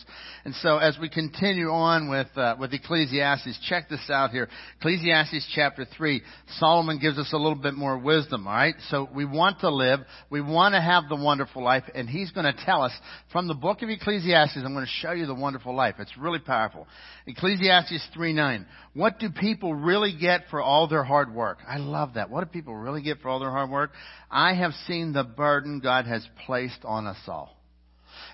And 0.43 0.55
so, 0.55 0.79
as 0.79 0.97
we 0.99 1.07
continue 1.07 1.69
on 1.69 2.09
with 2.09 2.35
uh, 2.35 2.55
with 2.59 2.73
Ecclesiastes, 2.73 3.59
check 3.69 3.89
this 3.89 4.09
out 4.09 4.31
here. 4.31 4.49
Ecclesiastes 4.79 5.51
chapter 5.53 5.85
three. 5.95 6.23
Solomon 6.57 6.97
gives 6.97 7.19
us 7.19 7.31
a 7.31 7.37
little 7.37 7.61
bit 7.61 7.75
more 7.75 7.99
wisdom. 7.99 8.47
All 8.47 8.55
right, 8.55 8.75
so 8.89 9.07
we 9.13 9.25
want 9.25 9.59
to 9.59 9.69
live, 9.69 9.99
we 10.31 10.41
want 10.41 10.73
to 10.73 10.81
have 10.81 11.09
the 11.09 11.15
wonderful 11.15 11.63
life, 11.63 11.83
and 11.93 12.09
he's 12.09 12.31
going 12.31 12.51
to 12.51 12.65
tell 12.65 12.81
us 12.81 12.93
from 13.31 13.47
the 13.47 13.53
book 13.53 13.83
of 13.83 13.89
Ecclesiastes. 13.89 14.57
I'm 14.57 14.73
going 14.73 14.83
to 14.83 14.91
show 14.99 15.11
you 15.11 15.26
the 15.27 15.35
wonderful 15.35 15.75
life. 15.75 15.95
It's 15.99 16.17
really 16.17 16.39
powerful. 16.39 16.87
Ecclesiastes 17.27 18.07
3 18.13 18.33
9. 18.33 18.65
What 18.93 19.19
do 19.19 19.29
people 19.29 19.75
really 19.75 20.15
get 20.19 20.43
for 20.49 20.61
all 20.61 20.87
their 20.87 21.03
hard 21.03 21.33
work? 21.33 21.59
I 21.67 21.77
love 21.77 22.15
that. 22.15 22.29
What 22.29 22.43
do 22.43 22.47
people 22.47 22.75
really 22.75 23.01
get 23.01 23.19
for 23.19 23.29
all 23.29 23.39
their 23.39 23.51
hard 23.51 23.69
work? 23.69 23.91
I 24.31 24.53
have 24.55 24.71
seen 24.87 25.13
the 25.13 25.23
burden 25.23 25.79
God 25.79 26.05
has 26.05 26.27
placed 26.45 26.83
on 26.83 27.05
us 27.05 27.19
all. 27.27 27.57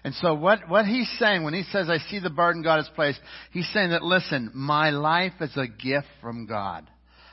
And 0.03 0.13
so 0.15 0.33
what, 0.33 0.69
what 0.69 0.85
he's 0.85 1.09
saying 1.19 1.43
when 1.43 1.53
he 1.53 1.63
says, 1.63 1.89
I 1.89 1.97
see 2.09 2.19
the 2.19 2.29
burden 2.29 2.61
God 2.61 2.77
has 2.77 2.89
placed, 2.95 3.19
he's 3.51 3.69
saying 3.73 3.91
that, 3.91 4.03
listen, 4.03 4.51
my 4.53 4.89
life 4.89 5.33
is 5.39 5.55
a 5.55 5.67
gift 5.67 6.07
from 6.21 6.45
God. 6.45 6.89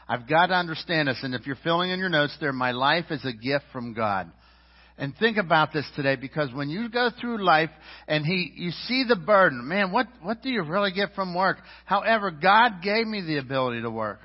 I've 0.09 0.29
got 0.29 0.47
to 0.47 0.55
understand 0.55 1.09
this. 1.09 1.21
And 1.23 1.35
if 1.35 1.47
you're 1.47 1.57
filling 1.63 1.91
in 1.91 2.01
your 2.01 2.09
notes 2.09 2.37
there, 2.41 2.53
my 2.53 2.73
life 2.73 3.07
is 3.11 3.25
a 3.25 3.33
gift 3.33 3.65
from 3.73 3.95
God. 3.95 4.31
And 5.01 5.17
think 5.17 5.39
about 5.39 5.73
this 5.73 5.87
today 5.97 6.17
because 6.17 6.53
when 6.53 6.69
you 6.69 6.91
go 6.91 7.09
through 7.19 7.43
life 7.43 7.71
and 8.07 8.23
he, 8.25 8.53
you 8.55 8.71
see 8.71 9.05
the 9.09 9.17
burden, 9.17 9.67
man, 9.67 9.93
what, 9.93 10.07
what 10.21 10.43
do 10.43 10.51
you 10.51 10.63
really 10.63 10.93
get 10.93 11.15
from 11.15 11.35
work? 11.35 11.57
However, 11.87 12.31
God 12.31 12.83
gave 12.83 13.07
me 13.07 13.23
the 13.23 13.39
ability 13.39 13.81
to 13.81 13.91
work. 13.91 14.21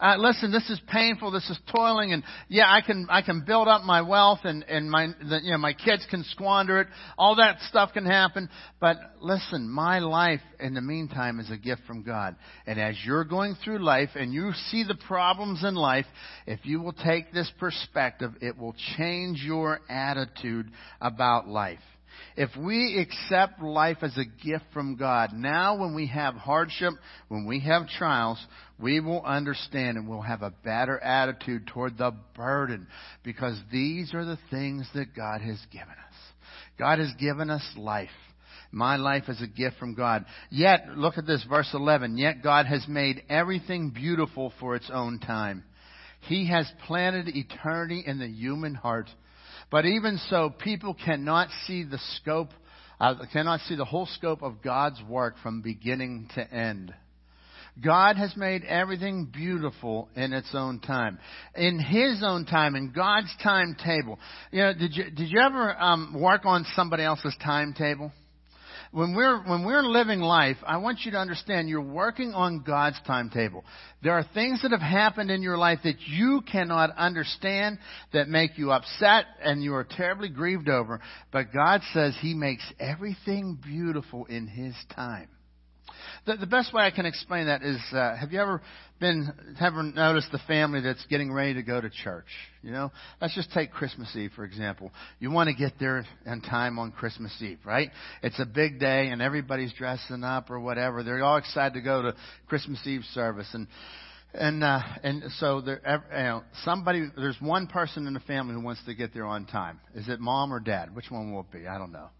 Uh, 0.00 0.14
listen, 0.16 0.52
this 0.52 0.68
is 0.70 0.80
painful. 0.92 1.32
This 1.32 1.48
is 1.50 1.58
toiling, 1.74 2.12
and 2.12 2.22
yeah, 2.48 2.66
I 2.72 2.82
can 2.82 3.08
I 3.10 3.20
can 3.22 3.44
build 3.44 3.66
up 3.66 3.82
my 3.82 4.02
wealth, 4.02 4.40
and 4.44 4.62
and 4.68 4.88
my 4.88 5.08
the, 5.28 5.40
you 5.42 5.50
know 5.50 5.58
my 5.58 5.72
kids 5.72 6.06
can 6.08 6.22
squander 6.22 6.80
it. 6.80 6.86
All 7.16 7.34
that 7.36 7.60
stuff 7.62 7.92
can 7.94 8.06
happen. 8.06 8.48
But 8.80 8.96
listen, 9.20 9.68
my 9.68 9.98
life 9.98 10.40
in 10.60 10.74
the 10.74 10.80
meantime 10.80 11.40
is 11.40 11.50
a 11.50 11.56
gift 11.56 11.82
from 11.86 12.04
God. 12.04 12.36
And 12.64 12.78
as 12.78 12.94
you're 13.04 13.24
going 13.24 13.56
through 13.64 13.84
life 13.84 14.10
and 14.14 14.32
you 14.32 14.52
see 14.70 14.84
the 14.84 14.98
problems 15.08 15.64
in 15.64 15.74
life, 15.74 16.06
if 16.46 16.60
you 16.62 16.80
will 16.80 16.92
take 16.92 17.32
this 17.32 17.50
perspective, 17.58 18.30
it 18.40 18.56
will 18.56 18.76
change 18.96 19.42
your 19.42 19.80
attitude 19.88 20.70
about 21.00 21.48
life. 21.48 21.80
If 22.36 22.50
we 22.56 22.98
accept 23.00 23.60
life 23.60 23.98
as 24.02 24.16
a 24.16 24.24
gift 24.24 24.64
from 24.72 24.96
God, 24.96 25.32
now 25.32 25.76
when 25.76 25.94
we 25.94 26.06
have 26.06 26.34
hardship, 26.34 26.94
when 27.28 27.46
we 27.46 27.60
have 27.60 27.88
trials, 27.88 28.38
we 28.80 29.00
will 29.00 29.22
understand 29.22 29.96
and 29.96 30.08
we'll 30.08 30.20
have 30.20 30.42
a 30.42 30.52
better 30.64 30.98
attitude 30.98 31.66
toward 31.66 31.98
the 31.98 32.14
burden 32.36 32.86
because 33.24 33.58
these 33.72 34.14
are 34.14 34.24
the 34.24 34.38
things 34.50 34.88
that 34.94 35.14
God 35.16 35.40
has 35.40 35.58
given 35.72 35.88
us. 35.88 36.14
God 36.78 36.98
has 37.00 37.12
given 37.18 37.50
us 37.50 37.64
life. 37.76 38.08
My 38.70 38.96
life 38.96 39.24
is 39.28 39.40
a 39.42 39.46
gift 39.46 39.78
from 39.78 39.94
God. 39.94 40.26
Yet, 40.50 40.88
look 40.96 41.16
at 41.16 41.26
this, 41.26 41.44
verse 41.48 41.70
11. 41.72 42.18
Yet 42.18 42.42
God 42.42 42.66
has 42.66 42.86
made 42.86 43.22
everything 43.28 43.90
beautiful 43.90 44.52
for 44.60 44.76
its 44.76 44.90
own 44.92 45.18
time. 45.18 45.64
He 46.20 46.48
has 46.48 46.70
planted 46.86 47.28
eternity 47.28 48.04
in 48.06 48.18
the 48.18 48.28
human 48.28 48.74
heart. 48.74 49.08
But 49.70 49.86
even 49.86 50.18
so, 50.28 50.50
people 50.50 50.94
cannot 50.94 51.48
see 51.66 51.84
the 51.84 51.98
scope, 52.16 52.50
uh, 53.00 53.14
cannot 53.32 53.60
see 53.60 53.74
the 53.74 53.84
whole 53.84 54.06
scope 54.06 54.42
of 54.42 54.62
God's 54.62 55.00
work 55.08 55.34
from 55.42 55.62
beginning 55.62 56.28
to 56.34 56.52
end. 56.52 56.92
God 57.82 58.16
has 58.16 58.36
made 58.36 58.64
everything 58.64 59.28
beautiful 59.32 60.08
in 60.16 60.32
its 60.32 60.50
own 60.54 60.80
time. 60.80 61.18
In 61.54 61.78
His 61.78 62.22
own 62.24 62.44
time, 62.44 62.74
in 62.74 62.92
God's 62.92 63.32
timetable. 63.42 64.18
You 64.50 64.62
know, 64.62 64.74
did 64.74 64.96
you, 64.96 65.04
did 65.04 65.30
you 65.30 65.40
ever 65.40 65.76
um, 65.78 66.16
work 66.18 66.44
on 66.44 66.64
somebody 66.74 67.04
else's 67.04 67.36
timetable? 67.42 68.12
when 68.90 69.14
we're 69.14 69.42
when 69.44 69.64
we're 69.64 69.82
living 69.82 70.20
life, 70.20 70.56
I 70.66 70.78
want 70.78 71.00
you 71.04 71.12
to 71.12 71.18
understand 71.18 71.68
you're 71.68 71.80
working 71.80 72.32
on 72.32 72.62
God's 72.66 72.98
timetable. 73.06 73.64
There 74.02 74.12
are 74.12 74.24
things 74.34 74.62
that 74.62 74.70
have 74.70 74.80
happened 74.80 75.30
in 75.30 75.42
your 75.42 75.58
life 75.58 75.80
that 75.84 76.00
you 76.06 76.42
cannot 76.50 76.96
understand 76.96 77.78
that 78.12 78.28
make 78.28 78.56
you 78.56 78.70
upset 78.72 79.26
and 79.42 79.62
you 79.62 79.74
are 79.74 79.84
terribly 79.84 80.28
grieved 80.28 80.68
over, 80.68 81.00
but 81.32 81.52
God 81.52 81.82
says 81.92 82.16
he 82.20 82.34
makes 82.34 82.64
everything 82.80 83.58
beautiful 83.62 84.24
in 84.26 84.46
his 84.46 84.74
time. 84.94 85.28
The, 86.28 86.36
the 86.36 86.46
best 86.46 86.74
way 86.74 86.82
I 86.82 86.90
can 86.90 87.06
explain 87.06 87.46
that 87.46 87.62
is, 87.62 87.80
uh, 87.90 88.14
have 88.14 88.32
you 88.32 88.38
ever 88.38 88.60
been, 89.00 89.32
ever 89.58 89.82
noticed 89.82 90.30
the 90.30 90.40
family 90.46 90.82
that's 90.82 91.02
getting 91.06 91.32
ready 91.32 91.54
to 91.54 91.62
go 91.62 91.80
to 91.80 91.88
church? 91.88 92.26
You 92.62 92.70
know, 92.70 92.92
let's 93.18 93.34
just 93.34 93.50
take 93.52 93.72
Christmas 93.72 94.14
Eve 94.14 94.32
for 94.36 94.44
example. 94.44 94.92
You 95.20 95.30
want 95.30 95.48
to 95.48 95.54
get 95.54 95.78
there 95.80 96.04
in 96.26 96.42
time 96.42 96.78
on 96.78 96.92
Christmas 96.92 97.34
Eve, 97.40 97.60
right? 97.64 97.90
It's 98.22 98.38
a 98.38 98.44
big 98.44 98.78
day 98.78 99.08
and 99.08 99.22
everybody's 99.22 99.72
dressing 99.72 100.22
up 100.22 100.50
or 100.50 100.60
whatever. 100.60 101.02
They're 101.02 101.24
all 101.24 101.38
excited 101.38 101.72
to 101.72 101.80
go 101.80 102.02
to 102.02 102.14
Christmas 102.46 102.86
Eve 102.86 103.04
service 103.14 103.48
and 103.54 103.66
and 104.34 104.62
uh, 104.62 104.80
and 105.02 105.24
so 105.38 105.62
there, 105.62 105.80
you 106.10 106.22
know, 106.24 106.44
somebody 106.62 107.06
there's 107.16 107.40
one 107.40 107.68
person 107.68 108.06
in 108.06 108.12
the 108.12 108.20
family 108.20 108.52
who 108.52 108.60
wants 108.60 108.82
to 108.84 108.94
get 108.94 109.14
there 109.14 109.24
on 109.24 109.46
time. 109.46 109.80
Is 109.94 110.10
it 110.10 110.20
mom 110.20 110.52
or 110.52 110.60
dad? 110.60 110.94
Which 110.94 111.10
one 111.10 111.32
will 111.32 111.40
it 111.40 111.50
be? 111.50 111.66
I 111.66 111.78
don't 111.78 111.92
know. 111.92 112.10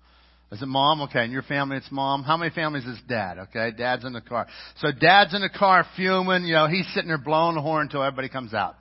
Is 0.51 0.63
it 0.63 0.67
mom? 0.67 1.03
Okay. 1.03 1.25
In 1.25 1.31
your 1.31 1.43
family, 1.43 1.77
it's 1.77 1.91
mom. 1.91 2.23
How 2.23 2.37
many 2.37 2.51
families 2.55 2.85
is 2.85 2.99
dad? 3.07 3.39
Okay. 3.39 3.71
Dad's 3.77 4.05
in 4.05 4.13
the 4.13 4.21
car. 4.21 4.47
So 4.79 4.89
dad's 4.93 5.35
in 5.35 5.43
the 5.43 5.51
car 5.51 5.85
fuming. 5.97 6.45
You 6.45 6.55
know, 6.55 6.67
he's 6.69 6.87
sitting 6.95 7.09
there 7.09 7.19
blowing 7.19 7.55
the 7.55 7.61
horn 7.61 7.83
until 7.83 8.03
everybody 8.03 8.29
comes 8.29 8.55
out. 8.55 8.77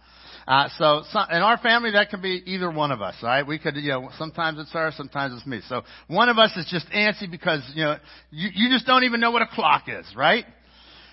Uh, 0.48 0.70
so, 0.78 1.04
so 1.12 1.20
in 1.30 1.42
our 1.42 1.58
family, 1.58 1.92
that 1.92 2.10
can 2.10 2.22
be 2.22 2.42
either 2.46 2.72
one 2.72 2.92
of 2.92 3.02
us, 3.02 3.16
right? 3.22 3.46
We 3.46 3.60
could, 3.60 3.76
you 3.76 3.90
know, 3.90 4.10
sometimes 4.18 4.58
it's 4.60 4.72
her, 4.72 4.94
sometimes 4.96 5.34
it's 5.36 5.46
me. 5.46 5.60
So 5.68 5.82
one 6.08 6.30
of 6.30 6.38
us 6.38 6.56
is 6.56 6.66
just 6.72 6.88
antsy 6.92 7.30
because, 7.30 7.70
you 7.76 7.84
know, 7.84 7.98
you, 8.32 8.50
you 8.54 8.70
just 8.74 8.86
don't 8.86 9.04
even 9.04 9.20
know 9.20 9.32
what 9.32 9.42
a 9.42 9.48
clock 9.48 9.90
is, 9.90 10.06
right? 10.16 10.46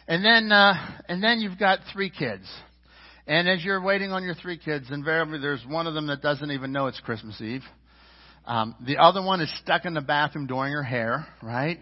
And 0.07 0.25
then, 0.25 0.53
uh, 0.53 0.75
and 1.09 1.21
then 1.21 1.41
you've 1.41 1.59
got 1.59 1.81
three 1.93 2.11
kids. 2.11 2.45
And 3.27 3.49
as 3.49 3.65
you're 3.65 3.83
waiting 3.83 4.13
on 4.13 4.23
your 4.23 4.35
three 4.35 4.59
kids, 4.59 4.87
invariably 4.93 5.41
there's 5.41 5.65
one 5.67 5.89
of 5.89 5.95
them 5.95 6.07
that 6.07 6.23
doesn't 6.23 6.53
even 6.53 6.71
know 6.71 6.87
it's 6.87 7.01
Christmas 7.01 7.41
Eve. 7.41 7.63
Um, 8.47 8.75
the 8.85 8.99
other 8.99 9.23
one 9.23 9.41
is 9.41 9.51
stuck 9.63 9.87
in 9.87 9.95
the 9.95 10.03
bathroom 10.03 10.47
doing 10.47 10.71
her 10.73 10.83
hair, 10.83 11.27
right? 11.43 11.79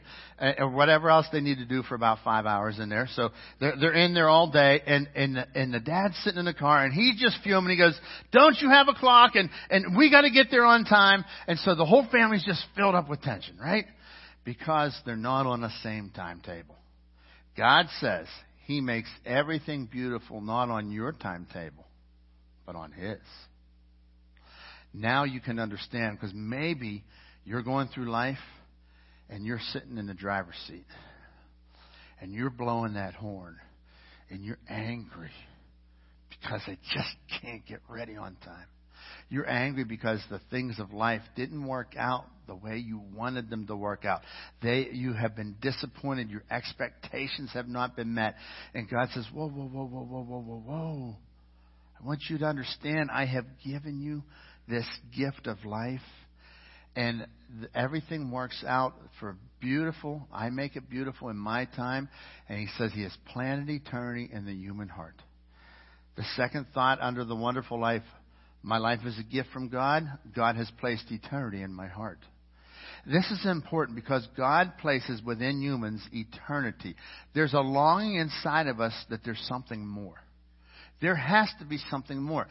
Or 0.59 0.71
whatever 0.71 1.11
else 1.11 1.27
they 1.33 1.41
need 1.41 1.59
to 1.59 1.65
do 1.65 1.83
for 1.83 1.97
about 1.97 2.19
five 2.25 2.47
hours 2.47 2.79
in 2.79 2.89
there. 2.89 3.09
So 3.15 3.31
they're, 3.59 3.75
they're 3.81 3.95
in 3.95 4.15
there 4.15 4.29
all 4.29 4.51
day, 4.51 4.81
and 4.87 5.09
and 5.15 5.37
the, 5.37 5.47
and 5.57 5.75
the 5.75 5.81
dad's 5.81 6.17
sitting 6.23 6.39
in 6.39 6.45
the 6.45 6.55
car, 6.55 6.85
and 6.85 6.95
he's 6.95 7.21
just 7.21 7.39
fuming. 7.43 7.71
He 7.71 7.77
goes, 7.77 7.99
"Don't 8.31 8.57
you 8.61 8.71
have 8.71 8.87
a 8.89 8.95
clock?" 8.95 9.35
And 9.35 9.51
and 9.71 9.97
we 9.97 10.11
got 10.11 10.23
to 10.23 10.31
get 10.31 10.49
there 10.53 10.65
on 10.65 10.85
time. 10.85 11.25
And 11.49 11.59
so 11.61 11.75
the 11.75 11.85
whole 11.85 12.07
family's 12.11 12.45
just 12.45 12.65
filled 12.77 12.95
up 12.95 13.09
with 13.09 13.23
tension, 13.23 13.59
right? 13.59 13.87
Because 14.45 14.97
they're 15.05 15.17
not 15.17 15.47
on 15.47 15.61
the 15.63 15.73
same 15.83 16.11
timetable. 16.15 16.77
God 17.57 17.87
says 18.01 18.27
He 18.67 18.81
makes 18.81 19.11
everything 19.27 19.87
beautiful, 19.87 20.41
not 20.41 20.71
on 20.71 20.93
your 20.93 21.13
timetable, 21.13 21.87
but 22.67 22.77
on 22.77 22.93
His. 22.93 23.19
Now 24.95 25.25
you 25.25 25.41
can 25.41 25.59
understand 25.59 26.19
because 26.19 26.35
maybe 26.35 27.05
you're 27.45 27.63
going 27.63 27.89
through 27.89 28.11
life 28.11 28.39
and 29.29 29.47
you're 29.47 29.61
sitting 29.73 29.99
in 29.99 30.07
the 30.07 30.15
driver's 30.15 30.57
seat 30.67 30.87
and 32.21 32.33
you're 32.33 32.51
blowing 32.51 32.95
that 32.95 33.15
horn 33.15 33.57
and 34.31 34.45
you're 34.45 34.59
angry 34.69 35.31
because 36.31 36.61
they 36.67 36.79
just 36.95 37.17
can't 37.43 37.65
get 37.67 37.81
ready 37.89 38.17
on 38.17 38.37
time. 38.45 38.67
You're 39.29 39.49
angry 39.49 39.85
because 39.85 40.23
the 40.31 40.41
things 40.51 40.79
of 40.79 40.93
life 40.93 41.23
didn't 41.37 41.67
work 41.67 41.95
out 41.97 42.27
the 42.47 42.55
way 42.55 42.77
you 42.77 43.01
wanted 43.15 43.49
them 43.49 43.67
to 43.67 43.77
work 43.77 44.05
out. 44.05 44.21
They, 44.63 44.89
you 44.93 45.15
have 45.15 45.35
been 45.35 45.57
disappointed. 45.61 46.31
Your 46.31 46.45
expectations 46.51 47.51
have 47.55 47.67
not 47.67 47.97
been 47.97 48.15
met. 48.15 48.35
And 48.75 48.89
God 48.89 49.09
says, 49.15 49.27
whoa, 49.33 49.49
whoa, 49.49 49.65
whoa, 49.65 49.87
whoa, 49.87 50.05
whoa, 50.05 50.23
whoa, 50.23 50.41
whoa, 50.41 50.63
whoa. 50.67 51.17
I 52.01 52.07
want 52.07 52.21
you 52.29 52.39
to 52.39 52.45
understand 52.45 53.11
I 53.11 53.27
have 53.27 53.47
given 53.65 54.01
you 54.01 54.23
this 54.69 54.87
gift 55.17 55.47
of 55.47 55.65
life. 55.65 56.01
And 56.95 57.27
everything 57.75 58.31
works 58.31 58.65
out 58.67 58.95
for 59.19 59.37
beautiful. 59.61 60.27
I 60.33 60.51
make 60.51 60.77
it 60.77 60.91
beautiful 60.91 61.31
in 61.31 61.37
my 61.37 61.65
time. 61.65 62.09
And 62.49 62.59
he 62.59 62.69
says 62.77 62.93
he 62.93 63.03
has 63.03 63.17
planted 63.33 63.71
eternity 63.71 64.29
in 64.33 64.45
the 64.45 64.53
human 64.53 64.89
heart. 64.89 65.15
The 66.17 66.25
second 66.37 66.67
thought 66.75 67.01
under 67.01 67.25
the 67.25 67.37
wonderful 67.37 67.81
life 67.81 68.03
my 68.63 68.79
life 68.79 69.01
is 69.05 69.19
a 69.19 69.25
gift 69.25 69.49
from 69.53 69.69
God. 69.69 70.05
God 70.35 70.57
has 70.57 70.71
placed 70.79 71.11
eternity 71.11 71.63
in 71.63 71.73
my 71.73 71.89
heart. 71.89 72.19
This 73.05 73.29
is 73.33 73.45
important 73.45 73.97
because 73.97 74.27
God 74.37 74.75
places 74.79 75.21
within 75.25 75.61
humans 75.61 76.01
eternity. 76.13 76.95
There's 77.35 77.55
a 77.55 77.61
longing 77.61 78.17
inside 78.17 78.69
of 78.69 78.81
us 78.81 78.93
that 79.11 79.25
there's 79.25 79.45
something 79.49 79.85
more. 79.85 80.23
There 81.01 81.17
has 81.17 81.51
to 81.59 81.65
be 81.65 81.79
something 81.91 82.23
more 82.23 82.47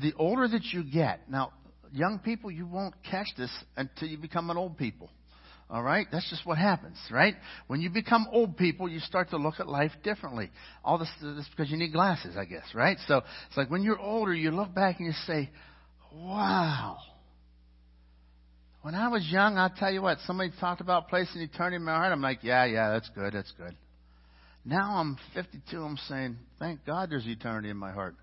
the 0.00 0.12
older 0.16 0.46
that 0.46 0.64
you 0.72 0.84
get, 0.84 1.28
now, 1.28 1.52
young 1.92 2.18
people, 2.18 2.50
you 2.50 2.66
won't 2.66 2.94
catch 3.10 3.28
this 3.36 3.50
until 3.76 4.08
you 4.08 4.18
become 4.18 4.50
an 4.50 4.56
old 4.56 4.78
people. 4.78 5.10
All 5.68 5.82
right? 5.82 6.06
That's 6.10 6.28
just 6.28 6.44
what 6.44 6.58
happens, 6.58 6.98
right? 7.12 7.34
When 7.68 7.80
you 7.80 7.90
become 7.90 8.26
old 8.32 8.56
people, 8.56 8.88
you 8.88 8.98
start 8.98 9.30
to 9.30 9.36
look 9.36 9.54
at 9.60 9.68
life 9.68 9.92
differently. 10.02 10.50
All 10.84 10.98
this, 10.98 11.08
this 11.22 11.46
because 11.56 11.70
you 11.70 11.76
need 11.76 11.92
glasses, 11.92 12.36
I 12.36 12.44
guess, 12.44 12.64
right? 12.74 12.96
So 13.06 13.18
it's 13.48 13.56
like 13.56 13.70
when 13.70 13.82
you're 13.82 13.98
older, 13.98 14.34
you 14.34 14.50
look 14.50 14.74
back 14.74 14.98
and 14.98 15.06
you 15.06 15.12
say, 15.26 15.48
wow. 16.12 16.98
When 18.82 18.94
I 18.94 19.08
was 19.08 19.28
young, 19.30 19.58
I'll 19.58 19.70
tell 19.70 19.92
you 19.92 20.02
what, 20.02 20.18
somebody 20.26 20.50
talked 20.58 20.80
about 20.80 21.08
placing 21.08 21.40
eternity 21.40 21.76
in 21.76 21.84
my 21.84 21.92
heart. 21.92 22.12
I'm 22.12 22.22
like, 22.22 22.40
yeah, 22.42 22.64
yeah, 22.64 22.90
that's 22.90 23.10
good, 23.14 23.32
that's 23.32 23.52
good. 23.52 23.76
Now 24.64 24.96
I'm 24.96 25.18
52, 25.34 25.76
I'm 25.80 25.98
saying, 26.08 26.36
thank 26.58 26.84
God 26.84 27.10
there's 27.10 27.26
eternity 27.26 27.70
in 27.70 27.76
my 27.76 27.92
heart. 27.92 28.16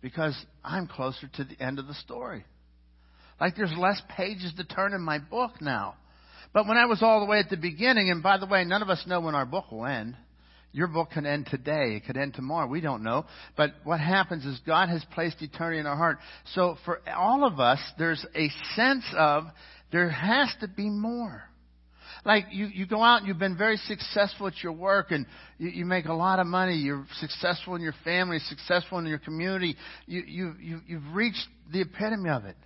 Because 0.00 0.36
I'm 0.64 0.86
closer 0.86 1.28
to 1.34 1.44
the 1.44 1.60
end 1.60 1.78
of 1.78 1.86
the 1.86 1.94
story. 1.94 2.44
Like 3.40 3.56
there's 3.56 3.72
less 3.76 4.00
pages 4.16 4.52
to 4.56 4.64
turn 4.64 4.94
in 4.94 5.00
my 5.00 5.18
book 5.18 5.60
now. 5.60 5.94
But 6.52 6.66
when 6.66 6.76
I 6.76 6.86
was 6.86 7.02
all 7.02 7.20
the 7.20 7.26
way 7.26 7.38
at 7.38 7.50
the 7.50 7.56
beginning, 7.56 8.10
and 8.10 8.22
by 8.22 8.38
the 8.38 8.46
way, 8.46 8.64
none 8.64 8.82
of 8.82 8.88
us 8.88 9.04
know 9.06 9.20
when 9.20 9.34
our 9.34 9.44
book 9.44 9.70
will 9.70 9.84
end. 9.84 10.16
Your 10.72 10.88
book 10.88 11.10
can 11.10 11.24
end 11.24 11.46
today. 11.50 11.96
It 11.96 12.04
could 12.04 12.16
end 12.16 12.34
tomorrow. 12.34 12.66
We 12.66 12.80
don't 12.80 13.02
know. 13.02 13.24
But 13.56 13.74
what 13.84 14.00
happens 14.00 14.44
is 14.44 14.60
God 14.66 14.88
has 14.88 15.04
placed 15.14 15.40
eternity 15.40 15.80
in 15.80 15.86
our 15.86 15.96
heart. 15.96 16.18
So 16.54 16.76
for 16.84 17.00
all 17.16 17.46
of 17.46 17.60
us, 17.60 17.78
there's 17.98 18.24
a 18.34 18.50
sense 18.74 19.04
of 19.16 19.44
there 19.90 20.10
has 20.10 20.52
to 20.60 20.68
be 20.68 20.90
more. 20.90 21.44
Like 22.26 22.46
you, 22.50 22.66
you 22.66 22.86
go 22.86 23.04
out 23.04 23.18
and 23.18 23.28
you've 23.28 23.38
been 23.38 23.56
very 23.56 23.76
successful 23.76 24.48
at 24.48 24.54
your 24.60 24.72
work 24.72 25.12
and 25.12 25.26
you, 25.58 25.68
you 25.68 25.84
make 25.84 26.06
a 26.06 26.12
lot 26.12 26.40
of 26.40 26.48
money. 26.48 26.74
You're 26.74 27.06
successful 27.20 27.76
in 27.76 27.82
your 27.82 27.94
family, 28.02 28.40
successful 28.40 28.98
in 28.98 29.06
your 29.06 29.20
community. 29.20 29.76
You, 30.06 30.24
you, 30.26 30.54
you, 30.60 30.80
you've 30.88 31.14
reached 31.14 31.46
the 31.72 31.82
epitome 31.82 32.28
of 32.28 32.44
it. 32.44 32.56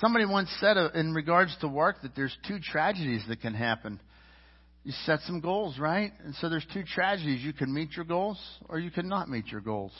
Somebody 0.00 0.26
once 0.26 0.48
said 0.60 0.76
uh, 0.76 0.90
in 0.94 1.12
regards 1.12 1.56
to 1.60 1.66
work 1.66 2.02
that 2.02 2.14
there's 2.14 2.36
two 2.46 2.60
tragedies 2.60 3.24
that 3.28 3.40
can 3.40 3.52
happen. 3.52 3.98
You 4.84 4.92
set 5.06 5.20
some 5.26 5.40
goals, 5.40 5.76
right? 5.80 6.12
And 6.24 6.36
so 6.36 6.48
there's 6.48 6.66
two 6.72 6.84
tragedies. 6.84 7.42
You 7.42 7.52
can 7.52 7.74
meet 7.74 7.96
your 7.96 8.04
goals 8.04 8.40
or 8.68 8.78
you 8.78 8.92
can 8.92 9.08
not 9.08 9.28
meet 9.28 9.48
your 9.48 9.60
goals. 9.60 9.92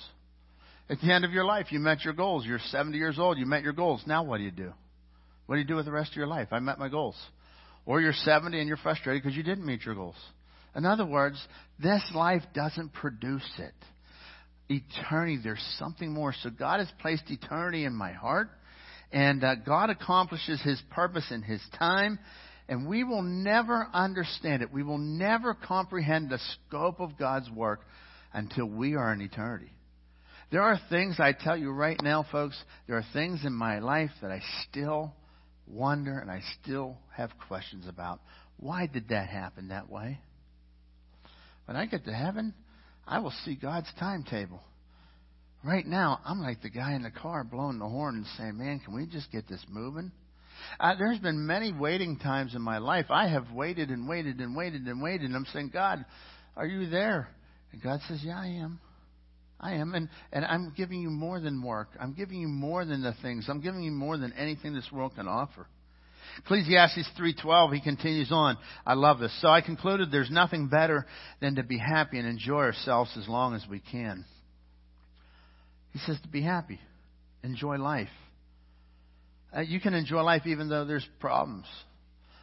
At 0.89 1.01
the 1.01 1.13
end 1.13 1.25
of 1.25 1.33
your 1.33 1.45
life, 1.45 1.67
you 1.71 1.81
met 1.81 2.05
your 2.05 2.15
goals. 2.15 2.47
You're 2.47 2.61
70 2.71 2.97
years 2.97 3.19
old, 3.19 3.39
you 3.39 3.47
met 3.47 3.65
your 3.65 3.73
goals. 3.73 4.05
Now 4.07 4.23
what 4.23 4.39
do 4.39 4.45
you 4.45 4.53
do? 4.53 4.73
What 5.47 5.57
do 5.57 5.61
you 5.61 5.67
do 5.67 5.75
with 5.75 5.87
the 5.87 5.93
rest 5.93 6.13
of 6.13 6.17
your 6.17 6.29
life? 6.29 6.49
I 6.53 6.61
met 6.61 6.79
my 6.79 6.89
goals. 6.89 7.17
Or 7.89 8.03
you're 8.03 8.13
70 8.13 8.59
and 8.59 8.69
you're 8.69 8.77
frustrated 8.77 9.23
because 9.23 9.35
you 9.35 9.43
didn't 9.43 9.65
meet 9.65 9.87
your 9.87 9.95
goals. 9.95 10.15
In 10.77 10.85
other 10.85 11.07
words, 11.07 11.43
this 11.83 12.03
life 12.15 12.43
doesn't 12.55 12.93
produce 12.93 13.51
it. 13.59 13.73
Eternity, 14.69 15.41
there's 15.43 15.65
something 15.79 16.13
more. 16.13 16.35
So 16.43 16.51
God 16.51 16.81
has 16.81 16.89
placed 17.01 17.23
eternity 17.31 17.87
in 17.87 17.95
my 17.95 18.13
heart. 18.13 18.51
And 19.11 19.43
uh, 19.43 19.55
God 19.55 19.89
accomplishes 19.89 20.61
His 20.61 20.79
purpose 20.91 21.25
in 21.31 21.41
His 21.41 21.63
time. 21.79 22.19
And 22.69 22.87
we 22.87 23.05
will 23.05 23.23
never 23.23 23.89
understand 23.95 24.61
it. 24.61 24.71
We 24.71 24.83
will 24.83 24.99
never 24.99 25.55
comprehend 25.55 26.29
the 26.29 26.41
scope 26.69 27.01
of 27.01 27.17
God's 27.19 27.51
work 27.51 27.81
until 28.35 28.67
we 28.67 28.97
are 28.97 29.15
in 29.15 29.23
eternity. 29.23 29.73
There 30.53 30.61
are 30.63 30.79
things, 30.91 31.17
I 31.19 31.33
tell 31.33 31.57
you 31.57 31.71
right 31.71 31.99
now, 32.03 32.27
folks, 32.31 32.63
there 32.87 32.99
are 32.99 33.05
things 33.15 33.47
in 33.47 33.55
my 33.55 33.79
life 33.79 34.11
that 34.21 34.31
I 34.31 34.43
still 34.69 35.15
wonder 35.69 36.19
and 36.19 36.31
I 36.31 36.43
still 36.63 36.97
have 37.17 37.31
questions 37.47 37.87
about. 37.89 38.21
Why 38.59 38.87
did 38.87 39.09
that 39.09 39.29
happen 39.29 39.69
that 39.69 39.89
way? 39.89 40.19
When 41.67 41.77
I 41.77 41.87
get 41.87 42.05
to 42.07 42.13
heaven, 42.13 42.55
I 43.07 43.21
will 43.21 43.33
see 43.45 43.55
God's 43.55 43.91
timetable. 43.99 44.61
Right 45.65 45.87
now, 45.87 46.21
I'm 46.25 46.41
like 46.41 46.63
the 46.63 46.71
guy 46.71 46.95
in 46.95 47.03
the 47.03 47.11
car 47.11 47.45
blowing 47.45 47.79
the 47.79 47.89
horn 47.89 48.17
and 48.17 48.27
saying, 48.37 48.57
Man, 48.57 48.81
can 48.81 48.95
we 48.95 49.07
just 49.07 49.31
get 49.31 49.49
this 49.49 49.65
moving? 49.69 50.13
Uh, 50.81 50.95
there's 50.97 51.19
been 51.19 51.47
many 51.47 51.73
waiting 51.73 52.19
times 52.19 52.55
in 52.55 52.63
my 52.63 52.79
life. 52.79 53.07
I 53.11 53.29
have 53.29 53.51
waited 53.53 53.91
and 53.91 54.09
waited 54.09 54.39
and 54.39 54.57
waited 54.57 54.87
and 54.87 55.03
waited, 55.03 55.27
and 55.27 55.37
I'm 55.37 55.47
saying, 55.53 55.71
God, 55.73 56.05
are 56.57 56.67
you 56.67 56.89
there? 56.89 57.29
And 57.73 57.83
God 57.83 58.01
says, 58.09 58.21
Yeah, 58.23 58.39
I 58.39 58.47
am. 58.47 58.81
I 59.61 59.75
am. 59.75 59.95
And, 59.95 60.09
and 60.33 60.45
I'm 60.45 60.73
giving 60.77 61.01
you 61.01 61.11
more 61.11 61.41
than 61.41 61.63
work. 61.63 61.89
I'm 62.01 62.13
giving 62.13 62.41
you 62.41 62.49
more 62.49 62.85
than 62.85 63.03
the 63.03 63.15
things. 63.23 63.47
I'm 63.49 63.61
giving 63.61 63.83
you 63.83 63.91
more 63.91 64.17
than 64.17 64.33
anything 64.35 64.75
this 64.75 64.91
world 64.93 65.13
can 65.17 65.27
offer. 65.27 65.67
Ecclesiastes 66.39 67.09
3:12 67.19 67.75
he 67.75 67.81
continues 67.81 68.31
on. 68.31 68.59
I 68.87 68.95
love 68.95 69.19
this. 69.19 69.37
So 69.41 69.49
I 69.49 69.61
concluded 69.61 70.11
there's 70.11 70.31
nothing 70.31 70.69
better 70.69 71.07
than 71.41 71.57
to 71.57 71.63
be 71.63 71.79
happy 71.79 72.19
and 72.19 72.29
enjoy 72.29 72.61
ourselves 72.61 73.11
as 73.17 73.27
long 73.27 73.55
as 73.55 73.65
we 73.69 73.81
can. 73.81 74.25
He 75.93 75.99
says 76.01 76.19
to 76.23 76.29
be 76.29 76.43
happy, 76.43 76.79
enjoy 77.43 77.77
life. 77.79 78.11
Uh, 79.57 79.61
you 79.61 79.81
can 79.81 79.95
enjoy 79.95 80.23
life 80.23 80.43
even 80.47 80.69
though 80.69 80.85
there's 80.85 81.07
problems. 81.19 81.65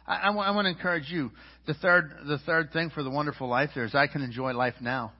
I, 0.06 0.16
I, 0.16 0.32
I 0.32 0.50
want 0.50 0.66
to 0.66 0.70
encourage 0.70 1.08
you. 1.08 1.30
The 1.66 1.74
third, 1.74 2.12
the 2.26 2.38
third 2.38 2.72
thing 2.72 2.90
for 2.90 3.02
the 3.02 3.10
wonderful 3.10 3.48
life 3.48 3.70
there 3.74 3.84
is 3.84 3.94
I 3.94 4.08
can 4.08 4.22
enjoy 4.22 4.52
life 4.52 4.74
now. 4.80 5.12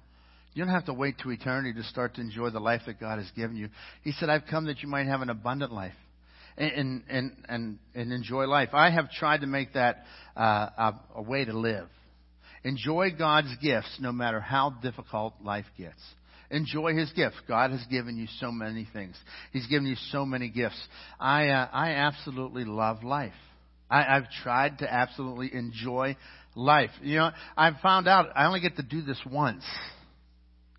You 0.56 0.64
don't 0.64 0.72
have 0.72 0.86
to 0.86 0.94
wait 0.94 1.18
to 1.18 1.30
eternity 1.30 1.74
to 1.74 1.82
start 1.82 2.14
to 2.14 2.22
enjoy 2.22 2.48
the 2.48 2.60
life 2.60 2.80
that 2.86 2.98
God 2.98 3.18
has 3.18 3.30
given 3.36 3.58
you. 3.58 3.68
He 4.02 4.12
said, 4.12 4.30
I've 4.30 4.46
come 4.50 4.64
that 4.68 4.80
you 4.80 4.88
might 4.88 5.06
have 5.06 5.20
an 5.20 5.28
abundant 5.28 5.70
life 5.70 5.92
and, 6.56 7.02
and, 7.10 7.32
and, 7.46 7.78
and 7.94 8.10
enjoy 8.10 8.46
life. 8.46 8.70
I 8.72 8.88
have 8.88 9.10
tried 9.10 9.42
to 9.42 9.46
make 9.46 9.74
that 9.74 10.04
uh, 10.34 10.40
a, 10.40 11.00
a 11.16 11.22
way 11.22 11.44
to 11.44 11.52
live. 11.52 11.88
Enjoy 12.64 13.10
God's 13.10 13.54
gifts 13.60 13.98
no 14.00 14.12
matter 14.12 14.40
how 14.40 14.70
difficult 14.80 15.34
life 15.44 15.66
gets. 15.76 16.00
Enjoy 16.50 16.94
His 16.94 17.12
gifts. 17.12 17.36
God 17.46 17.70
has 17.70 17.84
given 17.90 18.16
you 18.16 18.26
so 18.40 18.50
many 18.50 18.88
things. 18.94 19.14
He's 19.52 19.66
given 19.66 19.86
you 19.86 19.96
so 20.10 20.24
many 20.24 20.48
gifts. 20.48 20.80
I, 21.20 21.48
uh, 21.48 21.68
I 21.70 21.90
absolutely 21.90 22.64
love 22.64 23.04
life. 23.04 23.34
I, 23.90 24.16
I've 24.16 24.30
tried 24.42 24.78
to 24.78 24.90
absolutely 24.90 25.52
enjoy 25.52 26.16
life. 26.54 26.92
You 27.02 27.16
know, 27.16 27.30
I've 27.58 27.76
found 27.82 28.08
out 28.08 28.30
I 28.34 28.46
only 28.46 28.60
get 28.60 28.76
to 28.76 28.82
do 28.82 29.02
this 29.02 29.20
once. 29.30 29.62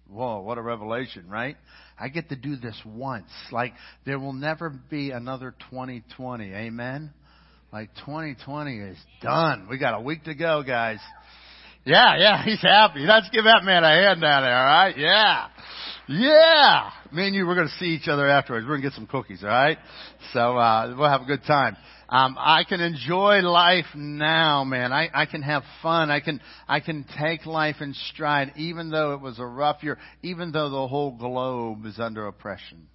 Whoa, 0.09 0.41
what 0.41 0.57
a 0.57 0.61
revelation, 0.61 1.27
right? 1.27 1.57
I 1.99 2.09
get 2.09 2.29
to 2.29 2.35
do 2.35 2.55
this 2.55 2.79
once. 2.85 3.29
Like, 3.51 3.73
there 4.05 4.19
will 4.19 4.33
never 4.33 4.69
be 4.89 5.11
another 5.11 5.53
2020. 5.71 6.53
Amen? 6.53 7.11
Like, 7.73 7.93
2020 8.05 8.77
is 8.77 8.97
done. 9.21 9.67
We 9.69 9.77
got 9.77 9.95
a 9.95 10.01
week 10.01 10.23
to 10.25 10.35
go, 10.35 10.63
guys. 10.63 10.99
Yeah, 11.85 12.17
yeah, 12.17 12.43
he's 12.43 12.61
happy. 12.61 12.99
Let's 12.99 13.29
give 13.29 13.45
that 13.45 13.63
man 13.63 13.83
a 13.83 13.89
hand 13.89 14.21
down 14.21 14.43
there, 14.43 14.57
alright? 14.57 14.97
Yeah. 14.97 15.47
Yeah! 16.07 16.89
Me 17.11 17.27
and 17.27 17.35
you, 17.35 17.45
we're 17.45 17.55
gonna 17.55 17.67
see 17.79 17.87
each 17.87 18.07
other 18.07 18.27
afterwards. 18.27 18.65
We're 18.65 18.77
gonna 18.77 18.89
get 18.89 18.93
some 18.93 19.07
cookies, 19.07 19.43
alright? 19.43 19.77
So, 20.33 20.57
uh, 20.57 20.95
we'll 20.97 21.09
have 21.09 21.21
a 21.21 21.25
good 21.25 21.43
time. 21.45 21.75
Um, 22.09 22.37
I 22.39 22.63
can 22.63 22.79
enjoy 22.79 23.39
life 23.39 23.87
now, 23.93 24.63
man. 24.63 24.93
I, 24.93 25.09
I 25.13 25.25
can 25.25 25.41
have 25.41 25.63
fun. 25.83 26.09
I 26.09 26.21
can, 26.21 26.39
I 26.65 26.79
can 26.79 27.05
take 27.19 27.45
life 27.45 27.77
in 27.81 27.93
stride, 27.93 28.53
even 28.55 28.89
though 28.89 29.13
it 29.13 29.21
was 29.21 29.39
a 29.39 29.45
rough 29.45 29.83
year, 29.83 29.97
even 30.23 30.53
though 30.53 30.69
the 30.69 30.87
whole 30.87 31.11
globe 31.11 31.85
is 31.85 31.99
under 31.99 32.27
oppression. 32.27 32.87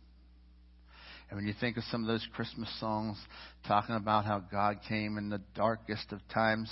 And 1.29 1.37
when 1.37 1.47
you 1.47 1.55
think 1.61 1.77
of 1.77 1.85
some 1.85 2.03
of 2.03 2.09
those 2.09 2.27
Christmas 2.35 2.69
songs 2.81 3.19
talking 3.69 3.95
about 3.95 4.25
how 4.25 4.39
God 4.39 4.81
came 4.89 5.19
in 5.19 5.29
the 5.29 5.43
darkest 5.55 6.13
of 6.13 6.21
times, 6.33 6.71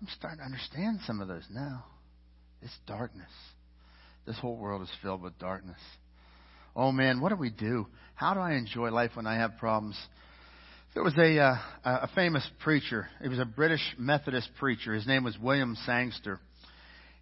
I'm 0.00 0.08
starting 0.16 0.38
to 0.38 0.44
understand 0.44 1.00
some 1.06 1.20
of 1.20 1.28
those 1.28 1.44
now. 1.50 1.84
It's 2.62 2.76
darkness. 2.86 3.30
This 4.26 4.38
whole 4.38 4.56
world 4.56 4.82
is 4.82 4.90
filled 5.02 5.22
with 5.22 5.38
darkness. 5.38 5.78
Oh 6.76 6.92
man, 6.92 7.20
what 7.20 7.28
do 7.28 7.36
we 7.36 7.50
do? 7.50 7.86
How 8.14 8.34
do 8.34 8.40
I 8.40 8.54
enjoy 8.54 8.90
life 8.90 9.12
when 9.14 9.26
I 9.26 9.36
have 9.36 9.58
problems? 9.58 9.96
There 10.94 11.02
was 11.02 11.16
a, 11.18 11.38
uh, 11.38 11.56
a 11.84 12.08
famous 12.14 12.48
preacher. 12.60 13.08
He 13.20 13.28
was 13.28 13.40
a 13.40 13.44
British 13.44 13.82
Methodist 13.98 14.50
preacher. 14.58 14.94
His 14.94 15.06
name 15.06 15.24
was 15.24 15.36
William 15.38 15.76
Sangster. 15.84 16.38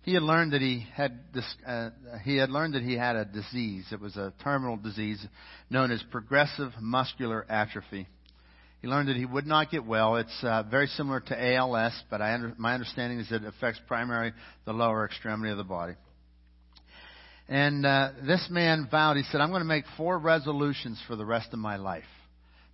He 0.03 0.15
had 0.15 0.23
learned 0.23 0.53
that 0.53 0.61
he 0.61 0.87
had 0.95 1.21
this, 1.33 1.55
uh, 1.67 1.91
he 2.25 2.37
had 2.37 2.51
learned 2.51 2.75
that 2.75 2.83
he 2.83 2.97
had 2.97 3.17
a 3.17 3.25
disease. 3.25 3.87
It 3.91 4.01
was 4.01 4.17
a 4.17 4.33
terminal 4.43 4.77
disease 4.77 5.25
known 5.71 5.91
as 5.91 6.03
progressive 6.11 6.73
muscular 6.81 7.47
atrophy. 7.49 8.09
He 8.83 8.89
learned 8.89 9.09
that 9.09 9.17
he 9.17 9.25
would 9.25 9.47
not 9.47 9.71
get 9.71 9.87
well. 9.87 10.17
It's 10.17 10.39
uh, 10.43 10.65
very 10.69 10.89
similar 10.89 11.21
to 11.21 11.55
ALS, 11.55 11.93
but 12.11 12.21
I 12.21 12.35
under, 12.35 12.53
my 12.59 12.75
understanding 12.75 13.21
is 13.21 13.29
that 13.31 13.43
it 13.43 13.49
affects 13.49 13.81
primarily 13.87 14.33
the 14.65 14.73
lower 14.73 15.07
extremity 15.07 15.51
of 15.51 15.57
the 15.57 15.65
body. 15.65 15.95
And 17.49 17.85
uh, 17.85 18.11
this 18.27 18.47
man 18.51 18.89
vowed, 18.91 19.17
he 19.17 19.25
said, 19.25 19.41
I'm 19.41 19.51
going 19.51 19.63
to 19.63 19.67
make 19.67 19.85
four 19.97 20.19
resolutions 20.19 21.03
for 21.07 21.17
the 21.17 21.27
rest 21.27 21.49
of 21.53 21.59
my 21.59 21.77
life 21.77 22.05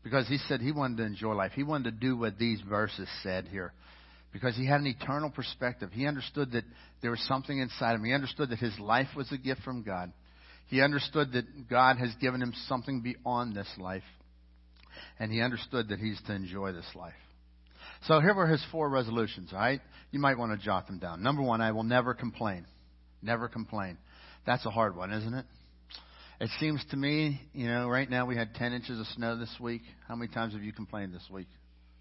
because 0.05 0.29
he 0.29 0.39
said 0.39 0.61
he 0.61 0.73
wanted 0.73 0.99
to 0.99 1.05
enjoy 1.05 1.33
life. 1.33 1.53
He 1.55 1.63
wanted 1.63 1.85
to 1.85 2.07
do 2.07 2.17
what 2.17 2.39
these 2.39 2.61
verses 2.61 3.09
said 3.23 3.49
here 3.49 3.73
because 4.33 4.57
he 4.57 4.67
had 4.67 4.81
an 4.81 4.87
eternal 4.87 5.31
perspective. 5.31 5.91
He 5.93 6.07
understood 6.07 6.53
that 6.53 6.65
there 7.03 7.11
was 7.11 7.25
something 7.27 7.59
inside 7.59 7.95
him. 7.95 8.05
He 8.05 8.13
understood 8.13 8.51
that 8.51 8.59
his 8.59 8.79
life 8.79 9.09
was 9.17 9.31
a 9.33 9.39
gift 9.39 9.63
from 9.63 9.83
God. 9.83 10.13
He 10.69 10.83
understood 10.83 11.33
that 11.33 11.69
God 11.69 11.97
has 11.97 12.11
given 12.21 12.43
him 12.43 12.53
something 12.67 13.01
beyond 13.01 13.55
this 13.57 13.69
life. 13.79 14.03
And 15.19 15.33
he 15.33 15.41
understood 15.41 15.89
that 15.89 15.99
he's 15.99 16.21
to 16.27 16.35
enjoy 16.35 16.73
this 16.73 16.89
life. 16.95 17.15
So 18.07 18.21
here 18.21 18.35
were 18.35 18.47
his 18.47 18.65
four 18.71 18.89
resolutions, 18.89 19.51
all 19.53 19.59
right? 19.59 19.81
You 20.11 20.21
might 20.21 20.39
want 20.39 20.59
to 20.59 20.65
jot 20.65 20.87
them 20.87 20.99
down. 20.99 21.23
Number 21.23 21.43
one, 21.43 21.61
I 21.61 21.73
will 21.73 21.85
never 21.85 22.15
complain. 22.15 22.67
Never 23.23 23.49
complain. 23.49 23.99
That's 24.49 24.65
a 24.65 24.71
hard 24.71 24.97
one, 24.97 25.13
isn't 25.13 25.35
it? 25.35 25.45
It 26.41 26.49
seems 26.59 26.83
to 26.91 26.97
me, 26.97 27.39
you 27.53 27.67
know, 27.67 27.87
right 27.87 28.09
now 28.09 28.25
we 28.25 28.35
had 28.35 28.55
10 28.55 28.73
inches 28.73 28.99
of 28.99 29.05
snow 29.09 29.37
this 29.37 29.55
week. 29.61 29.83
How 30.09 30.17
many 30.17 30.33
times 30.33 30.55
have 30.55 30.63
you 30.63 30.73
complained 30.73 31.13
this 31.13 31.29
week? 31.31 31.49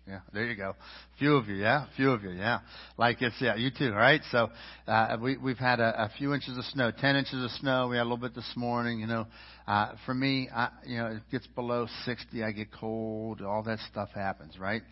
Yeah, 0.07 0.21
there 0.31 0.45
you 0.45 0.55
go. 0.55 0.73
Few 1.19 1.35
of 1.35 1.49
you, 1.49 1.55
yeah, 1.55 1.87
few 1.97 2.11
of 2.11 2.23
you, 2.23 2.29
yeah. 2.29 2.59
Like 2.97 3.21
it's 3.21 3.35
yeah, 3.41 3.57
you 3.57 3.69
too, 3.77 3.91
right? 3.91 4.21
So 4.31 4.49
uh, 4.87 5.17
we 5.21 5.35
we've 5.35 5.57
had 5.57 5.81
a, 5.81 6.03
a 6.03 6.11
few 6.17 6.33
inches 6.33 6.57
of 6.57 6.63
snow, 6.63 6.89
ten 6.97 7.17
inches 7.17 7.43
of 7.43 7.51
snow. 7.59 7.89
We 7.89 7.97
had 7.97 8.03
a 8.03 8.09
little 8.09 8.15
bit 8.15 8.33
this 8.33 8.53
morning. 8.55 9.01
You 9.01 9.07
know, 9.07 9.27
uh, 9.67 9.95
for 10.05 10.13
me, 10.13 10.47
I, 10.55 10.69
you 10.85 10.99
know, 10.99 11.07
it 11.07 11.23
gets 11.29 11.47
below 11.47 11.87
sixty, 12.05 12.41
I 12.41 12.53
get 12.53 12.71
cold. 12.71 13.41
All 13.41 13.63
that 13.63 13.79
stuff 13.91 14.07
happens, 14.15 14.57
right? 14.57 14.83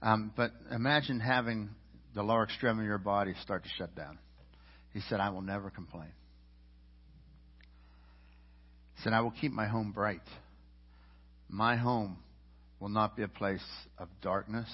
Um, 0.00 0.32
but 0.34 0.52
imagine 0.70 1.20
having 1.20 1.68
the 2.14 2.22
lower 2.22 2.44
extremity 2.44 2.86
of 2.86 2.88
your 2.88 2.96
body 2.96 3.34
start 3.42 3.64
to 3.64 3.70
shut 3.76 3.94
down. 3.94 4.18
He 4.94 5.00
said, 5.10 5.20
"I 5.20 5.28
will 5.28 5.42
never 5.42 5.68
complain." 5.68 6.08
Said, 9.02 9.12
"I 9.12 9.20
will 9.20 9.32
keep 9.32 9.52
my 9.52 9.66
home 9.66 9.92
bright. 9.92 10.22
My 11.48 11.76
home." 11.76 12.18
will 12.82 12.88
not 12.88 13.16
be 13.16 13.22
a 13.22 13.28
place 13.28 13.62
of 13.96 14.08
darkness. 14.22 14.68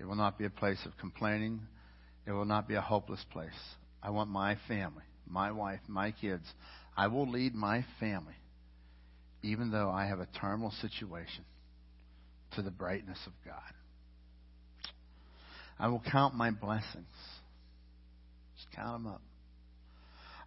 It 0.00 0.04
will 0.04 0.16
not 0.16 0.38
be 0.38 0.44
a 0.44 0.50
place 0.50 0.84
of 0.84 0.90
complaining. 0.98 1.60
It 2.26 2.32
will 2.32 2.44
not 2.44 2.66
be 2.66 2.74
a 2.74 2.80
hopeless 2.80 3.24
place. 3.30 3.50
I 4.02 4.10
want 4.10 4.28
my 4.28 4.56
family, 4.66 5.04
my 5.28 5.52
wife, 5.52 5.78
my 5.86 6.10
kids. 6.10 6.42
I 6.96 7.06
will 7.06 7.30
lead 7.30 7.54
my 7.54 7.84
family, 8.00 8.34
even 9.44 9.70
though 9.70 9.88
I 9.88 10.06
have 10.06 10.18
a 10.18 10.26
terminal 10.40 10.72
situation, 10.80 11.44
to 12.56 12.62
the 12.62 12.72
brightness 12.72 13.18
of 13.24 13.32
God. 13.44 13.62
I 15.78 15.86
will 15.86 16.02
count 16.10 16.34
my 16.34 16.50
blessings. 16.50 17.06
Just 18.56 18.72
count 18.74 19.04
them 19.04 19.12
up. 19.12 19.22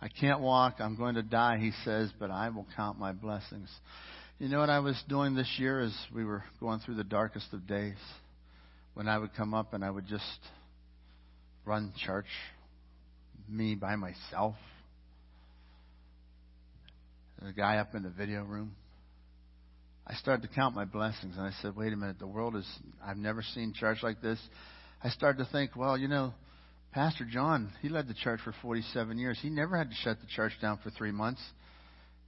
I 0.01 0.07
can't 0.09 0.41
walk. 0.41 0.75
I'm 0.79 0.95
going 0.95 1.15
to 1.15 1.23
die, 1.23 1.57
he 1.57 1.71
says, 1.83 2.11
but 2.19 2.31
I 2.31 2.49
will 2.49 2.67
count 2.75 2.99
my 2.99 3.11
blessings. 3.11 3.69
You 4.39 4.49
know 4.49 4.59
what 4.59 4.69
I 4.69 4.79
was 4.79 5.01
doing 5.07 5.35
this 5.35 5.49
year 5.57 5.79
as 5.79 5.95
we 6.13 6.25
were 6.25 6.43
going 6.59 6.79
through 6.79 6.95
the 6.95 7.03
darkest 7.03 7.53
of 7.53 7.65
days? 7.67 7.95
When 8.93 9.07
I 9.07 9.17
would 9.17 9.33
come 9.35 9.53
up 9.53 9.73
and 9.73 9.83
I 9.83 9.89
would 9.89 10.07
just 10.07 10.23
run 11.65 11.93
church, 12.05 12.27
me 13.49 13.75
by 13.75 13.95
myself. 13.95 14.55
The 17.41 17.51
guy 17.53 17.77
up 17.77 17.93
in 17.93 18.03
the 18.03 18.09
video 18.09 18.43
room. 18.43 18.75
I 20.07 20.13
started 20.15 20.47
to 20.47 20.53
count 20.53 20.75
my 20.75 20.85
blessings 20.85 21.35
and 21.37 21.45
I 21.45 21.51
said, 21.61 21.75
wait 21.75 21.93
a 21.93 21.95
minute, 21.95 22.19
the 22.19 22.27
world 22.27 22.55
is, 22.55 22.67
I've 23.03 23.17
never 23.17 23.41
seen 23.41 23.73
church 23.73 23.99
like 24.03 24.21
this. 24.21 24.39
I 25.03 25.09
started 25.09 25.43
to 25.43 25.51
think, 25.51 25.75
well, 25.75 25.97
you 25.97 26.07
know, 26.07 26.33
Pastor 26.95 27.25
John, 27.29 27.73
he 27.81 27.89
led 27.89 28.07
the 28.07 28.13
church 28.13 28.39
for 28.41 28.55
47 28.61 29.17
years. 29.17 29.37
He 29.41 29.49
never 29.49 29.77
had 29.77 29.89
to 29.89 29.95
shut 29.97 30.17
the 30.21 30.27
church 30.33 30.53
down 30.61 30.79
for 30.81 30.91
three 30.91 31.11
months. 31.11 31.41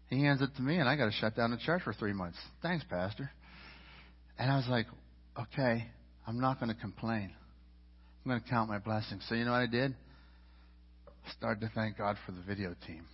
He 0.09 0.21
hands 0.21 0.41
it 0.41 0.49
to 0.57 0.61
me, 0.61 0.75
and 0.75 0.89
I 0.89 0.97
got 0.97 1.05
to 1.05 1.11
shut 1.13 1.37
down 1.37 1.51
the 1.51 1.57
church 1.57 1.83
for 1.83 1.93
three 1.93 2.11
months. 2.11 2.37
Thanks, 2.61 2.83
Pastor. 2.89 3.31
And 4.37 4.51
I 4.51 4.57
was 4.57 4.67
like, 4.67 4.87
okay, 5.39 5.87
I'm 6.27 6.41
not 6.41 6.59
going 6.59 6.67
to 6.67 6.79
complain. 6.81 7.31
I'm 8.25 8.29
going 8.29 8.41
to 8.41 8.49
count 8.49 8.69
my 8.69 8.77
blessings. 8.77 9.25
So 9.29 9.35
you 9.35 9.45
know 9.45 9.51
what 9.51 9.61
I 9.61 9.67
did? 9.67 9.95
I 11.07 11.31
started 11.31 11.61
to 11.61 11.71
thank 11.73 11.97
God 11.97 12.17
for 12.25 12.33
the 12.33 12.41
video 12.41 12.75
team. 12.85 13.05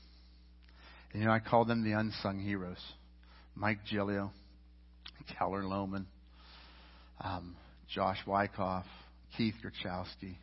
And 1.12 1.22
you 1.22 1.28
know, 1.28 1.34
I 1.34 1.40
called 1.40 1.68
them 1.68 1.84
the 1.84 1.92
unsung 1.92 2.40
heroes. 2.40 2.82
Mike 3.54 3.78
Gilio, 3.92 4.32
Keller 5.38 5.62
Lohman, 5.62 6.06
um, 7.22 7.56
Josh 7.94 8.18
Wyckoff, 8.26 8.86
Keith 9.38 9.54
Grachowski. 9.64 10.38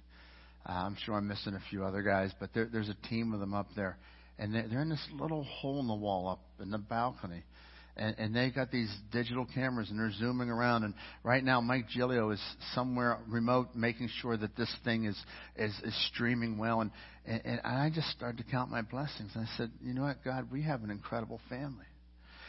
Uh, 0.68 0.72
I'm 0.72 0.96
sure 1.04 1.14
I'm 1.14 1.28
missing 1.28 1.54
a 1.54 1.62
few 1.70 1.84
other 1.84 2.02
guys, 2.02 2.32
but 2.38 2.50
there, 2.54 2.68
there's 2.70 2.88
a 2.88 3.08
team 3.08 3.32
of 3.32 3.40
them 3.40 3.54
up 3.54 3.68
there 3.74 3.96
and 4.40 4.54
they're 4.54 4.80
in 4.80 4.88
this 4.88 5.06
little 5.12 5.44
hole 5.44 5.80
in 5.80 5.86
the 5.86 5.94
wall 5.94 6.26
up 6.26 6.40
in 6.60 6.70
the 6.70 6.78
balcony. 6.78 7.44
And, 7.96 8.16
and 8.18 8.34
they 8.34 8.50
got 8.50 8.70
these 8.70 8.90
digital 9.12 9.46
cameras 9.54 9.90
and 9.90 9.98
they're 9.98 10.12
zooming 10.12 10.48
around. 10.48 10.84
And 10.84 10.94
right 11.22 11.44
now, 11.44 11.60
Mike 11.60 11.86
Gilio 11.94 12.32
is 12.32 12.40
somewhere 12.74 13.18
remote 13.28 13.74
making 13.74 14.08
sure 14.22 14.38
that 14.38 14.56
this 14.56 14.74
thing 14.82 15.04
is, 15.04 15.22
is, 15.56 15.78
is 15.84 16.06
streaming 16.06 16.56
well. 16.56 16.80
And, 16.80 16.90
and, 17.26 17.42
and 17.44 17.60
I 17.62 17.90
just 17.94 18.08
started 18.12 18.38
to 18.38 18.50
count 18.50 18.70
my 18.70 18.80
blessings. 18.80 19.32
And 19.34 19.46
I 19.46 19.56
said, 19.58 19.70
you 19.82 19.92
know 19.92 20.02
what, 20.02 20.24
God, 20.24 20.50
we 20.50 20.62
have 20.62 20.82
an 20.84 20.90
incredible 20.90 21.40
family. 21.50 21.84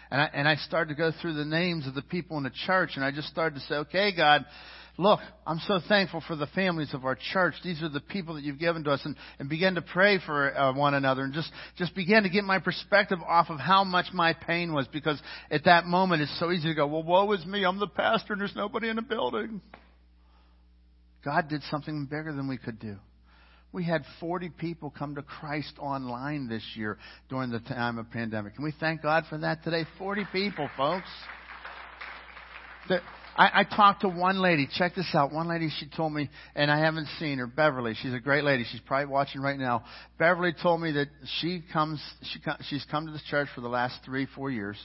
And 0.10 0.22
I, 0.22 0.30
and 0.34 0.48
I 0.48 0.56
started 0.56 0.96
to 0.96 0.98
go 0.98 1.12
through 1.22 1.34
the 1.34 1.46
names 1.46 1.88
of 1.88 1.94
the 1.94 2.02
people 2.02 2.38
in 2.38 2.44
the 2.44 2.52
church. 2.66 2.92
And 2.96 3.04
I 3.04 3.12
just 3.12 3.28
started 3.28 3.56
to 3.56 3.62
say, 3.62 3.76
okay, 3.76 4.16
God, 4.16 4.46
look, 4.98 5.20
I'm 5.46 5.60
so 5.68 5.80
thankful 5.88 6.24
for 6.28 6.36
the 6.36 6.48
families 6.48 6.94
of 6.94 7.06
our 7.06 7.18
church. 7.34 7.56
These 7.64 7.82
are 7.82 7.90
the 7.90 8.00
people 8.00 8.36
that 8.36 8.44
you've 8.44 8.60
given 8.60 8.84
to 8.86 8.92
us 8.92 9.02
and, 9.04 9.16
and 9.40 9.50
begin 9.50 9.76
to 9.76 9.82
pray 9.82 10.20
for 10.26 10.56
uh, 10.56 10.74
one 10.74 10.94
another 10.94 11.24
and 11.24 11.34
just, 11.34 11.52
just 11.78 11.96
begin 11.96 12.24
to 12.24 12.30
get 12.30 12.44
my 12.44 12.60
perspective 12.60 13.20
off 13.28 13.50
of 13.50 13.60
how 13.60 13.84
much 13.84 14.08
my 14.14 14.34
pain 14.34 14.74
was 14.74 14.88
because 14.88 15.22
at 15.50 15.66
that 15.66 15.86
moment 15.86 16.22
it's 16.22 16.40
so 16.40 16.52
easy 16.52 16.70
to 16.70 16.76
go, 16.76 16.88
well, 16.88 17.04
woe 17.04 17.32
is 17.34 17.46
me. 17.46 17.64
I'm 17.64 17.80
the 17.80 17.88
pastor 17.88 18.34
and 18.34 18.42
there's 18.42 18.56
nobody 18.56 18.90
in 18.90 18.96
the 18.96 19.02
building. 19.02 19.62
God 21.24 21.50
did 21.50 21.62
something 21.70 22.06
bigger 22.06 22.34
than 22.34 22.48
we 22.48 22.58
could 22.58 22.80
do. 22.80 22.98
We 23.74 23.86
had 23.86 24.04
40 24.20 24.50
people 24.50 24.90
come 24.90 25.16
to 25.16 25.22
Christ 25.22 25.74
online 25.80 26.50
this 26.50 26.64
year 26.76 26.98
during 27.30 27.52
the 27.52 27.60
time 27.60 27.98
of 27.98 28.12
pandemic. 28.12 28.56
Can 28.56 28.66
we 28.66 28.74
thank 28.78 29.02
God 29.02 29.24
for 29.30 29.38
that 29.38 29.64
today? 29.64 29.86
40 29.98 30.26
people, 30.34 30.70
folks. 30.76 31.08
I, 33.42 33.62
I 33.62 33.64
talked 33.64 34.02
to 34.02 34.08
one 34.08 34.40
lady. 34.40 34.68
Check 34.78 34.94
this 34.94 35.10
out. 35.16 35.34
One 35.34 35.48
lady, 35.48 35.72
she 35.80 35.88
told 35.88 36.14
me, 36.14 36.30
and 36.54 36.70
I 36.70 36.78
haven't 36.78 37.08
seen 37.18 37.40
her, 37.40 37.48
Beverly. 37.48 37.96
She's 38.00 38.14
a 38.14 38.20
great 38.20 38.44
lady. 38.44 38.66
She's 38.72 38.82
probably 38.82 39.08
watching 39.08 39.42
right 39.42 39.58
now. 39.58 39.84
Beverly 40.20 40.54
told 40.62 40.80
me 40.80 40.92
that 40.92 41.08
she 41.40 41.64
comes, 41.74 42.00
she, 42.22 42.40
she's 42.70 42.86
come 42.92 43.08
to 43.08 43.12
this 43.12 43.24
church 43.32 43.48
for 43.56 43.62
the 43.62 43.68
last 43.68 43.96
three, 44.06 44.28
four 44.36 44.52
years, 44.52 44.78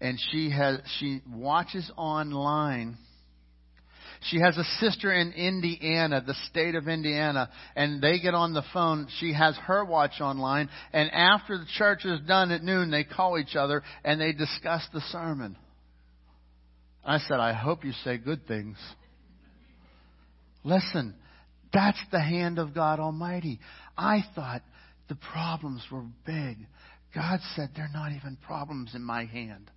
and 0.00 0.18
she 0.32 0.50
has, 0.50 0.80
she 0.98 1.20
watches 1.32 1.88
online. 1.96 2.98
She 4.28 4.40
has 4.40 4.58
a 4.58 4.64
sister 4.80 5.12
in 5.12 5.30
Indiana, 5.32 6.20
the 6.26 6.34
state 6.50 6.74
of 6.74 6.88
Indiana, 6.88 7.48
and 7.76 8.02
they 8.02 8.18
get 8.18 8.34
on 8.34 8.54
the 8.54 8.64
phone. 8.72 9.06
She 9.20 9.32
has 9.34 9.56
her 9.66 9.84
watch 9.84 10.20
online, 10.20 10.68
and 10.92 11.12
after 11.12 11.58
the 11.58 11.66
church 11.78 12.04
is 12.04 12.18
done 12.26 12.50
at 12.50 12.64
noon, 12.64 12.90
they 12.90 13.04
call 13.04 13.38
each 13.38 13.54
other 13.54 13.84
and 14.02 14.20
they 14.20 14.32
discuss 14.32 14.82
the 14.92 15.00
sermon. 15.12 15.56
I 17.04 17.18
said, 17.18 17.40
I 17.40 17.52
hope 17.52 17.84
you 17.84 17.92
say 18.04 18.18
good 18.18 18.46
things. 18.46 18.76
Listen, 20.62 21.14
that's 21.72 22.00
the 22.12 22.20
hand 22.20 22.58
of 22.58 22.74
God 22.74 23.00
Almighty. 23.00 23.60
I 23.96 24.24
thought 24.34 24.62
the 25.08 25.16
problems 25.16 25.84
were 25.90 26.04
big. 26.26 26.58
God 27.14 27.40
said, 27.56 27.70
they're 27.74 27.90
not 27.92 28.12
even 28.12 28.36
problems 28.36 28.94
in 28.94 29.02
my 29.02 29.24
hand. 29.24 29.70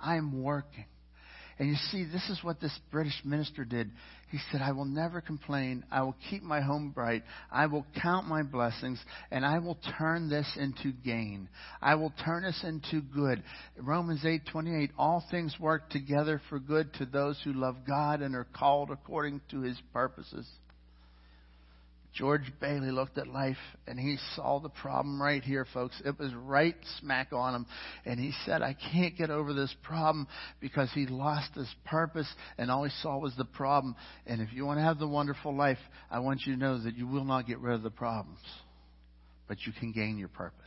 I'm 0.00 0.42
working. 0.42 0.86
And 1.58 1.68
you 1.68 1.76
see, 1.90 2.04
this 2.04 2.28
is 2.30 2.42
what 2.42 2.60
this 2.60 2.76
British 2.90 3.20
minister 3.24 3.64
did. 3.64 3.90
He 4.30 4.38
said, 4.50 4.60
I 4.60 4.72
will 4.72 4.84
never 4.84 5.20
complain. 5.20 5.84
I 5.92 6.02
will 6.02 6.16
keep 6.28 6.42
my 6.42 6.60
home 6.60 6.90
bright. 6.90 7.22
I 7.52 7.66
will 7.66 7.86
count 8.02 8.26
my 8.26 8.42
blessings, 8.42 8.98
and 9.30 9.46
I 9.46 9.60
will 9.60 9.78
turn 9.98 10.28
this 10.28 10.50
into 10.58 10.90
gain. 10.92 11.48
I 11.80 11.94
will 11.94 12.12
turn 12.24 12.42
this 12.42 12.64
into 12.64 13.00
good. 13.00 13.44
Romans 13.76 14.24
8:28, 14.24 14.90
all 14.98 15.24
things 15.30 15.54
work 15.60 15.88
together 15.90 16.40
for 16.48 16.58
good 16.58 16.92
to 16.94 17.06
those 17.06 17.40
who 17.44 17.52
love 17.52 17.76
God 17.86 18.22
and 18.22 18.34
are 18.34 18.48
called 18.52 18.90
according 18.90 19.40
to 19.50 19.60
his 19.60 19.80
purposes. 19.92 20.48
George 22.14 22.52
Bailey 22.60 22.92
looked 22.92 23.18
at 23.18 23.26
life 23.26 23.56
and 23.88 23.98
he 23.98 24.16
saw 24.36 24.60
the 24.60 24.68
problem 24.68 25.20
right 25.20 25.42
here, 25.42 25.66
folks. 25.74 26.00
It 26.04 26.16
was 26.16 26.32
right 26.32 26.76
smack 27.00 27.32
on 27.32 27.54
him. 27.54 27.66
And 28.04 28.20
he 28.20 28.32
said, 28.46 28.62
I 28.62 28.76
can't 28.92 29.16
get 29.16 29.30
over 29.30 29.52
this 29.52 29.74
problem 29.82 30.28
because 30.60 30.88
he 30.94 31.06
lost 31.06 31.54
his 31.54 31.68
purpose 31.84 32.32
and 32.56 32.70
all 32.70 32.84
he 32.84 32.92
saw 33.02 33.18
was 33.18 33.34
the 33.36 33.44
problem. 33.44 33.96
And 34.26 34.40
if 34.40 34.52
you 34.52 34.64
want 34.64 34.78
to 34.78 34.84
have 34.84 34.98
the 34.98 35.08
wonderful 35.08 35.56
life, 35.56 35.78
I 36.08 36.20
want 36.20 36.42
you 36.46 36.54
to 36.54 36.58
know 36.58 36.78
that 36.82 36.96
you 36.96 37.08
will 37.08 37.24
not 37.24 37.48
get 37.48 37.58
rid 37.58 37.74
of 37.74 37.82
the 37.82 37.90
problems, 37.90 38.38
but 39.48 39.58
you 39.66 39.72
can 39.72 39.90
gain 39.90 40.16
your 40.16 40.28
purpose. 40.28 40.60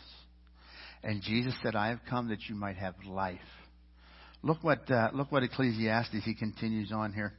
And 1.01 1.21
Jesus 1.21 1.53
said, 1.63 1.75
I 1.75 1.89
have 1.89 2.01
come 2.09 2.27
that 2.29 2.49
you 2.49 2.55
might 2.55 2.75
have 2.75 2.95
life. 3.05 3.39
Look 4.43 4.63
what, 4.63 4.91
uh, 4.91 5.11
look 5.13 5.31
what 5.31 5.43
Ecclesiastes, 5.43 6.25
he 6.25 6.35
continues 6.35 6.91
on 6.91 7.13
here. 7.13 7.33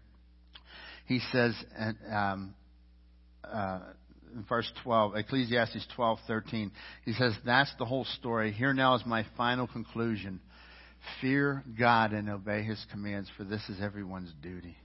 He 1.07 1.21
says, 1.31 1.55
um, 2.11 2.55
uh, 3.45 3.81
in 4.35 4.45
verse 4.45 4.71
12, 4.83 5.17
Ecclesiastes 5.17 5.87
12:13. 5.97 6.71
He 7.05 7.13
says, 7.13 7.39
"That's 7.45 7.73
the 7.75 7.85
whole 7.85 8.05
story. 8.05 8.53
Here 8.53 8.75
now 8.75 8.95
is 8.95 9.05
my 9.07 9.25
final 9.37 9.67
conclusion. 9.67 10.41
Fear 11.21 11.65
God 11.79 12.13
and 12.13 12.29
obey 12.29 12.63
his 12.63 12.85
commands, 12.91 13.31
for 13.31 13.45
this 13.45 13.69
is 13.69 13.81
everyone's 13.81 14.33
duty." 14.43 14.77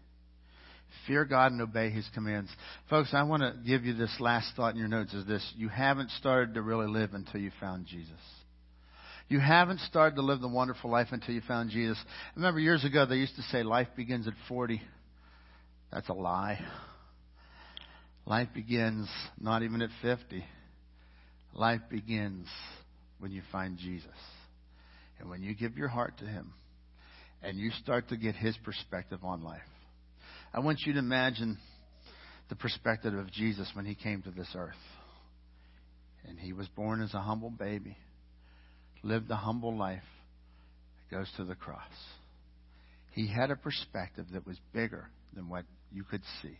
Fear 1.07 1.25
God 1.25 1.51
and 1.51 1.61
obey 1.61 1.89
his 1.89 2.07
commands. 2.09 2.55
Folks, 2.89 3.13
I 3.13 3.23
want 3.23 3.41
to 3.41 3.53
give 3.65 3.83
you 3.83 3.93
this 3.93 4.19
last 4.19 4.55
thought 4.55 4.73
in 4.73 4.79
your 4.79 4.87
notes 4.87 5.13
is 5.13 5.25
this. 5.25 5.53
You 5.57 5.67
haven't 5.67 6.11
started 6.11 6.53
to 6.53 6.61
really 6.61 6.87
live 6.87 7.13
until 7.13 7.41
you 7.41 7.51
found 7.59 7.87
Jesus. 7.87 8.11
You 9.27 9.39
haven't 9.39 9.79
started 9.79 10.15
to 10.17 10.21
live 10.21 10.41
the 10.41 10.47
wonderful 10.47 10.91
life 10.91 11.07
until 11.11 11.33
you 11.33 11.41
found 11.41 11.71
Jesus. 11.71 11.97
I 12.07 12.35
remember 12.35 12.59
years 12.59 12.83
ago 12.83 13.05
they 13.05 13.17
used 13.17 13.35
to 13.37 13.41
say 13.43 13.63
life 13.63 13.87
begins 13.95 14.27
at 14.27 14.33
40. 14.47 14.81
That's 15.91 16.09
a 16.09 16.13
lie. 16.13 16.63
Life 18.25 18.49
begins 18.53 19.09
not 19.39 19.63
even 19.63 19.81
at 19.81 19.89
50. 20.01 20.43
Life 21.53 21.81
begins 21.89 22.47
when 23.19 23.31
you 23.31 23.41
find 23.51 23.77
Jesus. 23.77 24.07
And 25.19 25.29
when 25.29 25.41
you 25.43 25.53
give 25.53 25.77
your 25.77 25.89
heart 25.89 26.17
to 26.19 26.25
Him 26.25 26.53
and 27.41 27.57
you 27.57 27.71
start 27.81 28.09
to 28.09 28.17
get 28.17 28.35
His 28.35 28.57
perspective 28.63 29.19
on 29.23 29.43
life. 29.43 29.61
I 30.53 30.59
want 30.59 30.81
you 30.85 30.93
to 30.93 30.99
imagine 30.99 31.57
the 32.49 32.55
perspective 32.55 33.13
of 33.15 33.31
Jesus 33.31 33.67
when 33.73 33.85
he 33.85 33.95
came 33.95 34.21
to 34.21 34.31
this 34.31 34.49
earth. 34.55 34.75
And 36.27 36.37
he 36.37 36.53
was 36.53 36.67
born 36.67 37.01
as 37.01 37.13
a 37.13 37.19
humble 37.19 37.49
baby, 37.49 37.97
lived 39.01 39.29
a 39.31 39.35
humble 39.35 39.75
life, 39.75 40.03
goes 41.09 41.27
to 41.37 41.43
the 41.43 41.55
cross. 41.55 41.81
He 43.11 43.27
had 43.27 43.51
a 43.51 43.55
perspective 43.55 44.25
that 44.33 44.45
was 44.45 44.57
bigger 44.73 45.09
than 45.35 45.49
what 45.49 45.65
you 45.91 46.03
could 46.03 46.21
see. 46.41 46.57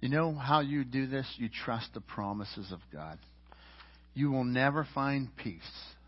You 0.00 0.08
know 0.08 0.34
how 0.34 0.60
you 0.60 0.84
do 0.84 1.06
this? 1.06 1.26
You 1.36 1.48
trust 1.48 1.92
the 1.92 2.00
promises 2.00 2.72
of 2.72 2.80
God. 2.92 3.18
You 4.14 4.30
will 4.30 4.44
never 4.44 4.86
find 4.94 5.28
peace, 5.36 5.60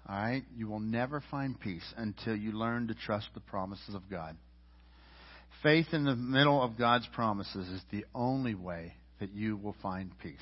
all 0.08 0.16
right? 0.16 0.42
You 0.56 0.68
will 0.68 0.80
never 0.80 1.22
find 1.30 1.58
peace 1.60 1.84
until 1.96 2.34
you 2.34 2.52
learn 2.52 2.88
to 2.88 2.94
trust 2.94 3.28
the 3.34 3.40
promises 3.40 3.94
of 3.94 4.02
God. 4.10 4.36
Faith 5.62 5.88
in 5.92 6.04
the 6.04 6.16
middle 6.16 6.62
of 6.62 6.78
God's 6.78 7.06
promises 7.14 7.68
is 7.68 7.82
the 7.90 8.04
only 8.14 8.54
way 8.54 8.94
that 9.20 9.32
you 9.32 9.56
will 9.56 9.76
find 9.82 10.10
peace. 10.20 10.34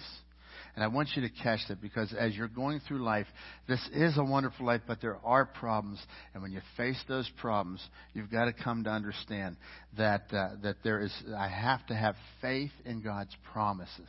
And 0.80 0.90
I 0.90 0.96
want 0.96 1.10
you 1.14 1.20
to 1.20 1.28
catch 1.28 1.60
that 1.68 1.82
because 1.82 2.14
as 2.18 2.34
you're 2.34 2.48
going 2.48 2.80
through 2.88 3.02
life, 3.04 3.26
this 3.68 3.86
is 3.92 4.16
a 4.16 4.24
wonderful 4.24 4.64
life, 4.64 4.80
but 4.86 5.02
there 5.02 5.18
are 5.22 5.44
problems. 5.44 5.98
And 6.32 6.42
when 6.42 6.52
you 6.52 6.62
face 6.74 6.96
those 7.06 7.30
problems, 7.38 7.86
you've 8.14 8.30
got 8.30 8.46
to 8.46 8.54
come 8.54 8.84
to 8.84 8.90
understand 8.90 9.58
that, 9.98 10.22
uh, 10.32 10.52
that 10.62 10.76
there 10.82 11.02
is, 11.02 11.12
I 11.36 11.48
have 11.48 11.86
to 11.88 11.94
have 11.94 12.14
faith 12.40 12.70
in 12.86 13.02
God's 13.02 13.36
promises. 13.52 14.08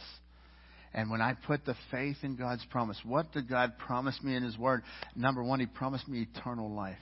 And 0.94 1.12
when 1.12 1.20
I 1.20 1.34
put 1.46 1.66
the 1.66 1.76
faith 1.92 2.16
in 2.24 2.38
God's 2.38 2.64
promise, 2.70 2.98
what 3.04 3.34
did 3.34 3.50
God 3.50 3.74
promise 3.78 4.18
me 4.24 4.38
in 4.38 4.44
His 4.44 4.58
Word? 4.58 4.84
Number 5.14 5.44
one, 5.44 5.60
He 5.60 5.66
promised 5.66 6.08
me 6.08 6.26
eternal 6.34 6.74
life. 6.74 6.96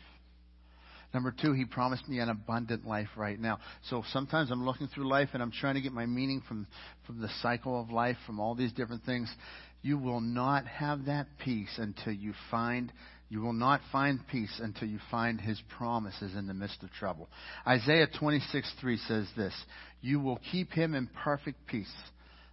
Number 1.13 1.33
two, 1.39 1.53
He 1.53 1.65
promised 1.65 2.07
me 2.07 2.19
an 2.19 2.29
abundant 2.29 2.85
life 2.85 3.09
right 3.17 3.39
now. 3.39 3.59
So 3.89 4.03
sometimes 4.11 4.51
I'm 4.51 4.65
looking 4.65 4.87
through 4.87 5.09
life 5.09 5.29
and 5.33 5.41
I'm 5.41 5.51
trying 5.51 5.75
to 5.75 5.81
get 5.81 5.91
my 5.91 6.05
meaning 6.05 6.41
from, 6.47 6.67
from 7.07 7.19
the 7.19 7.29
cycle 7.41 7.79
of 7.79 7.89
life, 7.89 8.17
from 8.25 8.39
all 8.39 8.55
these 8.55 8.71
different 8.73 9.03
things. 9.03 9.33
You 9.81 9.97
will 9.97 10.21
not 10.21 10.67
have 10.67 11.05
that 11.05 11.27
peace 11.43 11.77
until 11.77 12.13
you 12.13 12.33
find 12.51 12.91
you 13.31 13.41
will 13.41 13.53
not 13.53 13.81
find 13.91 14.19
peace 14.27 14.59
until 14.59 14.87
you 14.87 14.97
find 15.11 15.39
his 15.39 15.61
promises 15.77 16.35
in 16.35 16.47
the 16.47 16.53
midst 16.53 16.81
of 16.81 16.91
trouble. 16.91 17.29
Isaiah 17.65 18.07
26:3 18.07 18.97
says 18.97 19.31
this, 19.33 19.53
"You 20.01 20.19
will 20.19 20.37
keep 20.37 20.73
him 20.73 20.95
in 20.95 21.05
perfect 21.05 21.67
peace." 21.67 21.93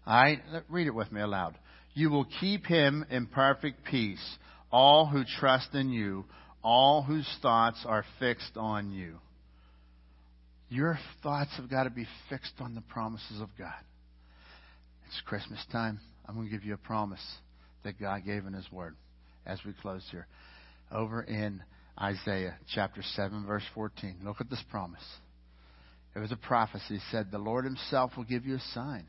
All 0.06 0.22
right, 0.22 0.42
read 0.68 0.86
it 0.86 0.94
with 0.94 1.10
me 1.10 1.22
aloud. 1.22 1.58
You 1.94 2.10
will 2.10 2.26
keep 2.26 2.66
him 2.66 3.06
in 3.08 3.26
perfect 3.26 3.84
peace, 3.84 4.38
all 4.70 5.06
who 5.06 5.24
trust 5.24 5.74
in 5.74 5.88
you, 5.88 6.26
all 6.66 7.00
whose 7.00 7.28
thoughts 7.42 7.84
are 7.86 8.04
fixed 8.18 8.56
on 8.56 8.90
you. 8.90 9.18
Your 10.68 10.98
thoughts 11.22 11.52
have 11.58 11.70
got 11.70 11.84
to 11.84 11.90
be 11.90 12.08
fixed 12.28 12.54
on 12.58 12.74
the 12.74 12.80
promises 12.80 13.40
of 13.40 13.48
God. 13.56 13.72
It's 15.06 15.20
Christmas 15.26 15.64
time. 15.70 16.00
I'm 16.26 16.34
going 16.34 16.48
to 16.48 16.52
give 16.52 16.64
you 16.64 16.74
a 16.74 16.78
promise 16.78 17.24
that 17.84 18.00
God 18.00 18.24
gave 18.26 18.46
in 18.46 18.52
His 18.52 18.66
Word 18.72 18.96
as 19.46 19.60
we 19.64 19.74
close 19.80 20.02
here. 20.10 20.26
Over 20.90 21.22
in 21.22 21.62
Isaiah 22.02 22.56
chapter 22.74 23.00
7, 23.14 23.46
verse 23.46 23.62
14. 23.72 24.16
Look 24.24 24.40
at 24.40 24.50
this 24.50 24.64
promise. 24.68 25.06
It 26.16 26.18
was 26.18 26.32
a 26.32 26.36
prophecy. 26.36 26.96
It 26.96 27.02
said, 27.12 27.30
The 27.30 27.38
Lord 27.38 27.64
Himself 27.64 28.16
will 28.16 28.24
give 28.24 28.44
you 28.44 28.56
a 28.56 28.72
sign. 28.74 29.04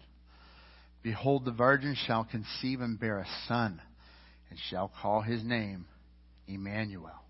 Behold, 1.02 1.44
the 1.44 1.52
virgin 1.52 1.98
shall 2.06 2.24
conceive 2.24 2.82
and 2.82 3.00
bear 3.00 3.18
a 3.18 3.28
son, 3.48 3.82
and 4.52 4.60
shall 4.70 4.92
call 5.02 5.22
his 5.22 5.44
name 5.44 5.86
Emmanuel. 6.48 7.24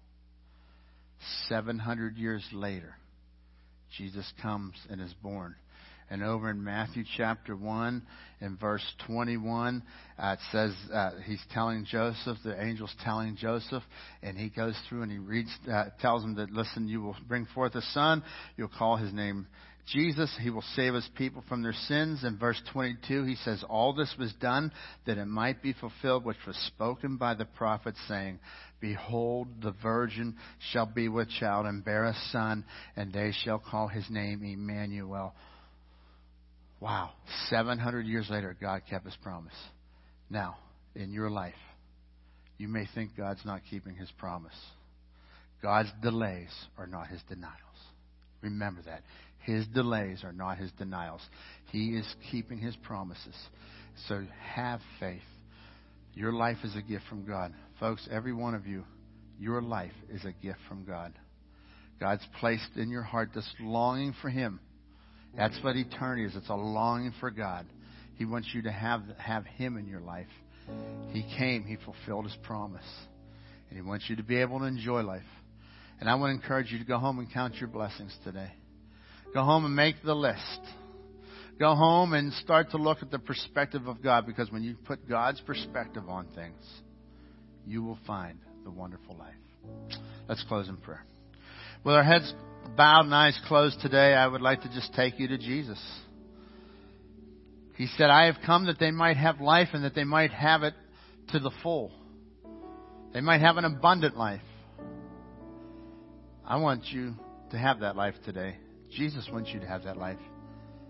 700 1.47 2.17
years 2.17 2.43
later, 2.53 2.95
Jesus 3.97 4.31
comes 4.41 4.73
and 4.89 5.01
is 5.01 5.13
born. 5.21 5.55
And 6.09 6.23
over 6.23 6.49
in 6.49 6.63
Matthew 6.63 7.03
chapter 7.17 7.53
1 7.53 8.01
and 8.39 8.59
verse 8.59 8.85
21, 9.07 9.83
uh, 10.17 10.27
it 10.27 10.39
says 10.53 10.73
uh, 10.93 11.11
he's 11.25 11.41
telling 11.53 11.85
Joseph, 11.85 12.37
the 12.45 12.57
angel's 12.57 12.95
telling 13.03 13.35
Joseph, 13.35 13.83
and 14.23 14.37
he 14.37 14.49
goes 14.49 14.77
through 14.87 15.01
and 15.01 15.11
he 15.11 15.17
reads, 15.17 15.49
uh, 15.69 15.85
tells 15.99 16.23
him 16.23 16.35
that, 16.35 16.49
listen, 16.51 16.87
you 16.87 17.01
will 17.01 17.17
bring 17.27 17.45
forth 17.53 17.75
a 17.75 17.81
son, 17.81 18.23
you'll 18.55 18.69
call 18.69 18.95
his 18.95 19.11
name 19.11 19.47
Jesus, 19.87 20.35
he 20.41 20.49
will 20.49 20.63
save 20.75 20.93
his 20.93 21.09
people 21.15 21.43
from 21.47 21.63
their 21.63 21.75
sins. 21.87 22.23
In 22.23 22.37
verse 22.37 22.61
22, 22.73 23.23
he 23.23 23.35
says, 23.35 23.63
All 23.69 23.93
this 23.93 24.13
was 24.19 24.33
done 24.33 24.71
that 25.05 25.17
it 25.17 25.25
might 25.25 25.63
be 25.63 25.73
fulfilled 25.73 26.25
which 26.25 26.37
was 26.45 26.57
spoken 26.67 27.15
by 27.15 27.35
the 27.35 27.45
prophet, 27.45 27.95
saying, 28.07 28.39
Behold, 28.81 29.47
the 29.61 29.73
virgin 29.81 30.35
shall 30.71 30.85
be 30.85 31.07
with 31.07 31.29
child 31.29 31.65
and 31.65 31.85
bear 31.85 32.03
a 32.03 32.15
son, 32.31 32.65
and 32.97 33.13
they 33.13 33.31
shall 33.43 33.59
call 33.59 33.87
his 33.87 34.05
name 34.09 34.43
Emmanuel. 34.43 35.33
Wow. 36.81 37.11
700 37.49 38.05
years 38.05 38.27
later, 38.29 38.55
God 38.59 38.81
kept 38.89 39.05
his 39.05 39.15
promise. 39.23 39.55
Now, 40.29 40.57
in 40.95 41.13
your 41.13 41.29
life, 41.29 41.53
you 42.57 42.67
may 42.67 42.87
think 42.93 43.11
God's 43.15 43.45
not 43.45 43.61
keeping 43.69 43.95
his 43.95 44.11
promise. 44.17 44.55
God's 45.61 45.89
delays 46.01 46.51
are 46.77 46.87
not 46.87 47.07
his 47.07 47.21
denials. 47.29 47.55
Remember 48.41 48.81
that. 48.83 49.01
His 49.47 49.65
delays 49.67 50.25
are 50.25 50.33
not 50.33 50.57
his 50.57 50.73
denials. 50.73 51.21
He 51.71 51.95
is 51.95 52.05
keeping 52.31 52.57
his 52.57 52.75
promises. 52.83 53.33
So 54.09 54.25
have 54.53 54.81
faith. 54.99 55.21
Your 56.13 56.33
life 56.33 56.57
is 56.65 56.75
a 56.75 56.81
gift 56.81 57.05
from 57.07 57.25
God. 57.25 57.53
Folks, 57.79 58.05
every 58.11 58.33
one 58.33 58.55
of 58.55 58.67
you, 58.67 58.83
your 59.39 59.61
life 59.61 59.93
is 60.11 60.25
a 60.25 60.33
gift 60.45 60.59
from 60.67 60.83
God. 60.83 61.13
God's 61.97 62.27
placed 62.41 62.75
in 62.75 62.89
your 62.89 63.03
heart 63.03 63.29
this 63.33 63.49
longing 63.61 64.13
for 64.21 64.29
Him. 64.29 64.59
That's 65.37 65.57
what 65.63 65.77
eternity 65.77 66.25
is. 66.25 66.35
It's 66.35 66.49
a 66.49 66.55
longing 66.55 67.13
for 67.21 67.31
God. 67.31 67.65
He 68.15 68.25
wants 68.25 68.49
you 68.53 68.63
to 68.63 68.71
have, 68.71 69.01
have 69.17 69.45
Him 69.45 69.77
in 69.77 69.87
your 69.87 70.01
life. 70.01 70.27
He 71.11 71.23
came, 71.37 71.63
He 71.63 71.77
fulfilled 71.85 72.25
His 72.25 72.35
promise. 72.43 72.83
And 73.69 73.77
He 73.77 73.81
wants 73.81 74.09
you 74.09 74.17
to 74.17 74.23
be 74.23 74.41
able 74.41 74.59
to 74.59 74.65
enjoy 74.65 75.03
life. 75.03 75.21
And 76.01 76.09
I 76.09 76.15
want 76.15 76.31
to 76.31 76.43
encourage 76.43 76.69
you 76.69 76.79
to 76.79 76.85
go 76.85 76.97
home 76.97 77.19
and 77.19 77.31
count 77.31 77.55
your 77.55 77.69
blessings 77.69 78.13
today. 78.25 78.51
Go 79.33 79.43
home 79.43 79.65
and 79.65 79.75
make 79.75 79.95
the 80.03 80.15
list. 80.15 80.59
Go 81.59 81.73
home 81.73 82.13
and 82.13 82.31
start 82.33 82.71
to 82.71 82.77
look 82.77 82.99
at 83.01 83.09
the 83.09 83.19
perspective 83.19 83.87
of 83.87 84.03
God 84.03 84.25
because 84.25 84.51
when 84.51 84.63
you 84.63 84.75
put 84.85 85.09
God's 85.09 85.41
perspective 85.41 86.07
on 86.07 86.27
things, 86.35 86.63
you 87.65 87.83
will 87.83 87.99
find 88.05 88.39
the 88.63 88.69
wonderful 88.69 89.15
life. 89.17 89.33
Let's 90.29 90.43
close 90.47 90.69
in 90.69 90.77
prayer. 90.77 91.03
With 91.83 91.95
our 91.95 92.03
heads 92.03 92.33
bowed 92.75 93.05
and 93.05 93.15
eyes 93.15 93.39
closed 93.47 93.79
today, 93.81 94.13
I 94.13 94.27
would 94.27 94.41
like 94.41 94.61
to 94.61 94.69
just 94.69 94.93
take 94.93 95.19
you 95.19 95.27
to 95.29 95.37
Jesus. 95.37 95.81
He 97.75 97.87
said, 97.97 98.09
I 98.09 98.25
have 98.25 98.37
come 98.45 98.65
that 98.65 98.79
they 98.79 98.91
might 98.91 99.17
have 99.17 99.39
life 99.39 99.69
and 99.73 99.83
that 99.83 99.95
they 99.95 100.03
might 100.03 100.31
have 100.31 100.63
it 100.63 100.73
to 101.29 101.39
the 101.39 101.51
full. 101.63 101.91
They 103.13 103.21
might 103.21 103.41
have 103.41 103.57
an 103.57 103.65
abundant 103.65 104.17
life. 104.17 104.41
I 106.45 106.57
want 106.57 106.85
you 106.85 107.15
to 107.51 107.57
have 107.57 107.81
that 107.81 107.95
life 107.95 108.15
today. 108.25 108.57
Jesus 108.95 109.27
wants 109.31 109.49
you 109.53 109.59
to 109.59 109.67
have 109.67 109.83
that 109.83 109.97
life. 109.97 110.19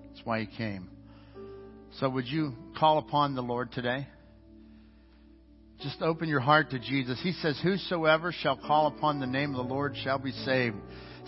That's 0.08 0.26
why 0.26 0.42
He 0.42 0.58
came. 0.58 0.90
So 2.00 2.10
would 2.10 2.28
you 2.28 2.54
call 2.78 2.98
upon 3.00 3.36
the 3.36 3.42
Lord 3.42 3.72
today? 3.72 4.08
Just 5.82 6.02
open 6.02 6.28
your 6.28 6.40
heart 6.40 6.72
to 6.72 6.80
Jesus. 6.80 7.20
He 7.22 7.34
says, 7.34 7.60
Whosoever 7.64 8.32
shall 8.32 8.58
call 8.58 8.88
upon 8.88 9.20
the 9.20 9.28
name 9.28 9.56
of 9.56 9.68
the 9.68 9.74
Lord 9.74 9.96
shall 10.04 10.18
be 10.18 10.32
saved, 10.32 10.76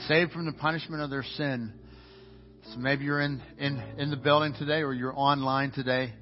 saved 0.08 0.32
from 0.32 0.46
the 0.46 0.54
punishment 0.54 1.04
of 1.04 1.10
their 1.10 1.24
sin. 1.24 1.74
So 2.74 2.80
maybe 2.80 3.06
you're 3.06 3.22
in, 3.22 3.42
in, 3.58 3.82
in 3.98 4.10
the 4.10 4.18
building 4.18 4.54
today 4.58 4.82
or 4.82 4.94
you're 4.94 5.18
online 5.18 5.72
today. 5.72 6.14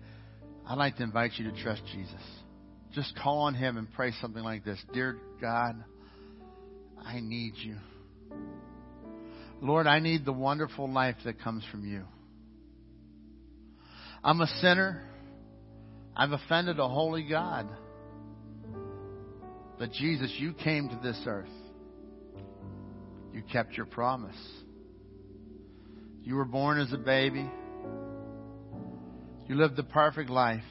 I'd 0.67 0.77
like 0.77 0.97
to 0.97 1.03
invite 1.03 1.31
you 1.37 1.49
to 1.49 1.63
trust 1.63 1.81
Jesus. 1.93 2.21
Just 2.93 3.17
call 3.21 3.39
on 3.39 3.53
Him 3.53 3.77
and 3.77 3.91
pray 3.93 4.11
something 4.21 4.43
like 4.43 4.65
this 4.65 4.79
Dear 4.93 5.17
God, 5.41 5.83
I 7.05 7.19
need 7.21 7.53
you. 7.57 7.77
Lord, 9.61 9.87
I 9.87 9.99
need 9.99 10.25
the 10.25 10.33
wonderful 10.33 10.91
life 10.91 11.15
that 11.25 11.41
comes 11.41 11.63
from 11.71 11.85
you. 11.85 12.03
I'm 14.23 14.41
a 14.41 14.47
sinner. 14.61 15.03
I've 16.15 16.31
offended 16.31 16.79
a 16.79 16.87
holy 16.87 17.27
God. 17.27 17.67
But 19.79 19.91
Jesus, 19.93 20.33
you 20.37 20.53
came 20.53 20.89
to 20.89 20.99
this 21.01 21.19
earth. 21.25 21.49
You 23.33 23.43
kept 23.43 23.77
your 23.77 23.85
promise. 23.85 24.37
You 26.23 26.35
were 26.35 26.45
born 26.45 26.79
as 26.79 26.91
a 26.91 26.97
baby. 26.97 27.49
You 29.47 29.55
lived 29.55 29.75
the 29.75 29.83
perfect 29.83 30.29
life. 30.29 30.63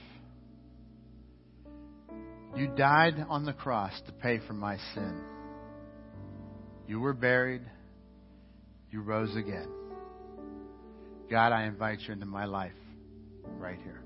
You 2.57 2.69
died 2.69 3.25
on 3.29 3.45
the 3.45 3.53
cross 3.53 3.93
to 4.07 4.13
pay 4.13 4.41
for 4.47 4.53
my 4.53 4.79
sin. 4.95 5.21
You 6.89 7.01
were 7.01 7.15
buried. 7.15 7.63
You 8.97 9.03
rose 9.03 9.37
again. 9.37 9.69
God, 11.31 11.53
I 11.53 11.65
invite 11.65 11.99
you 12.07 12.15
into 12.15 12.25
my 12.25 12.47
life 12.47 12.73
right 13.59 13.77
here. 13.85 14.01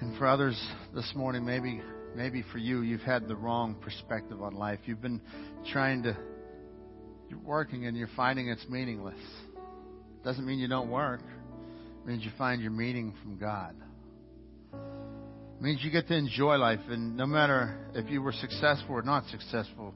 And 0.00 0.16
for 0.16 0.26
others 0.26 0.58
this 0.94 1.12
morning, 1.14 1.44
maybe 1.44 1.82
maybe 2.16 2.42
for 2.50 2.56
you, 2.56 2.80
you've 2.80 3.02
had 3.02 3.28
the 3.28 3.36
wrong 3.36 3.74
perspective 3.82 4.40
on 4.40 4.54
life. 4.54 4.78
You've 4.86 5.02
been 5.02 5.20
trying 5.72 6.04
to 6.04 6.16
you're 7.28 7.38
working 7.40 7.84
and 7.84 7.94
you're 7.98 8.08
finding 8.16 8.48
it's 8.48 8.66
meaningless. 8.70 9.20
Doesn't 10.24 10.46
mean 10.46 10.58
you 10.58 10.68
don't 10.68 10.88
work. 10.88 11.20
It 11.20 12.08
means 12.08 12.24
you 12.24 12.30
find 12.38 12.62
your 12.62 12.70
meaning 12.70 13.12
from 13.22 13.36
God. 13.36 13.74
It 14.72 15.62
means 15.62 15.84
you 15.84 15.90
get 15.90 16.08
to 16.08 16.16
enjoy 16.16 16.56
life, 16.56 16.80
and 16.88 17.14
no 17.14 17.26
matter 17.26 17.90
if 17.94 18.08
you 18.08 18.22
were 18.22 18.32
successful 18.32 18.94
or 18.94 19.02
not 19.02 19.26
successful, 19.26 19.94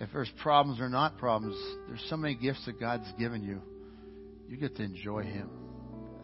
if 0.00 0.08
there's 0.12 0.30
problems 0.42 0.80
or 0.80 0.88
not 0.88 1.18
problems, 1.18 1.56
there's 1.86 2.04
so 2.08 2.16
many 2.16 2.34
gifts 2.34 2.64
that 2.64 2.80
God's 2.80 3.06
given 3.18 3.42
you. 3.42 3.60
You 4.48 4.56
get 4.56 4.74
to 4.76 4.82
enjoy 4.82 5.22
Him. 5.22 5.50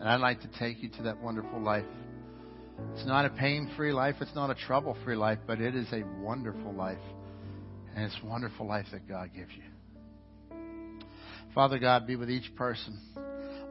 And 0.01 0.09
I'd 0.09 0.21
like 0.21 0.41
to 0.41 0.51
take 0.59 0.83
you 0.83 0.89
to 0.97 1.03
that 1.05 1.23
wonderful 1.23 1.61
life. 1.61 1.85
It's 2.95 3.07
not 3.07 3.27
a 3.27 3.31
pain 3.31 3.71
free 3.77 3.93
life, 3.93 4.17
it's 4.21 4.35
not 4.35 4.51
a 4.51 4.55
trouble 4.55 4.97
free 5.05 5.17
life, 5.17 5.39
but 5.47 5.61
it 5.61 5.75
is 5.75 5.87
a 5.93 6.03
wonderful 6.23 6.73
life. 6.73 6.99
And 7.95 8.05
it's 8.05 8.17
a 8.23 8.27
wonderful 8.27 8.67
life 8.67 8.87
that 8.93 9.09
God 9.09 9.31
gives 9.35 9.53
you. 9.53 9.63
Father 11.55 11.79
God, 11.79 12.07
be 12.07 12.17
with 12.17 12.31
each 12.31 12.55
person. 12.57 12.99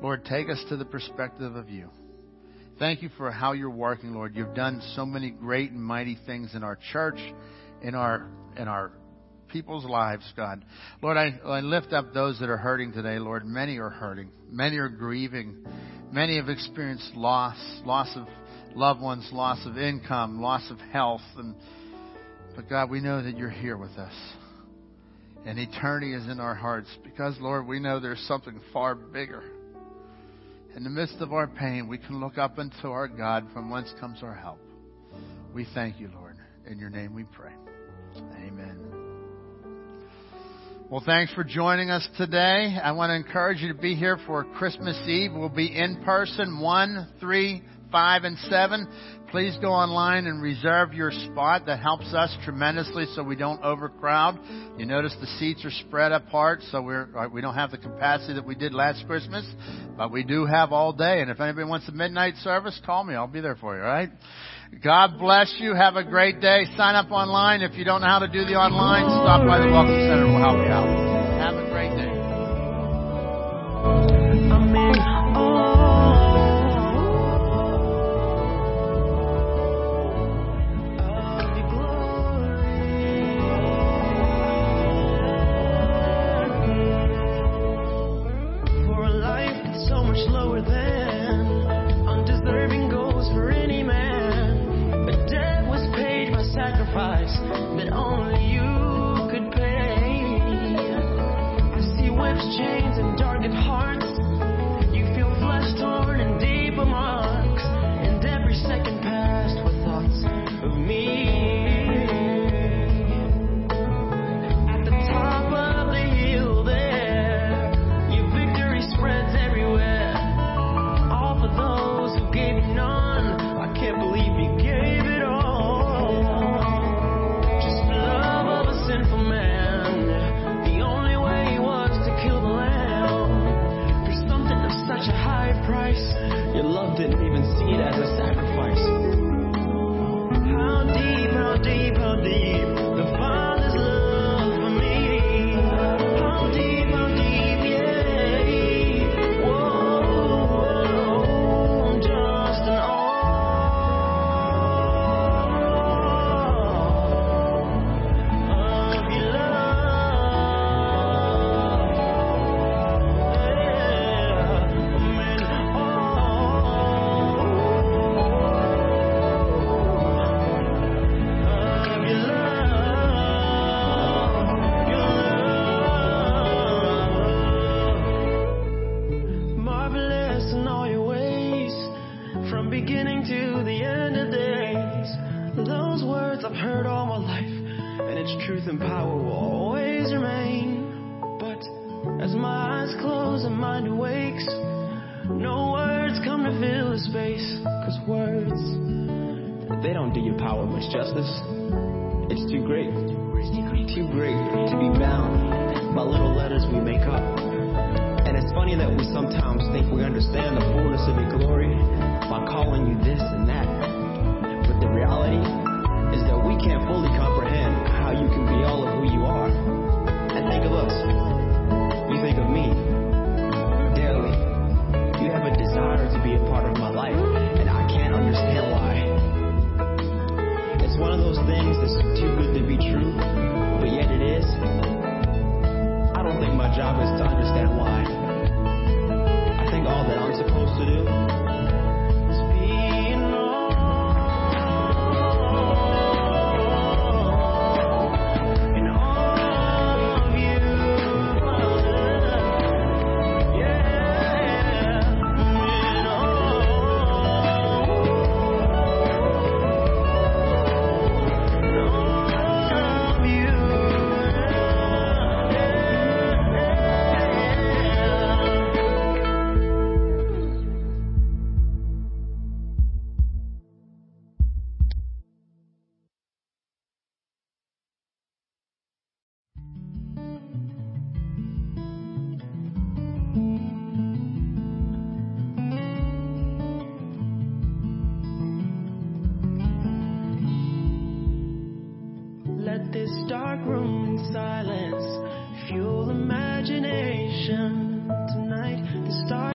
Lord, 0.02 0.26
take 0.26 0.50
us 0.50 0.64
to 0.70 0.78
the 0.78 0.86
perspective 0.86 1.56
of 1.56 1.70
you. 1.70 1.90
Thank 2.80 3.02
you 3.02 3.10
for 3.18 3.32
how 3.32 3.54
you're 3.54 3.70
working, 3.70 4.14
Lord. 4.14 4.36
You've 4.36 4.56
done 4.56 4.82
so 4.96 5.06
many 5.06 5.30
great 5.30 5.72
and 5.72 5.84
mighty 5.84 6.18
things 6.26 6.56
in 6.56 6.64
our 6.64 6.78
church, 6.92 7.20
in 7.82 7.96
our 7.96 8.28
in 8.58 8.68
our 8.68 8.92
people's 9.56 9.86
lives, 9.86 10.26
God. 10.36 10.66
Lord, 11.02 11.16
I, 11.16 11.40
I 11.46 11.62
lift 11.62 11.94
up 11.94 12.14
those 12.14 12.38
that 12.42 12.50
are 12.50 12.58
hurting 12.58 12.92
today, 12.92 13.20
Lord. 13.20 13.46
Many 13.46 13.78
are 13.78 13.90
hurting. 13.90 14.30
Many 14.52 14.76
are 14.80 14.90
grieving. 14.90 15.66
Many 16.12 16.36
have 16.36 16.50
experienced 16.50 17.16
loss, 17.16 17.56
loss 17.86 18.12
of 18.18 18.28
loved 18.76 19.02
ones, 19.02 19.30
loss 19.32 19.66
of 19.66 19.78
income, 19.78 20.42
loss 20.42 20.70
of 20.70 20.78
health. 20.92 21.22
And, 21.38 21.56
but 22.54 22.68
God, 22.68 22.90
we 22.90 23.00
know 23.00 23.24
that 23.24 23.38
you're 23.38 23.50
here 23.50 23.78
with 23.78 23.92
us. 23.92 24.12
And 25.46 25.58
eternity 25.58 26.14
is 26.14 26.28
in 26.28 26.42
our 26.42 26.56
hearts 26.56 26.90
because, 27.06 27.38
Lord, 27.40 27.66
we 27.66 27.80
know 27.80 28.02
there's 28.02 28.26
something 28.28 28.60
far 28.74 28.94
bigger. 28.94 29.42
In 30.76 30.84
the 30.84 30.90
midst 30.90 31.22
of 31.22 31.32
our 31.32 31.48
pain, 31.48 31.88
we 31.88 31.98
can 31.98 32.20
look 32.20 32.38
up 32.38 32.60
into 32.60 32.90
our 32.90 33.08
God 33.08 33.48
from 33.54 33.70
whence 33.70 33.94
comes 34.02 34.22
our 34.22 34.36
help. 34.36 34.60
We 35.54 35.66
thank 35.74 35.98
you, 36.02 36.10
Lord. 36.14 36.36
In 36.70 36.78
your 36.78 36.90
name 36.90 37.14
we 37.14 37.24
pray. 37.24 37.54
Amen. 38.18 38.85
Well, 40.96 41.04
thanks 41.06 41.34
for 41.34 41.44
joining 41.44 41.90
us 41.90 42.08
today. 42.16 42.80
I 42.82 42.94
want 42.94 43.10
to 43.10 43.16
encourage 43.16 43.60
you 43.60 43.68
to 43.68 43.78
be 43.78 43.96
here 43.96 44.18
for 44.26 44.46
Christmas 44.46 44.98
Eve. 45.06 45.34
We'll 45.34 45.50
be 45.50 45.78
in 45.78 46.02
person 46.06 46.62
1, 46.62 47.08
3, 47.20 47.64
5, 47.92 48.24
and 48.24 48.38
7. 48.38 48.88
Please 49.30 49.58
go 49.60 49.74
online 49.74 50.26
and 50.26 50.42
reserve 50.42 50.94
your 50.94 51.12
spot. 51.12 51.66
That 51.66 51.80
helps 51.80 52.14
us 52.14 52.34
tremendously 52.46 53.08
so 53.14 53.24
we 53.24 53.36
don't 53.36 53.62
overcrowd. 53.62 54.40
You 54.78 54.86
notice 54.86 55.14
the 55.20 55.28
seats 55.38 55.66
are 55.66 55.72
spread 55.86 56.14
apart 56.14 56.62
so 56.72 56.82
we're, 56.82 57.10
uh, 57.14 57.28
we 57.28 57.42
don't 57.42 57.56
have 57.56 57.72
the 57.72 57.78
capacity 57.78 58.36
that 58.36 58.46
we 58.46 58.56
did 58.56 58.74
last 58.74 59.06
Christmas, 59.06 59.46
but 59.98 60.14
we 60.14 60.24
do 60.24 60.46
have 60.46 60.72
all 60.72 60.94
day. 60.94 61.20
And 61.20 61.30
if 61.30 61.42
anybody 61.42 61.68
wants 61.68 61.90
a 61.90 61.92
midnight 61.92 62.36
service, 62.38 62.80
call 62.86 63.04
me. 63.04 63.16
I'll 63.16 63.28
be 63.28 63.42
there 63.42 63.58
for 63.58 63.76
you, 63.76 63.82
alright? 63.82 64.12
God 64.84 65.20
bless 65.20 65.56
you. 65.60 65.74
Have 65.74 65.96
a 65.96 66.04
great 66.04 66.42
day. 66.42 66.66
Sign 66.76 66.96
up 66.96 67.12
online. 67.12 67.62
If 67.62 67.78
you 67.78 67.86
don't 67.86 68.02
know 68.02 68.08
how 68.08 68.20
to 68.20 68.28
do 68.28 68.46
the 68.46 68.56
online, 68.56 69.06
stop 69.24 69.46
by 69.48 69.60
the 69.60 69.72
Welcome 69.72 70.00
Center. 70.08 70.26
We'll 70.28 70.42
help 70.42 70.58
you 70.58 70.72
out. 70.72 71.15